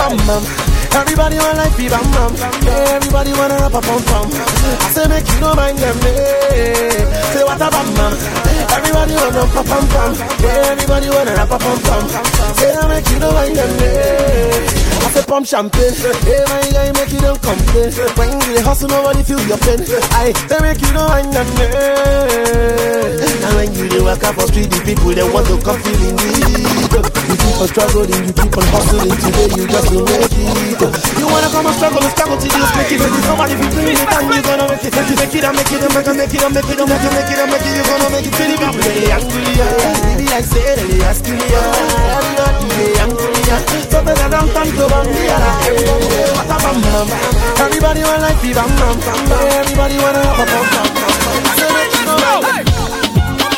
bam 0.10 0.18
bam. 0.28 0.44
Everybody 0.96 1.38
want 1.38 1.58
life 1.58 1.78
be 1.78 1.90
bam 1.90 2.06
bam. 2.14 2.32
Yeah, 2.64 2.96
everybody 2.98 3.32
wanna 3.34 3.56
rap 3.58 3.74
a 3.74 3.82
pom 3.82 4.02
pom. 4.04 4.28
I 4.32 4.90
say 4.94 5.08
make 5.08 5.28
you 5.28 5.40
no 5.42 5.54
mind 5.56 5.78
them, 5.80 5.98
eh. 6.06 7.34
Say 7.34 7.44
what 7.44 7.62
a 7.62 7.70
bam 7.74 7.88
bam. 7.98 8.14
Everybody 8.76 9.14
wanna 9.16 9.40
rap 9.40 9.56
a 9.56 9.64
pom 9.70 9.86
pom. 9.90 10.12
Yeah, 10.44 10.72
everybody 10.74 11.10
wanna 11.10 11.34
rap 11.36 11.52
a 11.52 11.58
pom 11.58 11.80
pom. 11.88 12.04
Say 12.58 12.72
I 12.76 12.88
make 12.88 13.10
you 13.10 13.20
no 13.20 13.32
mind 13.34 13.56
them, 13.56 13.72
eh 13.82 14.75
say 15.16 15.24
pump 15.26 15.48
champagne. 15.48 15.96
Hey, 16.28 16.44
my 16.52 16.60
guy, 16.76 16.92
make 16.92 17.12
you 17.12 17.24
don't 17.24 17.40
complain. 17.40 17.90
When 18.20 18.36
you 18.52 18.60
hustle, 18.62 18.90
nobody 18.92 19.24
feels 19.24 19.48
your 19.48 19.58
pain. 19.64 19.80
I 20.12 20.36
they 20.52 20.60
make 20.60 20.82
you 20.84 20.92
don't 20.92 21.08
wind 21.08 21.32
and 21.32 21.48
And 23.40 23.54
when 23.56 23.72
you 23.80 23.88
do 23.88 24.04
walk 24.04 24.24
up 24.28 24.38
on 24.38 24.48
street, 24.52 24.68
the 24.68 24.80
people 24.84 25.16
they 25.16 25.24
want 25.24 25.48
to 25.48 25.56
come 25.64 25.80
feeling 25.80 26.20
need. 26.20 26.92
You 26.92 27.36
keep 27.40 27.56
on 27.64 27.68
struggling, 27.72 28.12
you 28.12 28.34
keep 28.36 28.58
on 28.60 28.68
hustling. 28.76 29.16
Today 29.16 29.48
you 29.56 29.64
just 29.72 29.88
don't 29.88 30.04
make 30.04 30.36
it. 30.36 30.92
You 31.16 31.26
wanna 31.32 31.48
come 31.48 31.66
and 31.66 31.76
struggle, 31.80 32.04
struggle 32.12 32.38
till 32.38 32.52
you 32.52 32.66
make 32.76 32.92
it. 32.92 33.00
Somebody 33.24 33.56
be 33.56 33.66
bringing 33.72 33.96
it, 33.96 34.12
and 34.12 34.28
you 34.28 34.44
gonna 34.44 34.68
make 34.68 34.84
it. 34.84 34.92
Make 34.92 35.12
it, 35.12 35.16
make 35.16 35.36
it, 35.36 35.48
make 35.48 35.72
it, 35.72 35.80
make 35.96 36.08
it, 36.08 36.16
make 36.20 36.36
it, 36.36 36.44
make 36.52 36.68
it, 36.68 36.84
make 36.84 37.00
it, 37.00 37.12
make 37.16 37.32
it, 37.32 37.48
make 37.48 37.64
it. 37.64 37.72
You 37.72 37.84
gonna 37.88 38.08
make 38.12 38.28
it 38.28 38.34
till 38.36 38.52
you 38.52 38.60
be 38.60 38.68
really 38.84 39.08
angry. 39.16 39.64
Maybe 40.04 40.28
I 40.28 40.42
say 40.44 40.76
they 40.76 41.00
ask 41.08 41.24
me, 41.24 41.40
everybody 41.40 42.68
they 42.76 43.00
angry. 43.00 43.32
Something 43.96 44.18
I 44.20 44.28
don't 44.28 44.52
come 44.52 44.72
to 44.76 45.05
bam 45.14 46.82
bam. 46.82 47.08
Everybody 47.62 48.02
want 48.02 48.22
like 48.22 48.40
the 48.42 48.54
bam 48.54 48.70
bam. 48.78 48.98
Everybody 49.62 49.98
wanna 49.98 50.22
have 50.26 50.40
a 50.40 50.46
bam 50.46 50.66
bam. 50.72 51.44
So 51.58 51.66
make 51.74 51.94
it 51.94 52.06
go. 52.06 53.56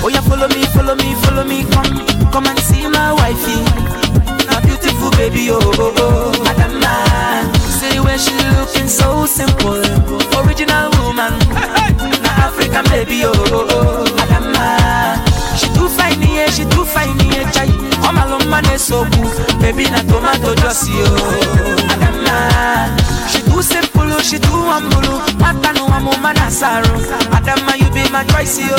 Oh 0.00 0.08
yeah, 0.10 0.20
follow 0.22 0.48
me, 0.48 0.62
follow 0.74 0.94
me, 0.94 1.14
follow 1.22 1.44
me, 1.44 1.64
come, 1.64 2.06
come 2.30 2.46
and 2.46 2.58
see 2.60 2.86
my 2.88 3.12
wifey, 3.12 3.60
my 4.46 4.60
beautiful 4.64 5.10
baby, 5.12 5.48
oh, 5.50 5.58
oh, 5.60 5.92
oh. 5.98 6.32
Adama, 6.46 6.94
see 7.78 7.98
where 8.00 8.18
she 8.18 8.32
looking 8.56 8.88
so 8.88 9.26
simple, 9.26 9.82
original 10.40 10.90
woman, 11.02 11.34
na 12.22 12.30
African 12.46 12.84
baby, 12.94 13.22
oh, 13.24 13.32
oh, 13.34 13.66
oh. 13.70 13.77
woman 18.62 18.78
so. 18.78 19.04
Baby, 19.60 19.84
na 19.90 20.02
tomato 20.02 20.54
just. 20.54 20.88
Adama, 21.88 22.96
she 23.30 23.42
too 23.42 23.62
simple, 23.62 24.18
she 24.20 24.38
too 24.38 24.62
humble. 24.66 25.18
Hata 25.42 25.72
no 25.72 25.86
manasaro. 26.22 26.98
Adama, 27.30 27.76
you 27.78 27.90
be 27.92 28.08
my 28.10 28.24
choice 28.24 28.58
yo. 28.60 28.76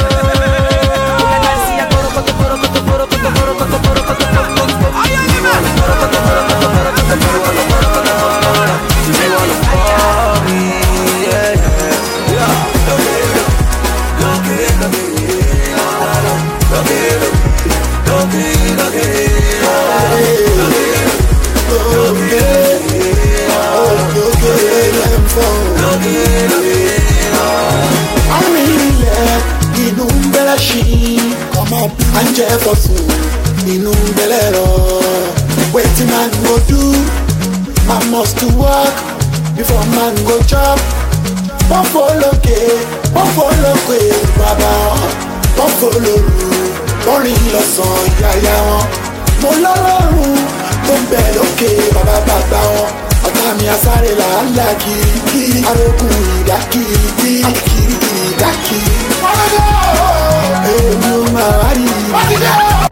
À 32.18 32.22
ń 32.24 32.28
jẹ́ 32.38 32.50
fọ̀sùn 32.64 33.08
inú 33.74 33.92
ń 33.92 34.04
bẹ̀rẹ̀ 34.18 34.46
rọ. 34.56 34.66
Wetin 35.74 36.08
man 36.12 36.30
go 36.44 36.56
do? 36.70 36.82
Man 37.88 38.04
must 38.12 38.38
to 38.40 38.48
work 38.62 38.96
before 39.56 39.86
man 39.96 40.14
go 40.28 40.36
chop. 40.52 40.80
Fò 41.94 42.04
lókè, 42.22 42.58
fò 43.36 43.46
lókè 43.64 44.00
bàbá 44.40 44.72
wọn. 44.88 45.12
Fò 45.80 45.88
lóru, 46.06 46.50
lórin 47.06 47.42
lọ́sàn-án 47.54 48.08
yáyá 48.22 48.56
wọn. 48.70 48.84
Mo 49.42 49.50
lọ́lọ́run 49.64 50.38
tó 50.88 50.94
ń 51.00 51.04
bẹ̀ 51.12 51.28
lókè 51.38 51.70
bàbá 51.96 52.16
bàbá 52.28 52.62
wọn. 52.76 52.90
Ọ̀tá 53.28 53.46
mi 53.58 53.66
asáré 53.76 54.12
làálà 54.22 54.68
kirikiri. 54.82 55.62
Arógun 55.70 56.16
ìdá 56.40 56.58
kirikiri. 56.72 57.36
Kirikiri 57.44 57.96
ìdá 58.30 58.50
kiri. 58.66 58.98
Èmi 60.76 61.12
ò 61.18 61.22
máa 61.36 61.70
rí 61.78 61.86
i. 61.86 62.89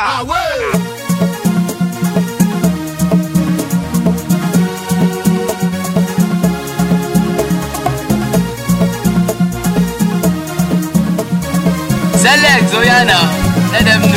Away! 0.00 0.72
Selex 12.16 12.62
Zoyana, 12.72 13.20
let 13.72 13.84
them 13.84 14.09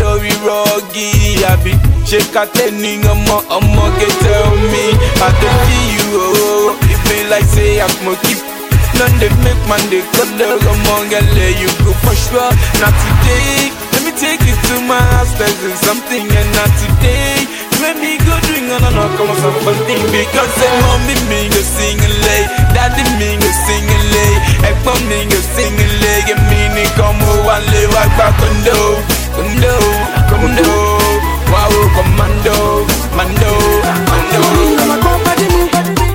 lórí 0.00 0.32
rọ́ọ̀gì 0.46 1.06
àbí 1.52 1.72
ṣé 2.08 2.18
kàtẹ́ 2.34 2.70
ní 2.82 2.92
ọmọ 3.12 3.36
ọmọge 3.56 4.08
tẹ́ 4.22 4.36
omi 4.52 4.84
àtọ́jú 5.26 5.76
ìhòòhò 5.94 6.52
ìfẹ́ 6.92 7.20
like 7.30 7.48
say 7.54 7.80
I'm. 7.84 7.98
None 8.98 9.14
they 9.22 9.30
make 9.46 9.62
man 9.70 9.78
they 9.94 10.02
cut 10.16 10.26
the 10.34 10.48
among 10.58 11.06
and 11.14 11.28
let 11.38 11.54
you 11.62 11.70
go 11.86 11.92
for 12.02 12.16
sure. 12.18 12.50
Not 12.82 12.90
today. 12.98 13.70
Let 13.94 14.02
me 14.02 14.12
take 14.18 14.42
you 14.42 14.56
to 14.58 14.74
my 14.90 14.98
house, 15.14 15.30
there's 15.38 15.78
something 15.86 16.26
and 16.26 16.50
not 16.58 16.70
today. 16.82 17.46
Let 17.78 17.94
me 18.02 18.18
go 18.26 18.34
drink 18.50 18.66
on 18.74 18.82
and 18.82 18.98
on, 18.98 19.10
come 19.14 19.30
on 19.30 19.38
something 19.38 20.02
because 20.10 20.52
they 20.58 20.72
mommy 20.82 21.14
me 21.30 21.46
go 21.46 21.62
sing 21.62 22.00
a 22.02 22.10
lay, 22.26 22.42
daddy 22.74 23.06
me 23.22 23.38
go 23.38 23.50
sing 23.70 23.86
a 23.86 23.98
lay, 24.10 24.32
and 24.66 24.76
mommy 24.82 25.30
go 25.30 25.38
sing 25.54 25.78
a 25.78 25.86
lay, 26.02 26.20
and 26.34 26.42
me 26.74 26.82
come 26.98 27.22
over 27.22 27.54
and 27.54 27.66
live 27.70 27.92
like 27.94 28.10
back 28.18 28.34
on 28.42 28.56
the 28.66 28.74
Undo, 29.38 29.74
undo, 30.44 30.70
wow, 31.52 31.72
commando, 31.94 32.86
mando, 33.16 33.50
mando. 34.10 34.40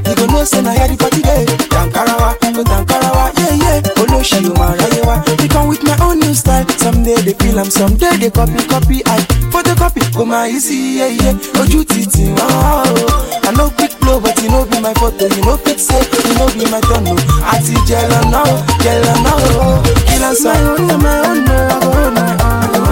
You 0.06 0.16
go 0.16 0.26
know 0.28 0.44
say 0.44 0.62
na 0.62 0.72
here 0.72 0.88
the 0.88 0.95
party 1.00 1.22
day. 1.22 1.45
Dankarawa, 1.72 2.36
go 2.54 2.64
Dankarawa, 2.64 3.32
yeah 3.40 3.56
yeah. 3.64 3.82
Olóṣì 4.02 4.45
o 4.50 4.54
máa 4.60 4.76
ráyé 4.78 5.02
wá. 5.08 5.24
They 5.38 5.48
come 5.48 5.68
with 5.70 5.84
my 5.84 5.95
own 6.06 6.20
new 6.20 6.34
style. 6.34 6.66
Someday 6.78 7.16
they 7.24 7.34
feel 7.34 7.60
am, 7.60 7.70
someday 7.72 8.18
they 8.18 8.30
copy 8.30 8.62
copy 8.68 9.02
I 9.08 9.20
photocopy. 9.52 10.02
Go 10.16 10.26
my 10.26 10.48
easy, 10.50 11.00
yeah 11.00 11.08
yeah. 11.08 11.34
Ojú 11.62 11.84
títì 11.84 12.30
wá 12.38 12.45
oh. 12.86 13.40
I 13.44 13.52
no 13.58 13.70
quick 13.72 13.98
blow 14.00 14.20
but 14.20 14.38
you 14.44 14.50
no 14.52 14.66
be 14.66 14.80
my 14.80 14.94
photo. 14.95 15.26
You 15.28 15.44
no 15.45 15.58
fit 15.58 15.80
say 15.80 16.00
you 16.28 16.36
no 16.38 16.45
be 16.54 16.66
my 16.70 16.80
turn 16.88 17.08
o. 17.08 17.16
Àti 17.52 17.74
jẹ̀lọ̀ 17.88 18.24
náà, 18.30 18.44
jẹ̀lọ̀ 18.84 19.16
náà 19.24 19.34
o. 19.64 19.82
Kí 20.08 20.16
ló 20.22 20.30
ń 20.32 20.36
sọ? 20.36 20.52
My 20.54 20.60
own, 20.70 21.00
my 21.02 21.16
own, 21.28 22.14
my 22.14 22.32
own. 22.44 22.82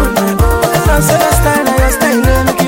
Sen 0.99 1.19
hastayla 1.21 1.71
yastayla 1.81 2.60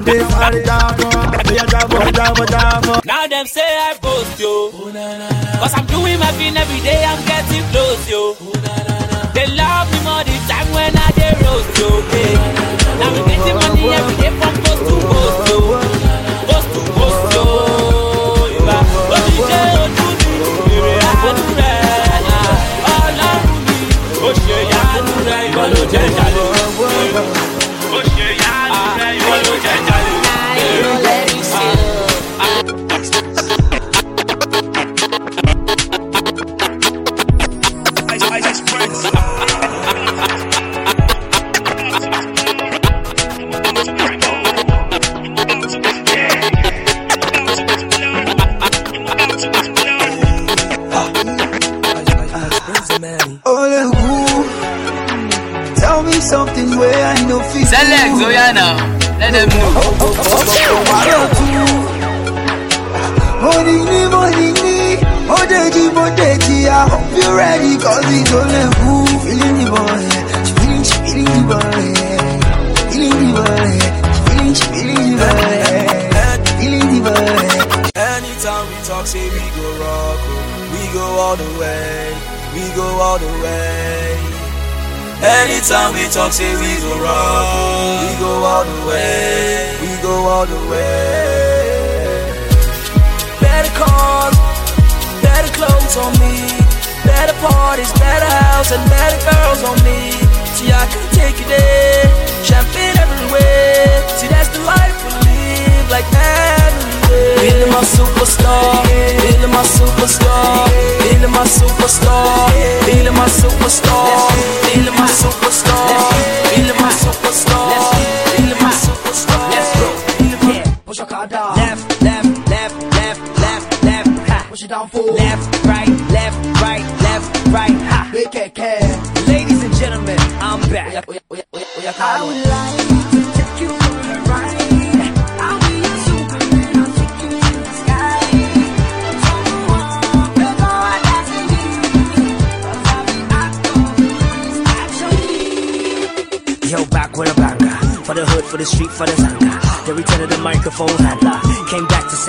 and 0.00 0.06
this 0.06 0.32
are 0.34 0.62
down 0.62 0.99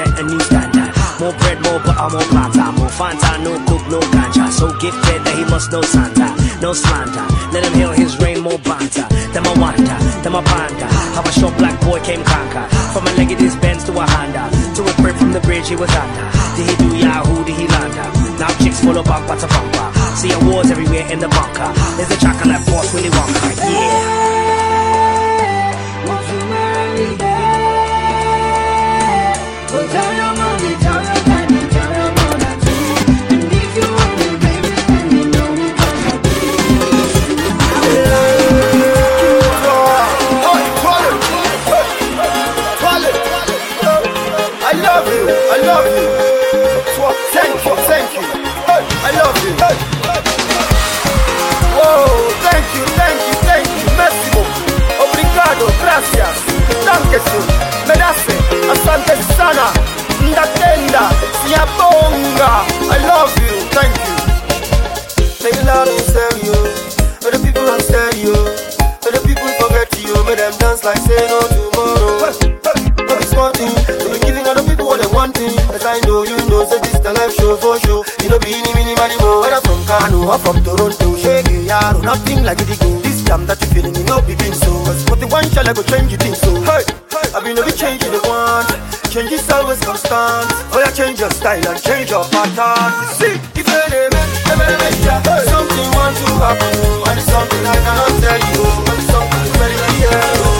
set 0.05 0.19
a 0.19 0.23
new 0.23 0.39
standard. 0.39 0.91
More 1.19 1.33
bread, 1.37 1.61
more 1.61 1.79
butter, 1.85 2.09
more 2.17 2.27
plata, 2.33 2.71
more 2.77 2.89
Fanta, 2.89 3.31
no 3.43 3.53
cook, 3.69 3.83
no 3.89 3.99
ganja. 4.13 4.49
So 4.49 4.67
gifted 4.79 5.21
that 5.25 5.35
he 5.37 5.45
must 5.45 5.71
know 5.71 5.81
Santa, 5.81 6.33
no 6.61 6.73
slander. 6.73 7.25
Let 7.53 7.65
him 7.65 7.73
hail 7.73 7.91
his 7.91 8.17
rain, 8.19 8.41
more 8.41 8.57
banter. 8.59 9.05
Them 9.33 9.45
a 9.45 9.53
wonder, 9.59 9.97
them 10.23 10.35
a 10.35 10.41
ponder. 10.41 10.89
How 11.15 11.23
a 11.23 11.31
short 11.31 11.55
black 11.57 11.79
boy 11.81 11.99
came 12.01 12.23
conquer. 12.23 12.65
From 12.93 13.07
a 13.07 13.13
negative 13.15 13.53
Benz 13.61 13.83
to 13.85 13.93
a 13.93 14.05
Honda, 14.05 14.49
to 14.75 14.81
a 14.81 14.93
bird 15.01 15.15
from 15.15 15.31
the 15.31 15.41
bridge 15.41 15.69
he 15.69 15.75
was 15.75 15.91
under. 15.93 16.27
Did 16.57 16.65
he 16.69 16.75
do 16.81 16.89
Yahoo? 16.97 17.45
Did 17.45 17.57
he 17.57 17.67
lander? 17.67 18.07
Now 18.39 18.51
chicks 18.61 18.81
full 18.81 18.97
of 18.97 19.05
bumper 19.05 19.37
to 19.37 19.47
bumper. 19.47 19.87
See 20.17 20.31
awards 20.31 20.71
everywhere 20.71 21.05
in 21.11 21.19
the 21.19 21.29
bunker. 21.29 21.69
There's 21.97 22.11
a 22.11 22.17
chocolate 22.17 22.63
boss 22.65 22.93
Willy 22.93 23.09
Wonka, 23.09 23.49
yeah. 23.69 24.30
Yesu 57.21 57.39
medase, 57.87 58.33
asante 58.71 59.15
sana, 59.37 59.71
ndapenda, 60.31 61.01
siyabonga. 61.45 62.49
I 62.89 62.97
love 63.07 63.33
you, 63.41 63.61
thank 63.69 63.95
you. 63.95 64.17
May 65.43 65.51
the 65.51 65.63
Lord 65.65 65.89
serve 66.13 66.43
you, 66.43 66.55
may 67.23 67.31
the 67.31 67.39
people 67.45 67.79
serve 67.79 68.17
you, 68.17 68.33
may 69.05 69.11
the 69.11 69.21
people 69.25 69.47
forget 69.59 69.89
you, 70.01 70.13
Make 70.25 70.37
them 70.37 70.53
dance 70.59 70.83
like 70.83 70.97
say 70.97 71.27
no 71.27 71.41
tomorrow. 71.41 72.31
No 73.07 73.17
be 73.17 73.25
smarting, 73.25 73.73
to 73.85 74.07
be 74.13 74.19
giving 74.25 74.45
other 74.47 74.63
people 74.63 74.85
what 74.87 75.01
they 75.01 75.07
wanting. 75.13 75.53
As 75.73 75.85
I 75.85 75.99
know 76.05 76.23
you 76.23 76.37
know, 76.49 76.65
say 76.65 76.79
this 76.79 76.99
the 76.99 77.13
life 77.13 77.33
show 77.35 77.55
for 77.57 77.77
show. 77.79 78.03
You 78.23 78.29
know 78.29 78.39
be 78.39 78.53
any 78.53 78.73
mini 78.73 78.95
money 78.95 79.17
more. 79.21 79.41
Whether 79.41 79.61
from 79.61 79.83
Kano 79.85 80.25
or 80.31 80.37
from 80.39 80.63
Toronto, 80.63 81.15
shake 81.17 81.47
it, 81.49 81.67
yaro, 81.69 82.01
nothing 82.03 82.43
like 82.43 82.61
it 82.61 82.69
again. 82.71 83.01
This 83.01 83.23
jam 83.23 83.45
that 83.47 83.59
you 83.61 83.67
feeling, 83.73 83.95
you 83.95 84.03
know 84.05 84.21
be 84.21 84.35
been 84.35 84.53
so. 84.53 84.71
Cause 84.85 85.03
put 85.05 85.19
the 85.19 85.27
one 85.27 85.43
shall 85.51 85.67
I 85.67 85.73
go 85.73 85.83
change 85.83 86.11
you 86.11 86.17
think 86.17 86.35
so. 86.35 86.53
Hey. 86.61 86.85
I've 87.33 87.45
mean, 87.45 87.57
every 87.57 87.71
changing 87.71 88.11
the 88.11 88.19
want, 88.27 88.67
change 89.07 89.31
is 89.31 89.49
always 89.49 89.79
constant. 89.79 90.51
Oh, 90.75 90.83
yeah, 90.83 90.91
change 90.91 91.21
your 91.21 91.31
style 91.31 91.63
and 91.63 91.79
change 91.79 92.11
your 92.11 92.27
pattern. 92.27 93.07
See, 93.15 93.39
if 93.55 93.63
you 93.63 93.71
hey. 93.71 94.11
something 95.47 95.87
want 95.95 96.11
to 96.11 96.27
happen, 96.43 96.75
and 97.07 97.15
it's 97.15 97.31
something 97.31 97.63
I 97.63 97.77
cannot 97.87 98.11
tell 98.19 98.35
you, 98.35 98.67
but 98.83 98.99
it's 98.99 99.07
something 99.07 99.47
very 99.55 99.79
real. 99.79 100.51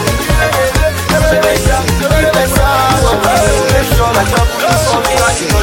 Make 3.67 3.91
sure 3.91 4.07
like 4.15 4.31
that, 4.31 4.47
I 4.47 4.63
this 4.63 4.87
on 4.95 5.03
me, 5.03 5.60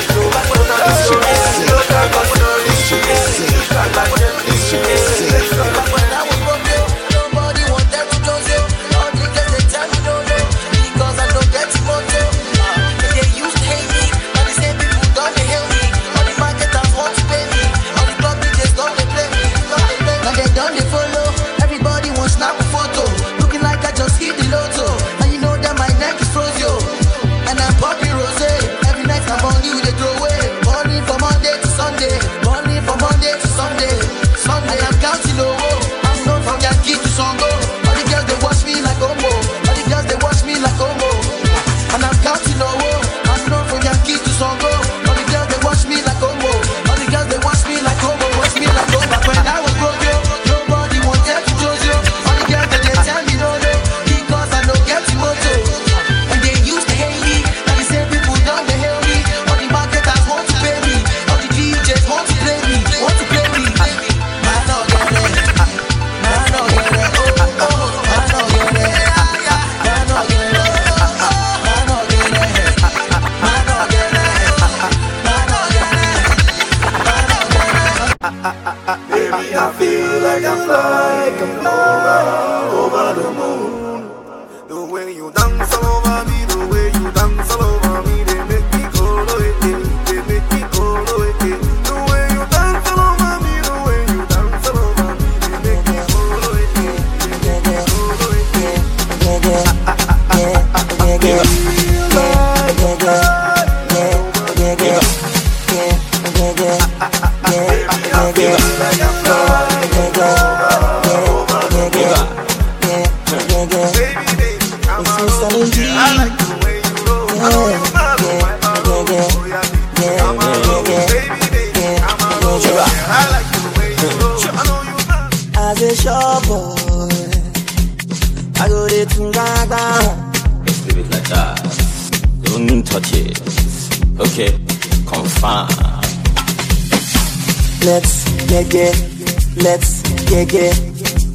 get 138.69 138.95
get, 138.95 139.65
let's 139.65 140.03
get 140.29 140.49
get, 140.49 140.77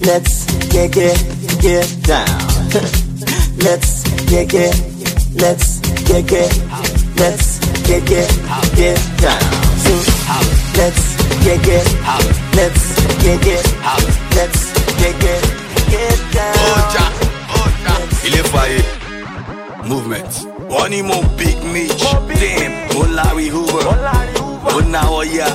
let's 0.05 0.45
get 0.69 0.91
get, 0.91 1.17
get 1.61 1.87
down. 2.03 2.27
let's 3.57 4.03
get 4.29 4.49
get, 4.49 4.73
let's 5.35 5.79
get 6.07 6.27
get, 6.27 6.51
let's 7.17 7.59
get 7.87 8.05
get, 8.05 8.29
get 8.75 8.99
down. 9.17 9.41
So 9.83 9.93
let's 10.77 11.17
get 11.43 11.63
get, 11.63 11.85
let's 12.55 12.83
get 13.23 13.41
get, 13.41 13.65
let's 14.35 14.73
get 14.99 15.19
get, 15.19 15.41
get 15.89 16.33
down. 16.33 16.55
Oja, 16.55 17.05
Oja. 17.57 17.95
Il 18.25 18.35
est 18.35 18.47
foyer. 18.47 18.83
Movement. 19.87 20.31
Wọ́n 20.69 20.89
ní 20.89 21.01
mo 21.01 21.21
big 21.37 21.57
Mitch. 21.73 22.03
Damn, 22.39 22.73
ó 22.99 23.05
Larry 23.17 23.49
Hoover. 23.49 23.85
Ó 24.75 24.81
náwó 24.81 25.23
ya. 25.23 25.47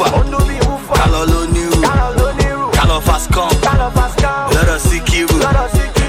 Ó 0.00 0.20
ń 0.24 0.30
dún 0.30 0.44
bí 0.48 0.56
wúfà. 0.66 0.94
Kálọ̀ 0.98 1.24
ló 1.30 1.40
nírú. 1.54 1.80
Kálọ̀ 2.76 3.00
fast 3.06 3.28
come. 3.34 3.52
Lọ́dọ̀ 4.54 4.78
sí 4.88 5.00
kírù. 5.08 5.36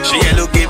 Ṣé 0.07 0.15
yẹn 0.23 0.35
ló 0.37 0.45
gé 0.53 0.62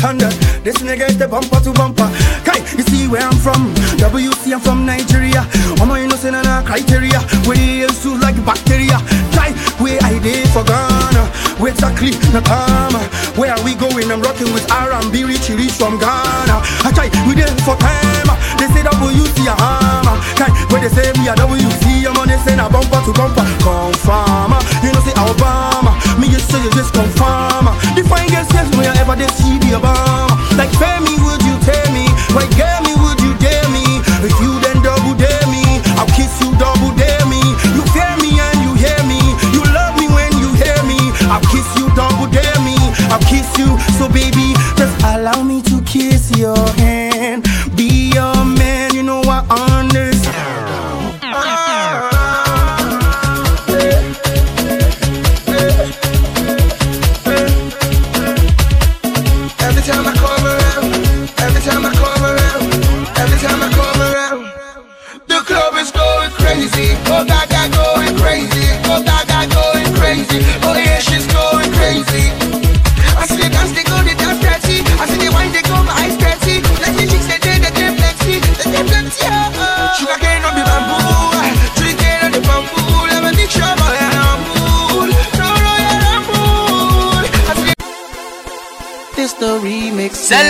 100. 0.00 0.30
This 0.62 0.78
nigga 0.78 1.08
is 1.08 1.18
the 1.18 1.26
bumper 1.26 1.58
to 1.60 1.72
bumper. 1.72 2.06
Kai, 2.46 2.62
you 2.76 2.84
see 2.86 3.08
where 3.08 3.22
I'm 3.22 3.36
from? 3.36 3.74
WC, 3.98 4.52
I'm 4.54 4.60
from 4.60 4.86
Nigeria. 4.86 5.42
I'm 5.80 5.88
not 5.88 5.98
innocent 5.98 6.36
and 6.36 6.66
criteria. 6.66 7.18
We 7.48 7.82
used 7.82 8.06
like 8.22 8.38
bacteria. 8.46 8.98
Kai, 9.34 9.50
where 9.82 9.98
I 10.02 10.18
did 10.22 10.46
for 10.50 10.62
Ghana. 10.62 11.26
Where 11.58 11.74
Takli, 11.74 12.14
Nakama. 12.30 13.02
Where 13.36 13.52
are 13.52 13.62
we 13.64 13.74
going? 13.74 14.10
I'm 14.10 14.22
rocking 14.22 14.52
with 14.54 14.70
R&B, 14.70 15.24
Richie 15.24 15.54
Rich 15.54 15.74
from 15.74 15.98
Ghana. 15.98 16.62
I 16.86 16.92
try, 16.94 17.10
we 17.26 17.34
did 17.34 17.50
for 17.66 17.74
time. 17.76 18.30
They 18.58 18.70
say 18.70 18.86
WC, 18.86 19.46
a 19.50 19.54
hammer. 19.58 20.07
Kai, 20.36 20.50
where 20.70 20.80
they 20.80 20.88
say 20.90 21.12
me 21.16 21.28
a 21.28 21.34
WC, 21.34 22.04
I'm 22.06 22.16
on 22.16 22.28
this 22.28 22.44
a 22.46 22.68
bumper 22.68 23.00
to 23.04 23.12
bumper. 23.12 23.44
Confirm, 23.64 24.52
ah, 24.52 24.60
you 24.82 24.92
know 24.92 25.00
say 25.00 25.14
Obama. 25.16 25.92
Me 26.18 26.28
you 26.28 26.38
say 26.38 26.60
you 26.62 26.70
just 26.72 26.92
confirm. 26.92 27.70
The 27.94 28.02
fine 28.08 28.28
girls 28.28 28.48
says 28.48 28.68
me 28.76 28.86
I 28.86 28.96
ever 29.00 29.16
they 29.16 29.28
see 29.38 29.58
the 29.58 29.78
Obama. 29.78 30.27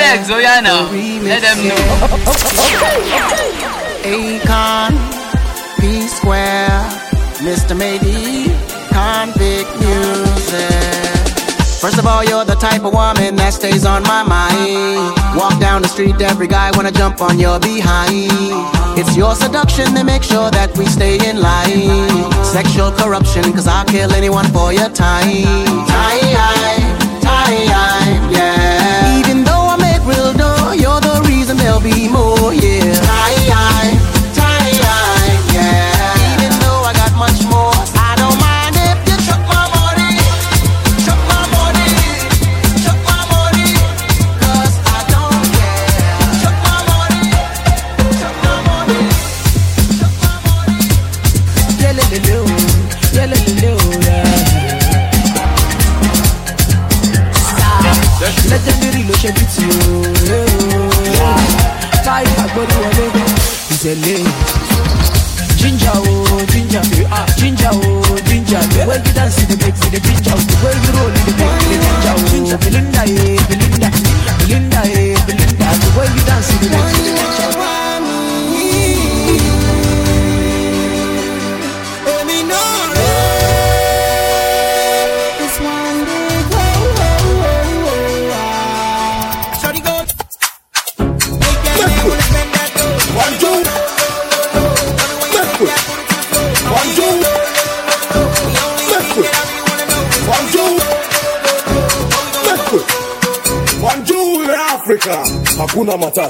Selex, 0.08 0.30
oh 0.30 0.38
yeah 0.38 0.60
now. 0.60 0.90
Let 1.22 1.42
them 1.42 1.68
know. 1.68 1.76
Akon, 4.08 4.96
P 5.78 6.08
Square, 6.08 6.80
Mr. 7.44 7.76
Maybe, 7.76 8.48
Convict 8.88 9.68
Music. 9.80 11.28
First 11.80 11.98
of 11.98 12.06
all, 12.06 12.24
you're 12.24 12.46
the 12.46 12.54
type 12.54 12.84
of 12.84 12.94
woman 12.94 13.36
that 13.36 13.52
stays 13.52 13.84
on 13.84 14.02
my 14.04 14.22
mind. 14.22 15.14
Walk 15.36 15.60
down 15.60 15.82
the 15.82 15.88
street, 15.88 16.18
every 16.22 16.48
guy 16.48 16.70
wanna 16.74 16.90
jump 16.90 17.20
on 17.20 17.38
your 17.38 17.60
behind. 17.60 18.32
It's 18.98 19.14
your 19.14 19.34
seduction 19.34 19.92
that 19.92 20.06
makes 20.06 20.26
sure 20.26 20.50
that 20.50 20.76
we 20.78 20.86
stay 20.86 21.16
in 21.28 21.40
line. 21.42 22.32
Sexual 22.44 22.92
corruption, 22.92 23.52
cause 23.52 23.68
I'll 23.68 23.84
kill 23.84 24.12
anyone 24.12 24.46
for 24.56 24.72
your 24.72 24.88
time. 24.88 25.44
Time, 25.86 27.20
time, 27.20 27.68
yeah. 27.68 28.07
There'll 31.68 31.80
be 31.82 32.08
more, 32.08 32.54
yeah. 32.54 32.92
Time, 32.94 33.46
time, 33.46 33.97
no 105.88 105.96
matter. 105.96 106.27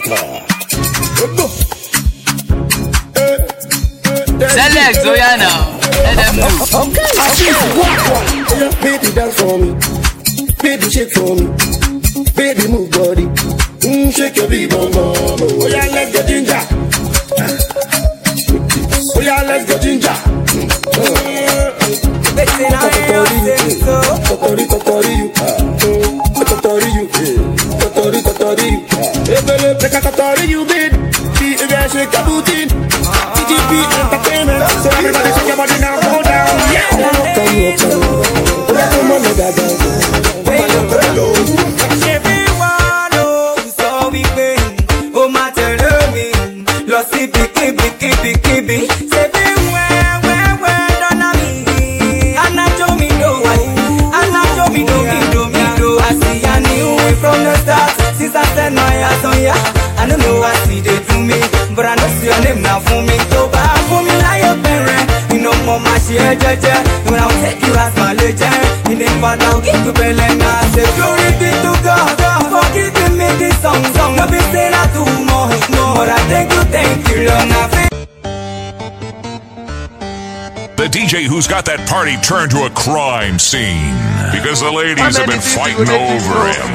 Who's 81.38 81.46
got 81.46 81.70
that 81.70 81.86
party 81.86 82.18
turned 82.18 82.50
to 82.50 82.66
a 82.66 82.70
crime 82.74 83.38
scene 83.38 83.94
because 84.34 84.58
the 84.58 84.74
ladies 84.74 85.14
have 85.14 85.30
been 85.30 85.38
fighting 85.38 85.86
over 85.86 86.34
him. 86.50 86.66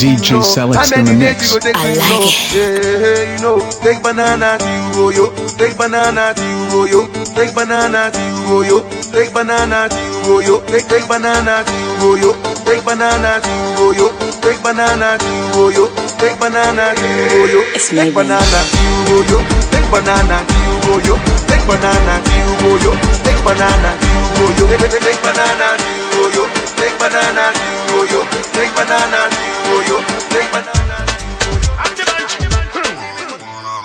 DJ 0.00 0.40
Selex 0.40 0.88
in 0.96 1.04
the 1.04 1.12
mix. 1.12 1.52
I 1.52 1.92
like 1.92 2.40
it. 2.56 3.36
you 3.36 3.44
know, 3.44 3.60
take 3.84 4.00
banana 4.00 4.56
to 4.56 4.64
you, 4.64 4.96
oh, 4.96 5.12
yo. 5.12 5.28
Take 5.60 5.76
banana 5.76 6.32
to 6.32 6.40
you, 6.40 6.72
oh, 6.72 6.88
yo. 6.88 7.04
Take 7.36 7.52
banana 7.52 8.08
to 8.08 8.16
you, 8.16 8.48
oh, 8.48 8.64
yo. 8.64 8.80
Take 9.12 9.28
banana 9.36 9.92
to 9.92 10.00
you, 10.08 10.24
oh, 10.24 10.40
yo. 10.40 10.56
Take 10.64 10.88
take 10.88 11.04
banana 11.04 11.60
to 11.60 11.68
you, 11.68 12.00
oh, 12.00 12.16
yo. 12.16 12.32
Take 12.64 12.80
banana 12.80 13.44
to 13.44 13.52
you, 13.52 13.76
oh, 13.76 13.92
yo. 13.92 14.08
Take 14.40 14.64
banana 14.64 15.20
to 15.20 15.28
you, 15.28 15.52
oh, 15.60 15.68
yo. 15.68 15.84
Take 16.16 16.40
banana 16.40 16.96
to 16.96 17.04
you, 17.04 17.28
oh, 17.28 17.44
yo. 17.44 17.60
Take 17.92 18.08
banana 18.08 18.56
to 18.56 18.72
you, 18.72 19.20
oh, 19.20 19.28
yo. 19.28 19.36
Take 19.68 19.84
banana 19.92 20.40
to 20.48 20.56
you, 20.64 20.96
oh, 20.96 21.04
yo. 21.04 21.20
Take 21.44 21.64
banana 21.68 22.24
to 22.24 22.32
you, 22.32 22.48
oh, 22.64 22.80
yo. 22.80 23.19
Take 23.40 23.56
banana, 23.56 23.96
you 23.96 24.20
go 24.36 24.68
yo. 24.68 24.76
Take 25.00 25.22
banana, 25.22 25.68
you 25.80 26.04
go 26.12 26.28
yo. 26.28 26.44
Make 26.76 26.96
banana, 27.00 27.44
you 27.56 27.72
go 27.88 28.04
yo. 28.12 28.20
Make 28.52 28.72
banana, 28.76 29.20
you 29.32 29.56
go 29.64 29.76
yo. 29.88 29.96
Make 30.28 30.50
banana. 30.52 30.96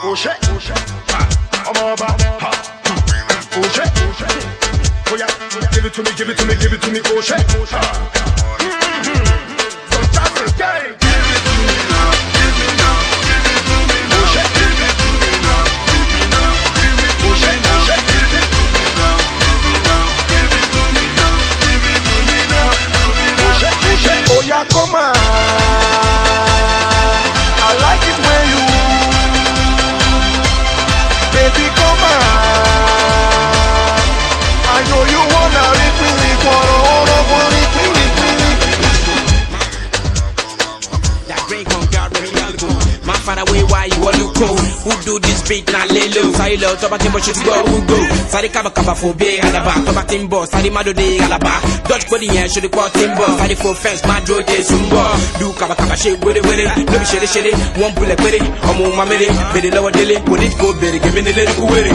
Oh 0.04 0.14
shit, 0.14 0.38
oh 0.52 0.60
shit, 0.60 0.78
I'm 1.66 1.78
all 1.82 1.94
about 1.94 2.22
oh 2.22 3.68
shit, 3.72 3.90
oh 3.96 4.12
shit, 4.20 4.34
oh 5.08 5.16
yeah, 5.18 5.32
give 5.72 5.86
it 5.86 5.94
to 5.94 6.04
me, 6.04 6.12
give 6.18 6.30
it 6.30 6.38
to 6.38 6.46
me, 6.46 6.56
give 6.58 6.74
it 6.74 6.82
to 6.82 6.92
me, 6.92 7.00
oh 7.06 7.22
shit, 7.22 7.44
oh 7.56 7.66
shit, 7.66 7.86
from 9.90 10.06
Chapel 10.12 10.52
Gang. 10.60 11.05
who 44.86 44.94
do 45.06 45.14
this 45.20 45.42
beat? 45.50 45.66
Na 45.74 45.82
lélo. 45.94 46.22
sáré 46.38 46.56
lọ 46.64 46.70
tọ́ba 46.82 46.98
tí 47.02 47.08
ń 47.10 47.12
bọ̀ 47.16 47.22
ṣe 47.26 47.34
gbọ́ 47.42 47.58
wúgò 47.70 47.98
sáré 48.32 48.48
kábà 48.56 48.70
kàbà 48.78 48.94
fò 49.02 49.08
bí 49.20 49.28
àdàbà 49.48 49.74
tọ́ba 49.86 50.02
tí 50.10 50.16
ń 50.18 50.28
bọ̀ 50.32 50.46
sáré 50.52 50.70
má 50.76 50.82
dòde 50.88 51.06
àlàbà 51.26 51.54
dodge 51.90 52.06
kò 52.10 52.16
nìyẹn 52.22 52.48
ṣe 52.54 52.60
pọ́ 52.76 52.90
tí 52.94 53.04
ń 53.10 53.12
bọ̀ 53.18 53.28
sáré 53.40 53.56
fò 53.62 53.70
fẹ́ǹs 53.84 54.02
má 54.08 54.16
dúró 54.26 54.42
de 54.50 54.58
sùn 54.70 54.84
bọ̀ 54.94 55.06
lu 55.40 55.48
kàbà 55.60 55.76
kàbà 55.80 55.96
ṣe 56.02 56.10
wérewére 56.24 56.66
lóbi 56.92 57.06
ṣeré 57.12 57.28
ṣeré 57.34 57.52
wọ́n 57.80 57.92
bulẹ̀ 57.96 58.18
péré 58.24 58.40
ọmọ 58.70 58.82
òun 58.86 58.96
máa 58.98 59.06
méré 59.12 59.28
bèrè 59.54 59.70
lọ́wọ́ 59.76 59.92
délé 59.98 60.16
kò 60.28 60.34
ní 60.42 60.48
kó 60.60 60.68
bèrè 60.82 60.98
gèmí 61.04 61.22
nílé 61.26 61.44
wéré 61.72 61.94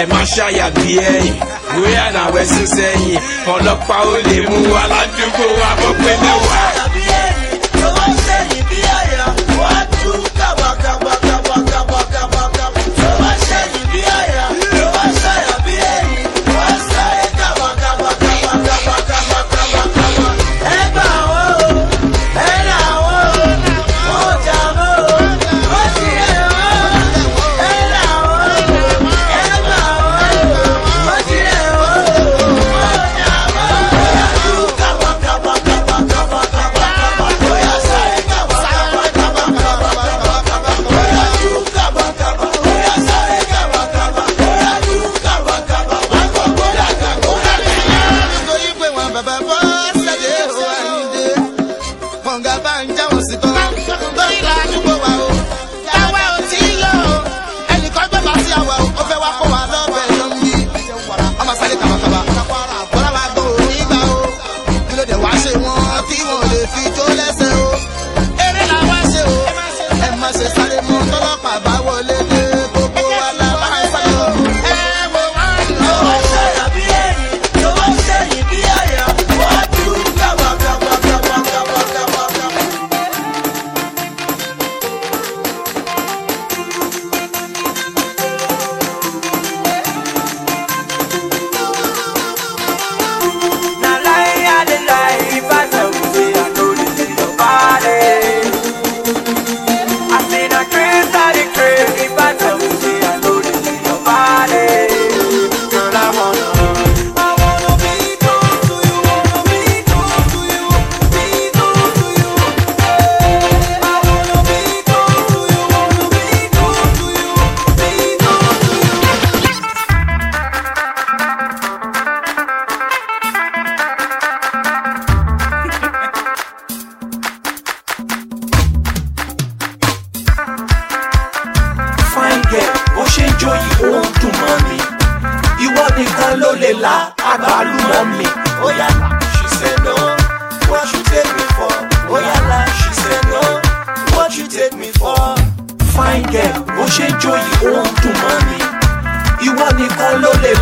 ẹ 0.00 0.02
má 0.10 0.20
ṣàyà 0.34 0.66
bí 0.76 0.98
ẹyìn 1.12 1.34
bóyá 1.74 2.04
náà 2.14 2.26
wẹ́sùn 2.34 2.66
sẹ́yìn 2.76 3.20
ọlọ́pàá 3.54 3.98
ó 4.12 4.14
lè 4.28 4.36
mú 4.50 4.58
aládùúgbò 4.82 5.46
abọ́pẹ́ 5.70 6.14
náà 6.24 6.36
wá. 6.46 6.87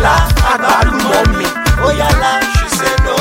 la 0.05 0.15
àgbálùmọ̀ 0.51 1.23
mi 1.37 1.47
ó 1.87 1.89
yá 1.99 2.09
la 2.21 2.31
she 2.53 2.67
said 2.77 2.97
no. 3.05 3.15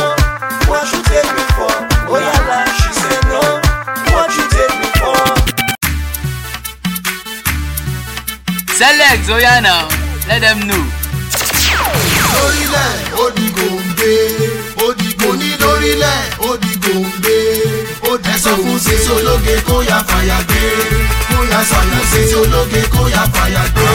What 0.68 0.84
you 0.92 1.00
take 1.10 1.30
me 1.36 1.44
for? 1.56 1.74
Ó 2.12 2.16
yá 2.26 2.36
la 2.48 2.58
she 2.76 2.90
said 3.00 3.06
select 8.76 9.28
ó 9.30 9.36
now. 9.62 9.88
Let 10.28 10.40
them 10.44 10.58
know. 10.68 10.84
lórílẹ̀ 12.36 12.92
ó 13.22 13.24
di 13.36 13.46
gòǹgbé 13.56 14.12
ó 14.84 14.86
di 14.98 15.08
gòní 15.20 15.50
lórílẹ̀ 15.62 16.18
ó 16.48 16.50
di 16.62 16.72
gòǹgbé 16.84 17.36
ó 18.10 18.12
di 18.24 18.32
gòǹgbé. 18.32 18.32
ẹ 18.32 18.36
sọ 18.44 18.52
fún 18.62 18.78
sísè 18.84 19.12
ológe 19.16 19.54
kó 19.68 19.76
yá 19.90 19.98
fàyà 20.08 20.38
gbé. 20.48 20.62
Kóyà 21.30 21.60
sàyà 21.70 22.00
sí 22.10 22.20
ológe 22.42 22.80
kóyà 22.94 23.22
fàyà 23.34 23.62
gbé. 23.74 23.86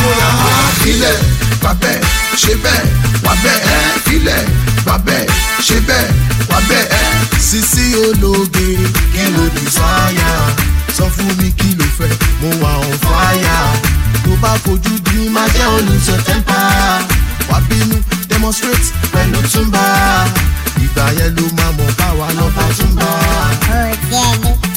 Kóyà 0.00 0.28
fàyà 0.40 0.66
sílẹ̀ 0.80 1.47
gbà 1.60 1.72
bẹ́ẹ̀ 1.82 2.00
ṣe 2.42 2.54
bẹ́ẹ̀ 2.64 2.84
wà 3.24 3.32
bẹ́ẹ̀ 3.44 4.00
filẹ̀ 4.04 4.42
gbà 4.84 4.94
bẹ́ẹ̀ 5.06 5.26
ṣe 5.66 5.76
bẹ́ẹ̀ 5.88 6.06
wà 6.50 6.58
bẹ́ẹ̀ 6.68 6.86
sísí 7.48 7.84
ológe 8.06 8.68
kí 9.12 9.24
ló 9.34 9.44
sáyà 9.76 10.30
sọ 10.96 11.04
fún 11.14 11.30
mi 11.38 11.48
kí 11.58 11.68
ló 11.78 11.84
fẹ́ 11.98 12.12
mo 12.40 12.48
wà 12.62 12.70
on 12.86 12.94
fire. 13.04 13.60
Tó 14.24 14.30
bá 14.42 14.52
fojú 14.64 14.92
di 15.06 15.28
máa 15.34 15.48
jẹ́ 15.54 15.66
olùsọ̀ 15.76 16.18
tẹ́ńpà 16.26 16.58
wá 17.50 17.58
bínú 17.68 17.96
demonstrate 18.28 18.88
pẹ̀lú 19.12 19.38
túnbà 19.52 19.82
ìgbà 20.84 21.04
yẹn 21.18 21.30
ló 21.36 21.44
máa 21.58 21.72
mọ̀ 21.78 21.90
báwa 21.98 22.26
lọ́ba 22.38 22.64
túnbà. 22.78 23.08
ó 23.74 23.88
tiẹ̀ 24.10 24.67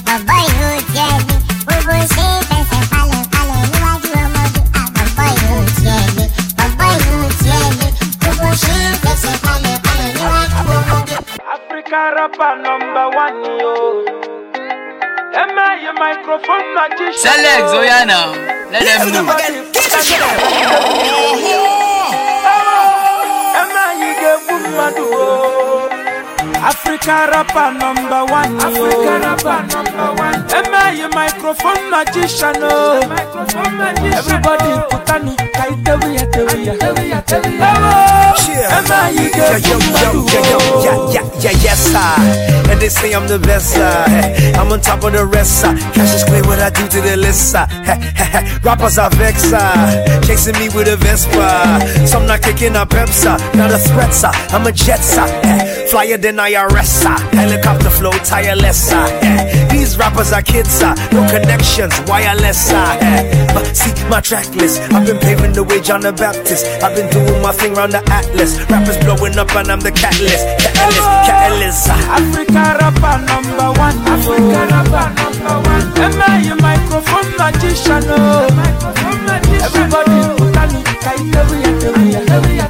rapper 12.22 12.53
number 12.61 13.10
one 13.18 13.41
yo. 13.57 14.06
M.I, 15.34 15.81
your 15.81 15.98
microphone 15.98 16.68
magician. 16.77 17.18
Selex, 17.18 17.73
oh 17.73 17.81
yeah 17.81 18.06
now. 18.06 18.30
Let 18.69 18.85
them 18.85 19.10
know. 19.10 19.26
M.I, 23.57 23.89
you 24.03 24.14
get 24.22 24.38
madu. 24.77 25.07
Africa 26.61 27.26
rapper 27.34 27.69
number 27.81 28.22
one. 28.31 28.53
Africa 28.61 29.14
rapper 29.26 29.60
number 29.73 30.10
one. 30.22 30.39
M.I, 30.65 30.91
your 31.02 31.10
microphone 31.10 31.89
magician. 31.89 32.53
Oh. 32.61 33.02
Everybody 34.14 34.69
put 34.91 35.10
on 35.10 35.27
it. 35.27 35.51
Kaite 35.61 35.93
we 36.01 36.15
ya 36.15 36.25
te 36.25 36.41
we 36.43 36.65
ya. 36.65 36.73
M.I, 38.81 39.09
you 39.11 39.29
Yo, 39.31 39.57
yo, 39.57 39.77
yo, 40.01 40.09
yo, 40.25 40.41
yo, 40.49 40.57
yeah, 40.81 41.13
yeah, 41.13 41.25
yeah, 41.39 41.61
yes, 41.61 41.93
I. 41.93 42.01
And 42.71 42.79
they 42.81 42.89
say 42.89 43.13
I'm 43.13 43.27
the 43.27 43.38
best, 43.38 43.77
uh, 43.77 44.05
I'm 44.59 44.71
on 44.71 44.81
top 44.81 45.03
of 45.03 45.13
the 45.13 45.25
rest, 45.25 45.63
uh. 45.63 45.73
Cash 45.93 46.15
is 46.15 46.23
clear 46.23 46.43
what 46.43 46.59
I 46.59 46.69
do 46.69 46.88
to 46.88 47.01
the 47.01 47.17
list, 47.17 47.53
uh. 47.55 47.67
Rappers 48.63 48.97
are 48.97 49.09
vex, 49.11 49.51
uh, 49.53 50.21
chasing 50.25 50.57
me 50.57 50.69
with 50.69 50.88
a 50.88 50.97
Vespa. 50.97 52.07
Some 52.07 52.25
not 52.25 52.41
kicking 52.41 52.75
a 52.75 52.85
Pepsa, 52.85 53.38
not 53.55 53.71
a 53.71 53.77
threat, 53.77 54.23
uh. 54.23 54.31
I'm 54.55 54.65
a 54.65 54.71
jet, 54.71 54.99
uh, 55.17 55.27
flyer 55.89 56.17
than 56.17 56.38
IRS, 56.38 57.05
uh. 57.05 57.19
Helicopter 57.35 57.89
flow, 57.89 58.11
tireless, 58.23 58.91
uh. 58.91 59.07
These 59.69 59.97
rappers 59.97 60.31
are 60.31 60.41
kids, 60.41 60.81
uh, 60.81 60.95
no 61.11 61.27
connections, 61.29 61.93
wireless, 62.07 62.71
uh. 62.71 62.97
But 63.53 63.75
see 63.75 63.91
my 64.09 64.21
track 64.21 64.47
list, 64.55 64.81
I've 64.93 65.05
been 65.05 65.19
paving 65.19 65.51
the 65.53 65.64
way, 65.64 65.80
John 65.82 66.02
the 66.02 66.11
Baptist. 66.14 66.65
I've 66.84 66.95
been 66.95 67.10
doing 67.10 67.41
my 67.41 67.52
thing 67.52 67.73
round 67.73 67.91
the 67.94 68.02
Atlas. 68.11 68.60
Rappers 68.69 68.98
blowing 69.03 69.38
up 69.38 69.53
and 69.56 69.72
I'm 69.72 69.80
the 69.80 69.91
catalyst, 69.91 70.45
catalyst, 70.60 71.02
catalyst. 71.28 71.90
uh. 71.90 72.18
Africa 72.18 72.64
rapper 72.80 73.15
number 73.26 73.69
one. 73.80 73.98
Africa 74.07 74.60
rapper 74.72 75.07
number 75.18 75.56
one. 75.69 75.86
M.I, 75.98 76.41
your 76.48 76.60
microphone 76.61 77.30
magician. 77.38 78.03
Oh. 78.07 78.48
Everybody 79.61 80.18
put 80.38 80.57
on 80.57 80.76
it. 80.76 80.86
Kaite 81.02 81.41
we 81.49 81.57
ya 81.65 81.72
te 81.80 81.90
we 81.98 82.03
ya. 82.14 82.65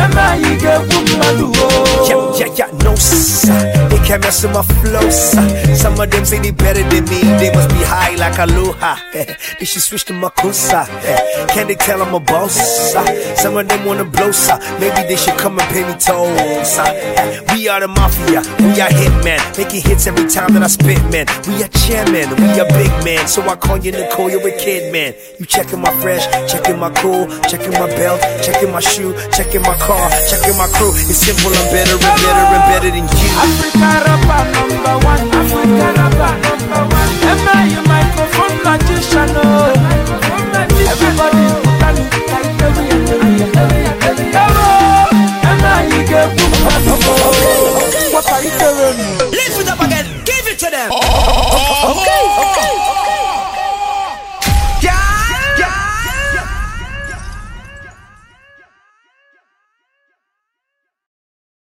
M.I, 0.00 0.19
Yeah, 0.40 2.36
yeah, 2.38 2.54
yeah, 2.56 2.70
no, 2.82 2.94
sir. 2.94 3.52
They 3.88 3.98
can't 4.06 4.22
mess 4.22 4.42
with 4.42 4.52
my 4.54 4.62
flow, 4.62 5.10
sir. 5.10 5.74
Some 5.74 5.98
of 6.00 6.10
them 6.10 6.24
say 6.24 6.38
they 6.38 6.50
better 6.50 6.82
than 6.82 7.04
me. 7.04 7.20
They 7.38 7.52
must 7.54 7.68
be 7.70 7.76
high 7.84 8.14
like 8.16 8.38
aloha. 8.38 8.96
they 9.12 9.64
should 9.64 9.82
switch 9.82 10.04
to 10.06 10.12
Makusa. 10.12 10.86
Can 11.48 11.68
they 11.68 11.74
tell 11.74 12.02
I'm 12.02 12.14
a 12.14 12.20
boss? 12.20 12.54
sir? 12.92 13.34
Some 13.36 13.56
of 13.56 13.68
them 13.68 13.84
wanna 13.84 14.04
blow, 14.04 14.32
sir. 14.32 14.58
Maybe 14.80 15.08
they 15.08 15.16
should 15.16 15.36
come 15.38 15.58
and 15.58 15.68
pay 15.68 15.84
me 15.86 15.94
tolls. 15.98 16.68
sir. 16.68 17.46
We 17.60 17.68
are 17.68 17.80
the 17.80 17.88
mafia. 17.88 18.40
We 18.58 18.80
are 18.80 18.88
hitmen. 18.88 19.40
Making 19.58 19.82
hits 19.82 20.06
every 20.06 20.28
time 20.30 20.54
that 20.54 20.62
I 20.62 20.68
spit, 20.68 21.02
man. 21.12 21.26
We 21.46 21.62
are 21.62 21.68
chairman. 21.84 22.30
We 22.40 22.58
are 22.58 22.68
big 22.72 22.88
man. 23.04 23.26
So 23.28 23.42
I 23.42 23.56
call 23.56 23.76
you 23.76 23.92
Nicole, 23.92 24.30
you're 24.30 24.46
a 24.46 24.56
kid, 24.56 24.90
man. 24.92 25.12
You 25.38 25.44
checking 25.44 25.80
my 25.80 25.92
fresh, 26.00 26.24
checking 26.50 26.78
my 26.78 26.88
cool, 27.02 27.26
checking 27.50 27.72
my 27.72 27.86
belt, 27.98 28.20
checking 28.42 28.70
my 28.72 28.80
shoe, 28.80 29.12
checking 29.36 29.60
my 29.62 29.76
car, 29.76 30.08
checking 30.30 30.56
my 30.56 30.68
crew. 30.70 30.94
It's 31.10 31.18
simple, 31.18 31.50
I'm 31.50 31.66
better 31.74 31.98
and 31.98 32.14
better 32.22 32.46
and 32.54 32.64
better 32.70 32.90
than 32.94 33.06
you. 33.10 33.28
Africa 33.34 33.90
rapper 34.06 34.42
number 34.54 34.94
one. 35.02 35.26
Africa 35.34 35.86
rapper 35.98 36.32
number 36.46 36.82
one. 36.86 37.10
M.I, 37.34 37.66
your 37.74 37.82
microphone 37.90 38.54
magician. 38.62 39.34
Oh. 39.34 39.74
Everybody. 40.86 41.50
What 48.12 48.32
are 48.32 48.42
you 48.42 48.50
doing? 48.58 48.79